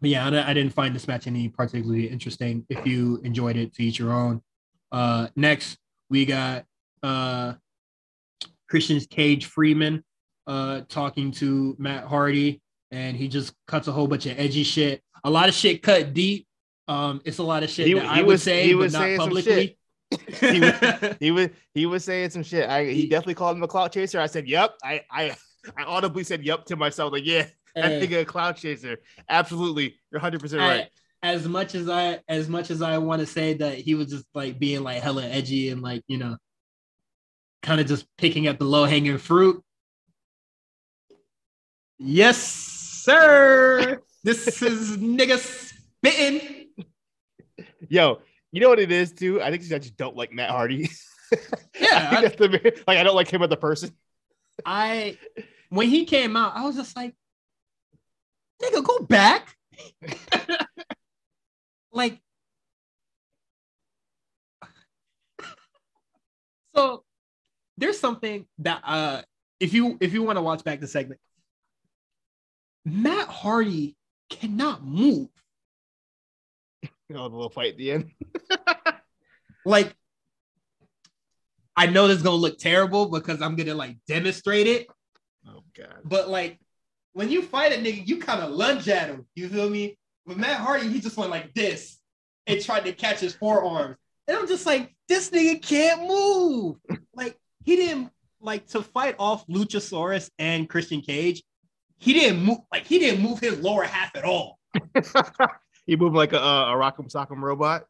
[0.00, 2.66] but yeah, I, I didn't find this match any particularly interesting.
[2.68, 4.42] If you enjoyed it, to each your own.
[4.90, 5.78] Uh, next,
[6.10, 6.64] we got
[7.02, 7.54] uh,
[8.68, 10.04] Christian's Cage Freeman
[10.46, 12.60] uh, talking to Matt Hardy,
[12.90, 15.02] and he just cuts a whole bunch of edgy shit.
[15.24, 16.46] A lot of shit cut deep,
[16.92, 18.92] um, it's a lot of shit he, that he I would was, say, he was
[18.92, 19.78] but not publicly.
[20.40, 22.68] he, was, he was he was saying some shit.
[22.68, 24.20] I he definitely called him a clout chaser.
[24.20, 25.34] I said, "Yep." I I
[25.76, 27.12] I audibly said, "Yep" to myself.
[27.12, 27.46] Like, yeah,
[27.76, 28.98] I think a clout chaser.
[29.28, 30.88] Absolutely, you're 100 percent right.
[31.22, 34.26] As much as I as much as I want to say that he was just
[34.34, 36.36] like being like hella edgy and like you know,
[37.62, 39.62] kind of just picking up the low hanging fruit.
[41.98, 44.02] Yes, sir.
[44.24, 46.61] this is niggas spitting
[47.92, 49.42] Yo, you know what it is too?
[49.42, 50.88] I think I just don't like Matt Hardy.
[51.80, 53.90] Yeah, I I, the, like I don't like him as a person.
[54.66, 55.16] I
[55.70, 57.14] when he came out, I was just like,
[58.62, 59.56] nigga, go back.
[61.92, 62.20] like,
[66.76, 67.02] so
[67.78, 69.22] there's something that uh
[69.58, 71.18] if you if you want to watch back the segment,
[72.84, 73.96] Matt Hardy
[74.28, 75.30] cannot move.
[77.08, 78.10] You know, the little fight at the end.
[79.64, 79.94] like,
[81.76, 84.86] I know this is gonna look terrible because I'm gonna like demonstrate it.
[85.46, 86.00] Oh god.
[86.04, 86.58] But like
[87.12, 89.26] when you fight a nigga, you kind of lunge at him.
[89.34, 89.98] You feel me?
[90.26, 91.98] But Matt Hardy, he just went like this
[92.46, 93.96] and tried to catch his forearms.
[94.28, 96.76] And I'm just like, this nigga can't move.
[97.14, 98.10] like he didn't
[98.40, 101.42] like to fight off Luchasaurus and Christian Cage.
[101.98, 104.58] He didn't move like he didn't move his lower half at all.
[105.86, 107.86] he moved like a, a Rock'em Sock'em robot.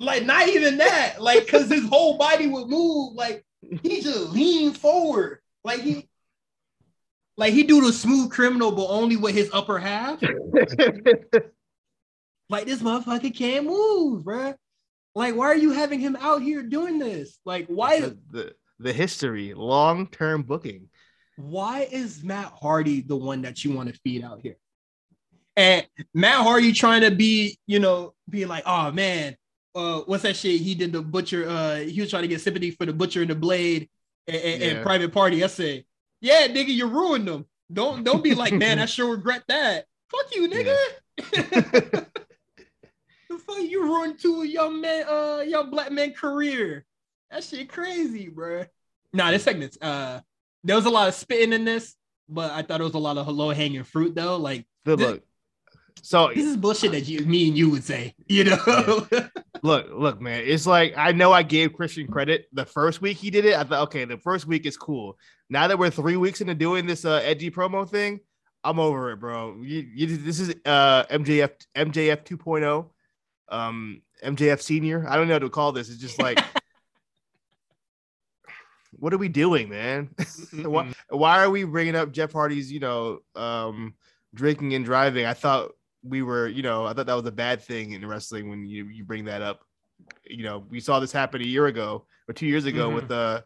[0.00, 1.20] Like not even that.
[1.20, 3.14] Like because his whole body would move.
[3.14, 3.44] Like
[3.82, 5.40] he just leaned forward.
[5.64, 6.08] Like he
[7.36, 10.20] like he do the smooth criminal, but only with his upper half.
[12.48, 14.54] like this motherfucker can't move, bruh.
[15.14, 17.38] Like, why are you having him out here doing this?
[17.44, 20.88] Like, why the, the, the history, long-term booking.
[21.36, 24.56] Why is Matt Hardy the one that you want to feed out here?
[25.58, 29.36] And Matt Hardy trying to be, you know, being like, oh man,
[29.74, 30.60] uh, what's that shit?
[30.60, 33.30] He did the butcher, uh, he was trying to get sympathy for the butcher and
[33.30, 33.88] the blade
[34.28, 34.68] and, and, yeah.
[34.68, 35.42] and private party.
[35.42, 35.84] I said,
[36.20, 37.44] yeah, nigga, you ruined them.
[37.72, 39.86] Don't don't be like, man, I sure regret that.
[40.08, 40.76] Fuck you, nigga.
[41.18, 41.42] Yeah.
[43.28, 46.86] the fuck you ruined two young man, uh, young black man career.
[47.32, 48.64] That shit crazy, bro.
[49.12, 50.20] Nah, this segment's uh,
[50.62, 51.96] there was a lot of spitting in this,
[52.28, 54.36] but I thought it was a lot of low hanging fruit though.
[54.36, 55.24] Like, good look.
[56.02, 59.06] So this is bullshit that you, me and you would say, you know.
[59.12, 59.28] Yeah.
[59.62, 60.42] look, look, man.
[60.44, 63.54] It's like I know I gave Christian credit the first week he did it.
[63.54, 65.18] I thought, okay, the first week is cool.
[65.50, 68.20] Now that we're three weeks into doing this uh, edgy promo thing,
[68.64, 69.60] I'm over it, bro.
[69.62, 72.86] You, you, this is uh, MJF MJF 2.0,
[73.48, 75.06] um, MJF Senior.
[75.08, 75.88] I don't know what to call this.
[75.88, 76.38] It's just like,
[78.92, 80.10] what are we doing, man?
[80.52, 83.94] why, why are we bringing up Jeff Hardy's, you know, um,
[84.34, 85.24] drinking and driving?
[85.24, 85.70] I thought
[86.08, 88.86] we were, you know, I thought that was a bad thing in wrestling when you
[88.86, 89.60] you bring that up.
[90.24, 92.94] You know, we saw this happen a year ago or two years ago mm-hmm.
[92.96, 93.14] with the.
[93.14, 93.40] Uh,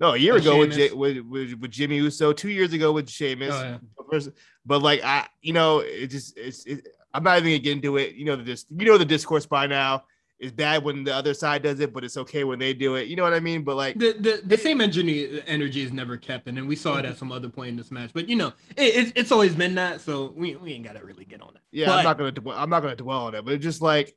[0.00, 2.92] no, a year with ago with, J- with, with, with Jimmy Uso, two years ago
[2.92, 3.52] with Sheamus.
[3.52, 3.78] Oh,
[4.12, 4.20] yeah.
[4.64, 6.64] But like I, you know, it just it's.
[6.66, 8.14] It, I'm not even gonna get into it.
[8.14, 10.04] You know the dis- you know the discourse by now
[10.38, 13.08] is bad when the other side does it, but it's okay when they do it.
[13.08, 13.62] You know what I mean?
[13.64, 16.96] But like the the, the same energy energy is never kept, and then we saw
[16.96, 17.18] it at mm-hmm.
[17.18, 18.10] some other point in this match.
[18.12, 21.24] But you know, it, it's it's always been that, so we, we ain't gotta really
[21.24, 21.60] get on it.
[21.72, 23.82] Yeah, but, I'm not gonna dwell, I'm not gonna dwell on it, but it's just
[23.82, 24.16] like,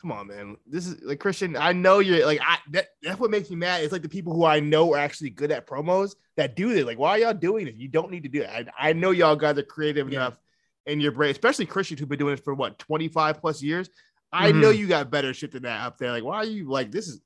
[0.00, 0.56] come on, man.
[0.66, 1.56] This is like Christian.
[1.56, 3.84] I know you're like I that, that's what makes me mad.
[3.84, 6.84] It's like the people who I know are actually good at promos that do this.
[6.84, 7.76] Like, why are y'all doing it?
[7.76, 8.50] You don't need to do it.
[8.50, 10.18] I, I know y'all guys are creative yeah.
[10.18, 10.38] enough
[10.86, 13.90] in your brain, especially Christian who've been doing it for what 25 plus years.
[14.32, 14.60] I mm-hmm.
[14.60, 16.12] know you got better shit than that up there.
[16.12, 17.08] Like, why are you like this?
[17.08, 17.20] Is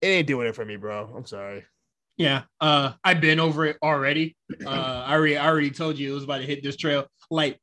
[0.00, 1.12] it ain't doing it for me, bro.
[1.14, 1.64] I'm sorry.
[2.16, 4.36] Yeah, uh, I've been over it already.
[4.64, 7.06] Uh, I already, I already told you it was about to hit this trail.
[7.30, 7.58] Like,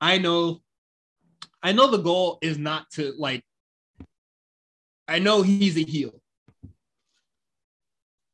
[0.00, 0.60] I know,
[1.62, 3.44] I know the goal is not to like.
[5.06, 6.14] I know he's a heel.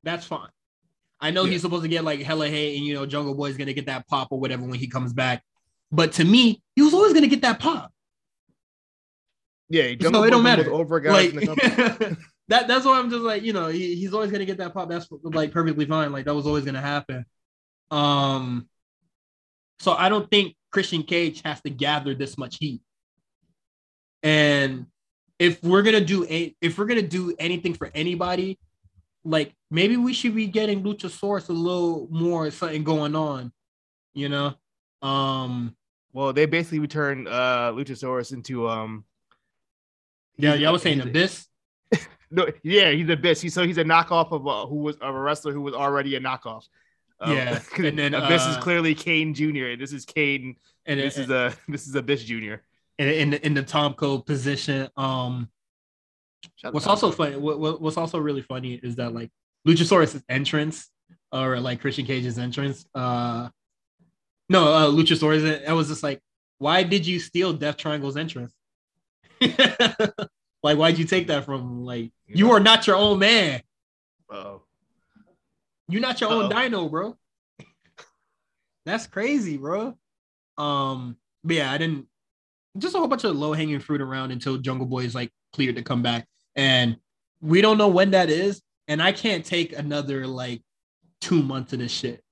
[0.05, 0.51] That's fine.
[1.20, 1.51] I know yeah.
[1.51, 4.07] he's supposed to get like hella hate, and you know, Jungle Boy's gonna get that
[4.07, 5.43] pop or whatever when he comes back.
[5.91, 7.93] But to me, he was always gonna get that pop.
[9.70, 10.70] Yeah, so it don't matter.
[10.70, 11.47] Over guys like,
[12.48, 14.88] that that's why I'm just like, you know, he, he's always gonna get that pop.
[14.88, 16.12] That's like perfectly fine.
[16.12, 17.24] Like that was always gonna happen.
[17.90, 18.68] Um,
[19.78, 22.82] so I don't think Christian Cage has to gather this much heat.
[24.22, 24.86] And
[25.38, 28.59] if we're gonna do a, if we're gonna do anything for anybody,
[29.24, 33.52] like maybe we should be getting Luchasaurus a little more something going on,
[34.14, 34.55] you know.
[35.01, 35.76] Um,
[36.12, 39.05] well, they basically returned uh Luchasaurus into um
[40.41, 41.47] yeah, I was saying Abyss.
[42.31, 43.41] no, yeah, he's Abyss.
[43.41, 46.17] He's so he's a knockoff of uh, who was of a wrestler who was already
[46.17, 46.69] a knockoff.
[47.21, 49.67] Um, yeah, and then Abyss uh, is clearly Kane Jr.
[49.67, 50.57] and this is Kane,
[50.87, 52.55] and this is a this is Abyss Jr.
[52.99, 54.89] In in the, in the Tom Cole position.
[54.97, 55.49] Um,
[56.71, 59.31] what's also funny, what, what's also really funny is that like
[59.67, 60.89] Luchasaurus' entrance
[61.33, 62.85] or like Christian Cage's entrance.
[62.95, 63.49] Uh,
[64.49, 65.67] no, uh, Luchasaurus.
[65.67, 66.21] I was just like,
[66.59, 68.53] why did you steal Death Triangle's entrance?
[70.62, 71.85] like, why'd you take that from him?
[71.85, 73.62] Like, you are not your own man.
[74.31, 74.62] Oh.
[75.89, 76.43] You're not your Uh-oh.
[76.43, 77.17] own dino, bro.
[78.87, 79.97] That's crazy, bro.
[80.57, 82.07] Um, but yeah, I didn't
[82.79, 85.77] just a whole bunch of low hanging fruit around until Jungle Boy is like cleared
[85.77, 86.27] to come back.
[86.55, 86.97] And
[87.41, 88.62] we don't know when that is.
[88.89, 90.62] And I can't take another like
[91.21, 92.23] two months of this shit.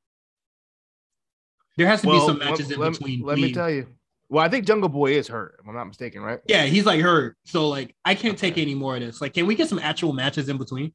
[1.76, 3.20] There has to well, be some matches let, in let, between.
[3.22, 3.86] Let me tell you.
[4.30, 6.40] Well, I think Jungle Boy is hurt, if I'm not mistaken, right?
[6.46, 7.36] Yeah, he's like hurt.
[7.44, 8.50] So like I can't okay.
[8.50, 9.20] take any more of this.
[9.20, 10.92] Like, can we get some actual matches in between?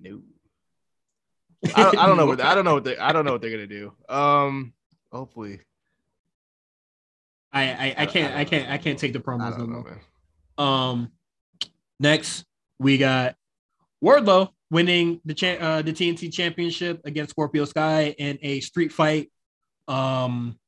[0.00, 0.20] No.
[1.74, 3.40] I, don't, I don't know what I don't know what they I don't know what
[3.40, 3.92] they're gonna do.
[4.08, 4.72] Um,
[5.10, 5.60] hopefully.
[7.52, 10.00] I I, I can't I, I can't I can't take the promos no more.
[10.56, 11.10] Um,
[11.98, 12.44] next
[12.78, 13.34] we got
[14.04, 19.32] Wardlow winning the cha- uh, the TNT Championship against Scorpio Sky in a street fight.
[19.88, 20.58] Um,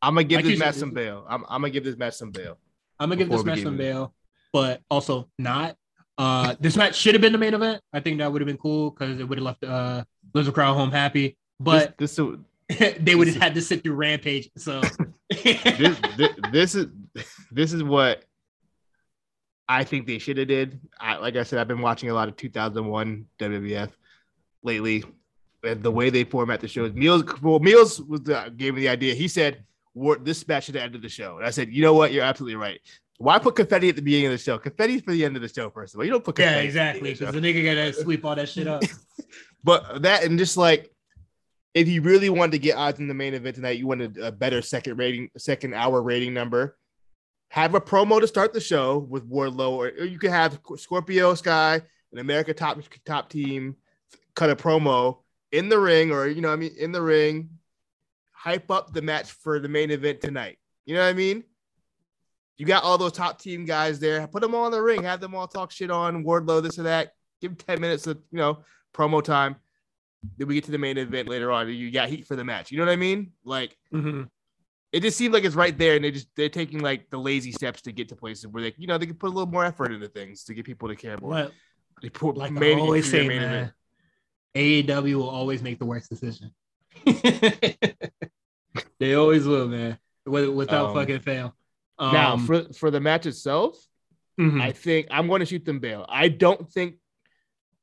[0.00, 1.24] I'm gonna give like this match some bail.
[1.28, 2.58] I'm, I'm, gonna give this match some bail.
[2.98, 4.14] I'm gonna give this match some bail,
[4.52, 5.76] but also not.
[6.16, 7.80] Uh, this match should have been the main event.
[7.92, 10.04] I think that would have been cool because it would have left uh
[10.34, 11.36] Lizard Crowd home happy.
[11.60, 14.50] But this, this they would have had to sit through Rampage.
[14.56, 14.80] So
[15.30, 16.86] this, this, this is
[17.50, 18.24] this is what
[19.68, 20.80] I think they should have did.
[20.98, 23.90] I, like I said, I've been watching a lot of 2001 WWF
[24.62, 25.04] lately.
[25.64, 28.88] And the way they format the shows, Meals well, Meals was the, gave me the
[28.88, 29.14] idea.
[29.14, 29.64] He said,
[30.20, 32.12] "This match should end of the show." And I said, "You know what?
[32.12, 32.80] You're absolutely right.
[33.18, 34.58] Why put confetti at the beginning of the show?
[34.58, 36.04] Confetti's for the end of the show, first of all.
[36.04, 36.56] You don't put confetti.
[36.56, 37.12] Yeah, exactly.
[37.12, 38.82] Because the, the nigga gotta sweep all that shit up.
[39.64, 40.90] but that and just like
[41.74, 44.32] if you really wanted to get odds in the main event tonight, you wanted a
[44.32, 46.76] better second rating, second hour rating number
[47.50, 51.34] have a promo to start the show with Wardlow, or, or you could have Scorpio
[51.34, 51.80] Sky,
[52.12, 53.76] an America top top team,
[54.34, 55.18] cut a promo
[55.52, 57.48] in the ring, or you know, I mean, in the ring,
[58.38, 60.58] hype up the match for the main event tonight.
[60.86, 61.44] You know what I mean?
[62.56, 64.26] You got all those top team guys there.
[64.26, 65.02] Put them all in the ring.
[65.02, 67.12] Have them all talk shit on Wardlow, this or that.
[67.40, 68.58] Give them 10 minutes of, you know,
[68.92, 69.56] promo time.
[70.36, 71.68] Then we get to the main event later on.
[71.68, 72.72] You got heat for the match.
[72.72, 73.32] You know what I mean?
[73.44, 74.24] Like, mm-hmm
[74.92, 77.52] it just seems like it's right there, and they just they're taking like the lazy
[77.52, 79.64] steps to get to places where they, you know, they can put a little more
[79.64, 81.50] effort into things to get people to care more.
[82.00, 83.72] They put like I always say, man,
[84.54, 86.52] AEW will always make the worst decision.
[88.98, 91.54] they always will, man, without um, fucking fail.
[91.98, 93.76] Um, now, for for the match itself,
[94.40, 94.60] mm-hmm.
[94.60, 96.06] I think I'm going to shoot them bail.
[96.08, 96.96] I don't think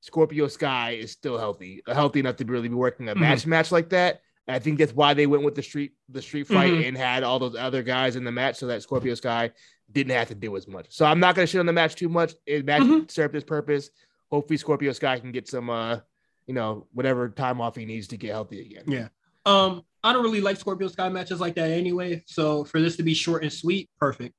[0.01, 3.21] Scorpio Sky is still healthy, healthy enough to really be working a mm-hmm.
[3.21, 4.21] match match like that.
[4.47, 6.83] I think that's why they went with the street the street fight mm-hmm.
[6.83, 9.51] and had all those other guys in the match so that Scorpio Sky
[9.91, 10.87] didn't have to do as much.
[10.89, 12.33] So I'm not gonna shit on the match too much.
[12.45, 13.07] It match mm-hmm.
[13.07, 13.89] served its purpose.
[14.31, 15.99] Hopefully Scorpio Sky can get some uh
[16.47, 18.83] you know whatever time off he needs to get healthy again.
[18.87, 19.07] Yeah.
[19.45, 22.23] Um I don't really like Scorpio Sky matches like that anyway.
[22.27, 24.33] So for this to be short and sweet, perfect.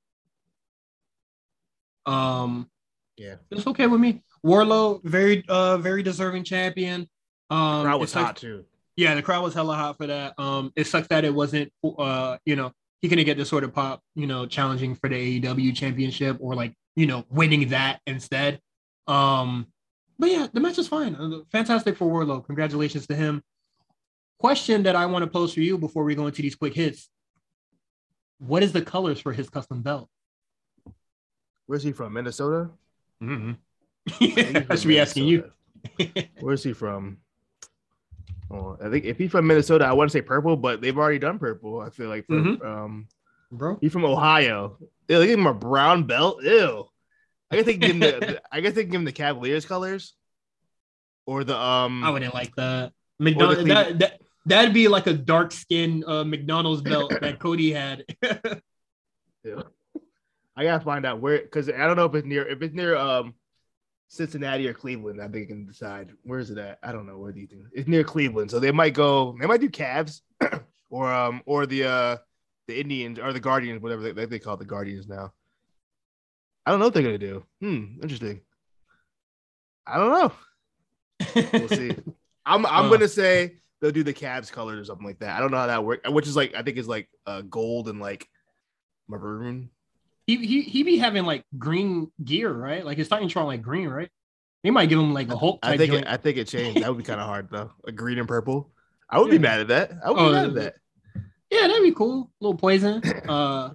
[2.04, 2.70] Um
[3.16, 4.22] yeah, it's okay with me.
[4.44, 7.08] Wardlow, very uh very deserving champion.
[7.50, 8.64] Um crowd was hot too.
[8.96, 10.34] Yeah, the crowd was hella hot for that.
[10.38, 12.72] Um, it sucks that it wasn't, uh, you know,
[13.02, 16.54] he couldn't get the sort of pop, you know, challenging for the AEW championship or
[16.54, 18.58] like, you know, winning that instead.
[19.06, 19.66] Um,
[20.18, 21.14] but yeah, the match is fine.
[21.14, 22.44] Uh, fantastic for Wardlow.
[22.44, 23.42] Congratulations to him.
[24.38, 27.08] Question that I want to pose for you before we go into these quick hits.
[28.38, 30.08] What is the colors for his custom belt?
[31.66, 32.12] Where's he from?
[32.12, 32.70] Minnesota?
[33.22, 33.52] Mm-hmm.
[34.20, 35.50] yeah, I should be asking you.
[36.40, 37.18] Where's he from?
[38.50, 41.18] Oh, I think if he's from Minnesota, I want to say purple, but they've already
[41.18, 41.80] done purple.
[41.80, 42.66] I feel like, for, mm-hmm.
[42.66, 43.08] um,
[43.50, 44.76] bro, he's from Ohio.
[45.08, 46.42] Ew, they give him a brown belt.
[46.42, 46.86] Ew.
[47.50, 50.14] I guess they give him the, I guess they give him the Cavaliers colors,
[51.26, 52.02] or the um.
[52.04, 52.92] I wouldn't like that.
[53.18, 58.04] McDonald's that, that that'd be like a dark skin uh, McDonald's belt that Cody had.
[58.22, 59.62] yeah.
[60.56, 62.96] I gotta find out where because I don't know if it's near if it's near
[62.96, 63.34] um
[64.08, 65.20] Cincinnati or Cleveland.
[65.20, 66.12] I think I can decide.
[66.22, 66.78] Where is it at?
[66.82, 67.18] I don't know.
[67.18, 67.62] Where do you think?
[67.72, 69.36] It's near Cleveland, so they might go.
[69.38, 70.22] They might do Cavs
[70.90, 72.16] or um or the uh
[72.68, 75.32] the Indians or the Guardians, whatever they, they call the Guardians now.
[76.66, 77.46] I don't know what they're gonna do.
[77.60, 78.40] Hmm, interesting.
[79.86, 80.32] I don't know.
[81.52, 81.92] we'll see.
[82.46, 85.36] I'm I'm uh, gonna say they'll do the Cavs colors or something like that.
[85.36, 86.10] I don't know how that works.
[86.10, 88.28] Which is like I think is like uh, gold and like
[89.08, 89.70] maroon
[90.26, 92.84] he he he be having like green gear, right?
[92.84, 94.10] Like his Titantron like green, right?
[94.62, 95.60] He might give him like a Hulk.
[95.62, 96.82] I think it, I think it changed.
[96.82, 97.70] That would be kind of hard though.
[97.86, 98.72] A green and purple.
[99.08, 99.38] I would yeah.
[99.38, 99.92] be mad at that.
[100.04, 100.74] I would oh, be mad at that.
[101.50, 102.32] Yeah, that'd be cool.
[102.40, 103.02] A little poison.
[103.28, 103.70] Uh,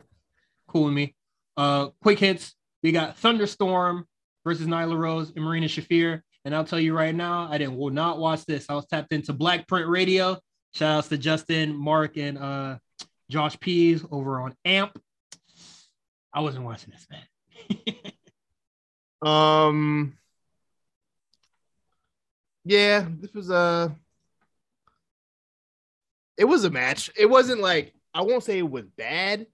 [0.67, 1.15] cool with me.
[1.55, 2.53] Uh, quick hits.
[2.83, 4.05] We got Thunder Rosa
[4.43, 6.21] versus Nyla Rose and Marina Shafir.
[6.43, 8.65] And I'll tell you right now, I didn't will not watch this.
[8.69, 10.39] I was tapped into Black Print Radio.
[10.73, 12.77] Shout outs to Justin, Mark, and uh,
[13.29, 14.97] Josh Pease over on AMP.
[16.33, 18.01] I wasn't watching this, man.
[19.31, 20.17] um.
[22.63, 23.95] Yeah, this was a.
[26.37, 27.11] It was a match.
[27.17, 29.45] It wasn't like I won't say it was bad.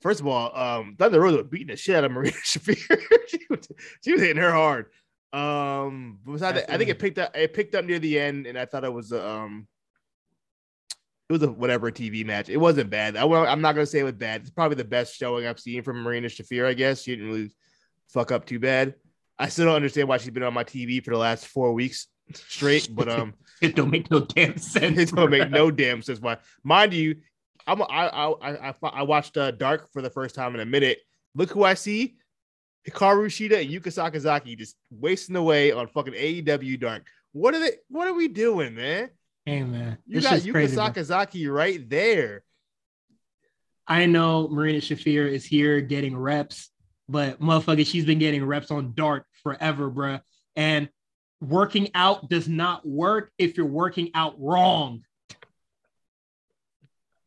[0.00, 2.76] First of all, um, Thunder Rosa was beating the shit out of Maria Shafir.
[3.28, 3.68] she, was,
[4.04, 4.86] she was hitting her hard.
[5.32, 7.36] Um, besides that, I think it picked up.
[7.36, 9.66] It picked up near the end, and I thought it was a, um,
[11.28, 12.48] it was a whatever TV match.
[12.48, 13.16] It wasn't bad.
[13.16, 14.42] I, I'm not gonna say it was bad.
[14.42, 16.64] It's probably the best showing I've seen from Marina Shafir.
[16.64, 17.50] I guess she didn't really
[18.08, 18.94] fuck up too bad.
[19.38, 22.06] I still don't understand why she's been on my TV for the last four weeks
[22.32, 24.98] straight, but um, it don't make no damn sense.
[24.98, 26.20] It don't make no damn sense.
[26.20, 27.16] Why, mind you,
[27.68, 30.98] I'm I I I, I watched uh, Dark for the first time in a minute.
[31.34, 32.16] Look who I see.
[32.88, 37.06] Hikaru Shida and Yuka Sakazaki just wasting away on fucking AEW Dark.
[37.32, 37.72] What are they?
[37.88, 39.10] What are we doing, man?
[39.44, 41.54] Hey man, you got Yuka crazy, Sakazaki bro.
[41.54, 42.42] right there.
[43.86, 46.70] I know Marina Shafir is here getting reps,
[47.08, 50.20] but motherfucker, she's been getting reps on Dark forever, bruh.
[50.56, 50.88] And
[51.40, 55.02] working out does not work if you're working out wrong.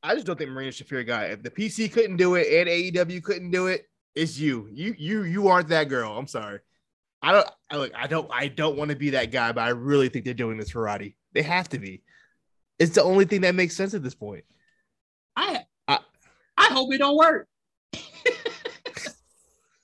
[0.04, 1.32] I just don't think Marina Shafir got it.
[1.32, 4.68] If the PC couldn't do it and AEW couldn't do it, it's you.
[4.72, 6.18] You you you aren't that girl.
[6.18, 6.60] I'm sorry.
[7.22, 9.70] I don't I look, I don't I don't want to be that guy, but I
[9.70, 11.16] really think they're doing this for Roddy.
[11.34, 12.04] They have to be.
[12.80, 14.44] It's the only thing that makes sense at this point.
[15.36, 16.00] I I,
[16.58, 17.48] I hope it don't work.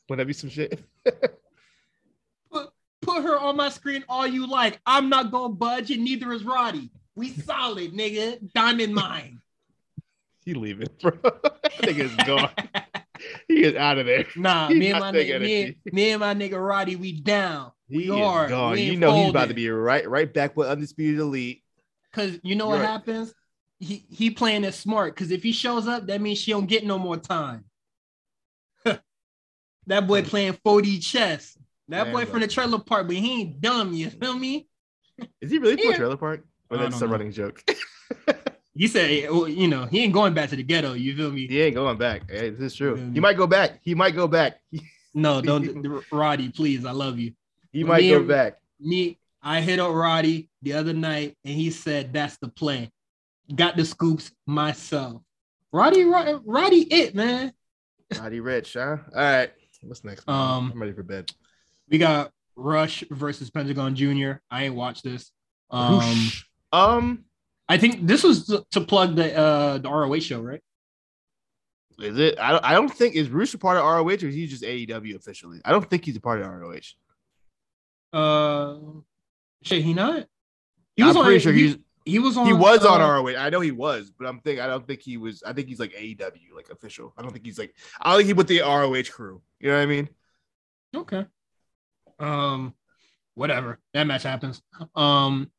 [0.10, 0.84] Would that be some shit?
[2.52, 2.70] put
[3.02, 4.80] put her on my screen all you like.
[4.86, 6.90] I'm not gonna budge, and neither is Roddy.
[7.16, 8.52] We solid, nigga.
[8.54, 9.42] Diamond mine.
[10.48, 11.12] He leaving, bro.
[11.82, 12.50] Nigga's gone.
[13.50, 14.26] he is out of there.
[14.38, 17.74] Nah, me and my nigga, me, me, and my nigga Roddy, we down.
[17.90, 18.48] We he are.
[18.48, 18.72] Gone.
[18.72, 19.24] We you know folded.
[19.24, 21.64] he's about to be right, right back with undisputed elite.
[22.14, 22.92] Cause you know You're what right.
[22.92, 23.34] happens?
[23.80, 25.18] He he playing it smart.
[25.18, 27.66] Cause if he shows up, that means she don't get no more time.
[28.86, 31.58] that boy playing 4D chess.
[31.90, 32.32] That Man, boy bro.
[32.32, 33.92] from the trailer park, but he ain't dumb.
[33.92, 34.70] You feel me?
[35.42, 36.46] Is he really from the trailer park?
[36.70, 37.62] Or that's a running joke?
[38.78, 40.94] He said, you know, he ain't going back to the ghetto.
[40.94, 41.48] You feel me?
[41.48, 42.30] He ain't going back.
[42.30, 42.96] Hey, this is true.
[43.12, 43.80] He might go back.
[43.82, 44.60] He might go back.
[45.16, 46.50] no, don't, Roddy.
[46.50, 47.34] Please, I love you.
[47.72, 48.60] He might me go and, back.
[48.80, 52.92] Me, I hit up Roddy the other night, and he said that's the plan.
[53.54, 55.22] Got the scoops myself.
[55.72, 57.54] Roddy, Roddy, Roddy it man.
[58.20, 59.02] Roddy Ricch, huh?
[59.16, 59.52] All right.
[59.82, 60.28] What's next?
[60.28, 60.36] Man?
[60.36, 61.32] Um, I'm ready for bed.
[61.90, 64.34] We got Rush versus Pentagon Jr.
[64.52, 65.32] I ain't watched this.
[65.72, 66.02] Um,
[66.72, 67.26] um,
[67.70, 70.62] I think this was to plug the uh the ROH show, right?
[72.00, 72.40] Is it?
[72.40, 75.16] I don't, I don't think is a part of ROH or is he just AEW
[75.16, 75.60] officially?
[75.66, 76.80] I don't think he's a part of ROH.
[78.14, 78.78] Uh,
[79.64, 80.28] shit, he not?
[80.96, 82.46] He was I'm on, pretty sure he, he's he was on.
[82.46, 83.36] He was uh, on ROH.
[83.38, 85.44] I know he was, but I'm thinking I don't think he was.
[85.44, 87.14] I think he's like AEW, like official.
[87.18, 87.74] I don't think he's like.
[88.00, 89.42] I don't think he with the ROH crew.
[89.60, 90.10] You know what I mean?
[90.96, 91.26] Okay.
[92.20, 92.74] Um,
[93.34, 93.80] whatever.
[93.94, 94.62] That match happens.
[94.96, 95.52] Um,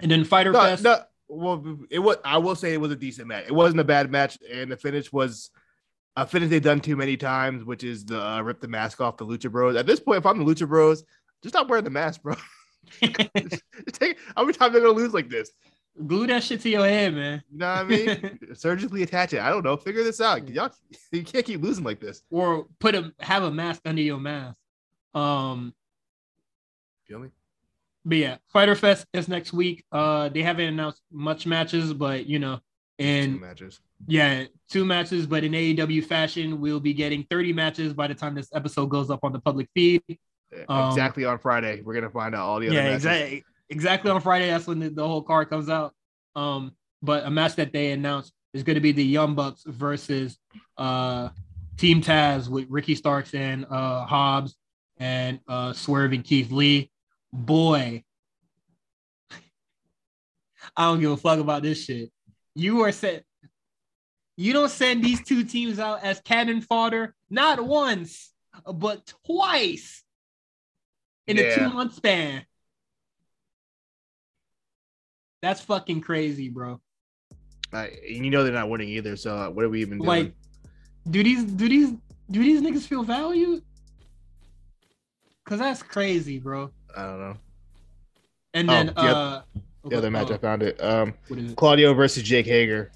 [0.00, 0.84] and then Fighter no, Fest.
[0.84, 1.02] No,
[1.32, 2.16] well, it was.
[2.24, 3.44] I will say it was a decent match.
[3.46, 5.50] It wasn't a bad match, and the finish was
[6.16, 9.16] a finish they've done too many times, which is the uh, rip the mask off
[9.16, 9.76] the Lucha Bros.
[9.76, 11.04] At this point, if I'm the Lucha Bros,
[11.42, 12.34] just stop wearing the mask, bro.
[13.02, 15.50] just, take, how many times are gonna lose like this?
[16.06, 17.42] Glue that shit to your head, man.
[17.50, 18.38] You know what I mean?
[18.54, 19.40] Surgically attach it.
[19.40, 19.76] I don't know.
[19.76, 20.48] Figure this out.
[20.48, 20.70] Y'all,
[21.10, 22.22] you can't keep losing like this.
[22.30, 24.56] Or put a have a mask under your mask.
[25.14, 25.74] Um,
[27.06, 27.28] feel me?
[28.04, 29.84] But yeah, Fighter Fest is next week.
[29.92, 32.60] Uh, they haven't announced much matches, but you know,
[32.98, 33.80] and two matches.
[34.06, 38.34] Yeah, two matches, but in AEW fashion, we'll be getting 30 matches by the time
[38.34, 40.02] this episode goes up on the public feed.
[40.68, 42.96] Um, exactly on Friday, we're gonna find out all the other yeah, matches.
[42.96, 43.44] exactly.
[43.70, 45.94] Exactly on Friday, that's when the, the whole card comes out.
[46.36, 50.38] Um, but a match that they announced is going to be the Young Bucks versus
[50.76, 51.30] uh
[51.78, 54.56] Team Taz with Ricky Starks and uh Hobbs
[54.98, 56.91] and uh Swerve and Keith Lee
[57.32, 58.04] boy,
[60.76, 62.10] I don't give a fuck about this shit.
[62.54, 63.24] You are set.
[64.36, 68.32] You don't send these two teams out as cannon fodder not once,
[68.72, 70.02] but twice
[71.26, 71.44] in yeah.
[71.44, 72.44] a two month span.
[75.42, 76.80] That's fucking crazy, bro.
[77.72, 79.16] Uh, you know they're not winning either.
[79.16, 80.06] So uh, what are we even doing?
[80.06, 80.34] Like,
[81.10, 81.90] do these do these
[82.30, 83.62] do these niggas feel valued?
[85.44, 86.70] Cause that's crazy, bro.
[86.96, 87.36] I don't know.
[88.54, 89.42] And then oh, uh,
[89.84, 90.82] the other match I found it.
[90.82, 91.14] Um,
[91.56, 92.90] Claudio versus Jake Hager.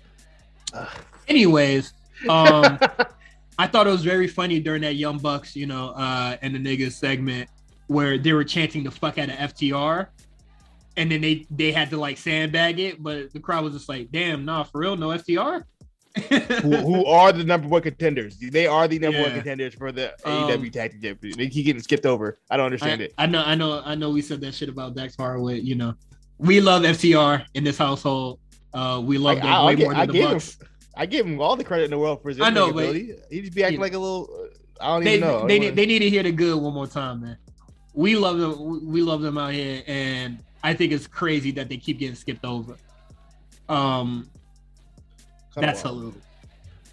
[1.28, 1.92] Anyways,
[2.28, 2.78] um,
[3.58, 6.58] I thought it was very funny during that Young Bucks, you know, uh, and the
[6.58, 7.48] niggas segment
[7.86, 10.08] where they were chanting the fuck out of FTR,
[10.96, 14.10] and then they they had to like sandbag it, but the crowd was just like,
[14.10, 15.64] "Damn, nah, for real, no FTR."
[16.16, 18.38] Who, who, are the number one contenders.
[18.38, 19.24] They are the number yeah.
[19.24, 21.38] one contenders for the um, AEW tag team championship.
[21.38, 22.38] They keep getting skipped over.
[22.50, 23.14] I don't understand I, it.
[23.18, 24.10] I know, I know, I know.
[24.10, 25.62] We said that shit about Dax Harwood.
[25.62, 25.94] You know,
[26.38, 28.40] we love FTR in this household.
[28.72, 30.56] Uh, we love them way more than the Bucks.
[30.56, 32.94] Him, I give him all the credit in the world for his I know, but
[32.94, 34.28] he just be acting like a little.
[34.32, 35.46] Uh, I don't they, even know.
[35.46, 37.38] They, they, they need to hear the good one more time, man.
[37.94, 38.86] we love them.
[38.86, 42.44] We love them out here, and I think it's crazy that they keep getting skipped
[42.44, 42.76] over.
[43.68, 44.30] Um,
[45.56, 46.14] that's a little.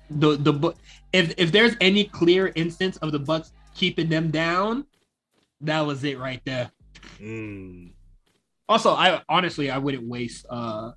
[0.09, 0.73] The the
[1.11, 4.85] if if there's any clear instance of the Bucks keeping them down,
[5.61, 6.71] that was it right there.
[7.19, 7.91] Mm.
[8.67, 10.91] Also, I honestly I wouldn't waste uh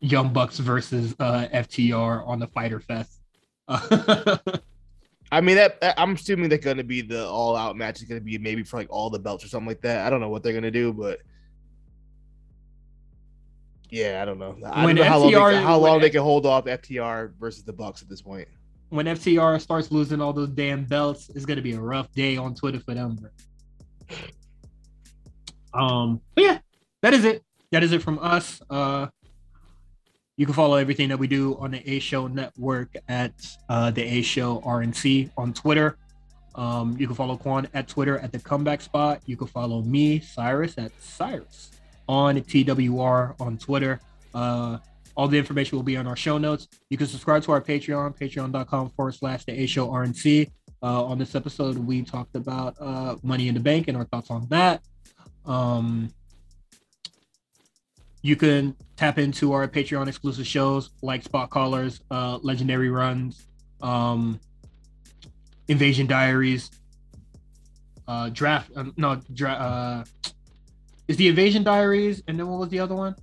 [0.00, 3.20] Young Bucks versus uh FTR on the Fighter Fest.
[3.68, 8.20] I mean, that, I'm assuming they're going to be the all out match is going
[8.20, 10.06] to be maybe for like all the belts or something like that.
[10.06, 11.20] I don't know what they're going to do, but
[13.94, 14.56] yeah, I don't know.
[14.66, 17.32] I when don't know how FTR, long, they, how long they can hold off FTR
[17.38, 18.48] versus the Bucks at this point.
[18.88, 22.36] When FTR starts losing all those damn belts, it's going to be a rough day
[22.36, 23.16] on Twitter for them.
[25.72, 26.58] Um, but yeah,
[27.02, 27.44] that is it.
[27.70, 28.60] That is it from us.
[28.68, 29.06] Uh,
[30.36, 33.32] you can follow everything that we do on the A Show Network at
[33.68, 35.98] uh, the A Show RNC on Twitter.
[36.56, 39.22] Um, you can follow Quan at Twitter at the comeback spot.
[39.26, 41.73] You can follow me, Cyrus, at Cyrus
[42.08, 44.00] on TWR on Twitter.
[44.34, 44.78] Uh,
[45.16, 46.68] all the information will be on our show notes.
[46.90, 50.50] You can subscribe to our Patreon, patreon.com forward slash the A Show RNC.
[50.82, 54.30] Uh, on this episode, we talked about uh, Money in the Bank and our thoughts
[54.30, 54.82] on that.
[55.46, 56.12] Um,
[58.22, 63.46] you can tap into our Patreon exclusive shows like Spot Callers, uh, Legendary Runs,
[63.82, 64.40] um,
[65.68, 66.70] Invasion Diaries,
[68.08, 68.70] uh, Draft.
[68.76, 70.04] Uh, no, dra- uh,
[71.08, 73.14] is the Invasion Diaries, and then what was the other one?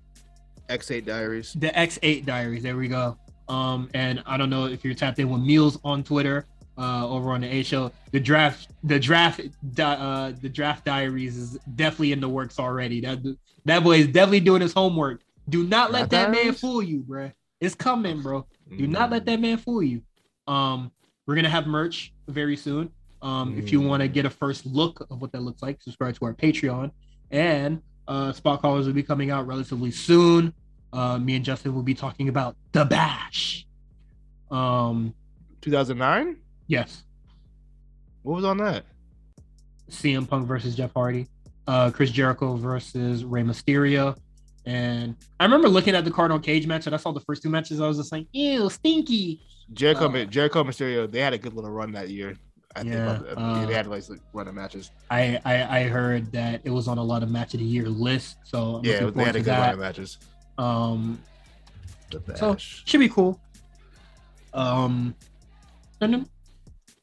[0.70, 1.53] X8 Diaries.
[1.53, 2.64] The X8 Diaries.
[2.64, 3.18] There we go.
[3.49, 6.45] Um, and I don't know if you're tapped in with Meals on Twitter,
[6.78, 7.91] uh, over on the A show.
[8.12, 9.41] The draft, the draft,
[9.80, 13.02] uh, the draft diaries is definitely in the works already.
[13.02, 13.20] That
[13.66, 15.22] that boy is definitely doing his homework.
[15.49, 17.32] Do not let that man fool you, bro.
[17.60, 18.48] It's coming, bro.
[18.78, 20.02] Do not let that man fool you.
[20.48, 20.91] Um,
[21.28, 22.90] we're gonna have merch very soon.
[23.22, 26.16] Um, if you want to get a first look of what that looks like, subscribe
[26.16, 26.91] to our Patreon.
[27.32, 30.53] And uh, Spot Callers will be coming out relatively soon.
[30.94, 33.66] Uh, me and Justin will be talking about the Bash.
[34.52, 35.14] Um,
[35.62, 36.38] 2009.
[36.68, 37.03] Yes.
[38.24, 38.86] What was on that?
[39.90, 41.28] CM Punk versus Jeff Hardy,
[41.68, 44.18] uh, Chris Jericho versus Rey Mysterio.
[44.66, 47.41] And I remember looking at the card on cage match and I saw the first
[47.41, 47.82] two matches.
[47.82, 49.41] I was just like, ew, stinky.
[49.74, 52.36] Jericho, uh, Jericho Mysterio, they had a good little run that year.
[52.76, 54.03] I yeah, think uh, they had like
[54.34, 54.91] run of matches.
[55.10, 57.89] I, I, I heard that it was on a lot of match of the year
[57.89, 58.35] lists.
[58.43, 59.60] So I'm yeah, they had a good that.
[59.60, 60.18] run of matches.
[60.57, 61.19] Um,
[62.35, 63.39] so should be cool.
[64.53, 65.15] Um,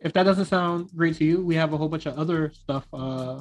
[0.00, 2.86] if that doesn't sound great to you, we have a whole bunch of other stuff
[2.92, 3.40] uh,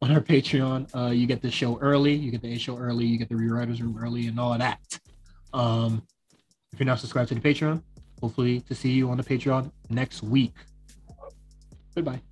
[0.00, 0.88] on our Patreon.
[0.94, 3.34] Uh, you get the show early, you get the A show early, you get the
[3.34, 4.98] rewriters room early, and all that.
[5.52, 6.02] Um,
[6.72, 7.82] if you're not subscribed to the Patreon,
[8.20, 10.54] hopefully to see you on the Patreon next week.
[11.94, 12.22] Goodbye.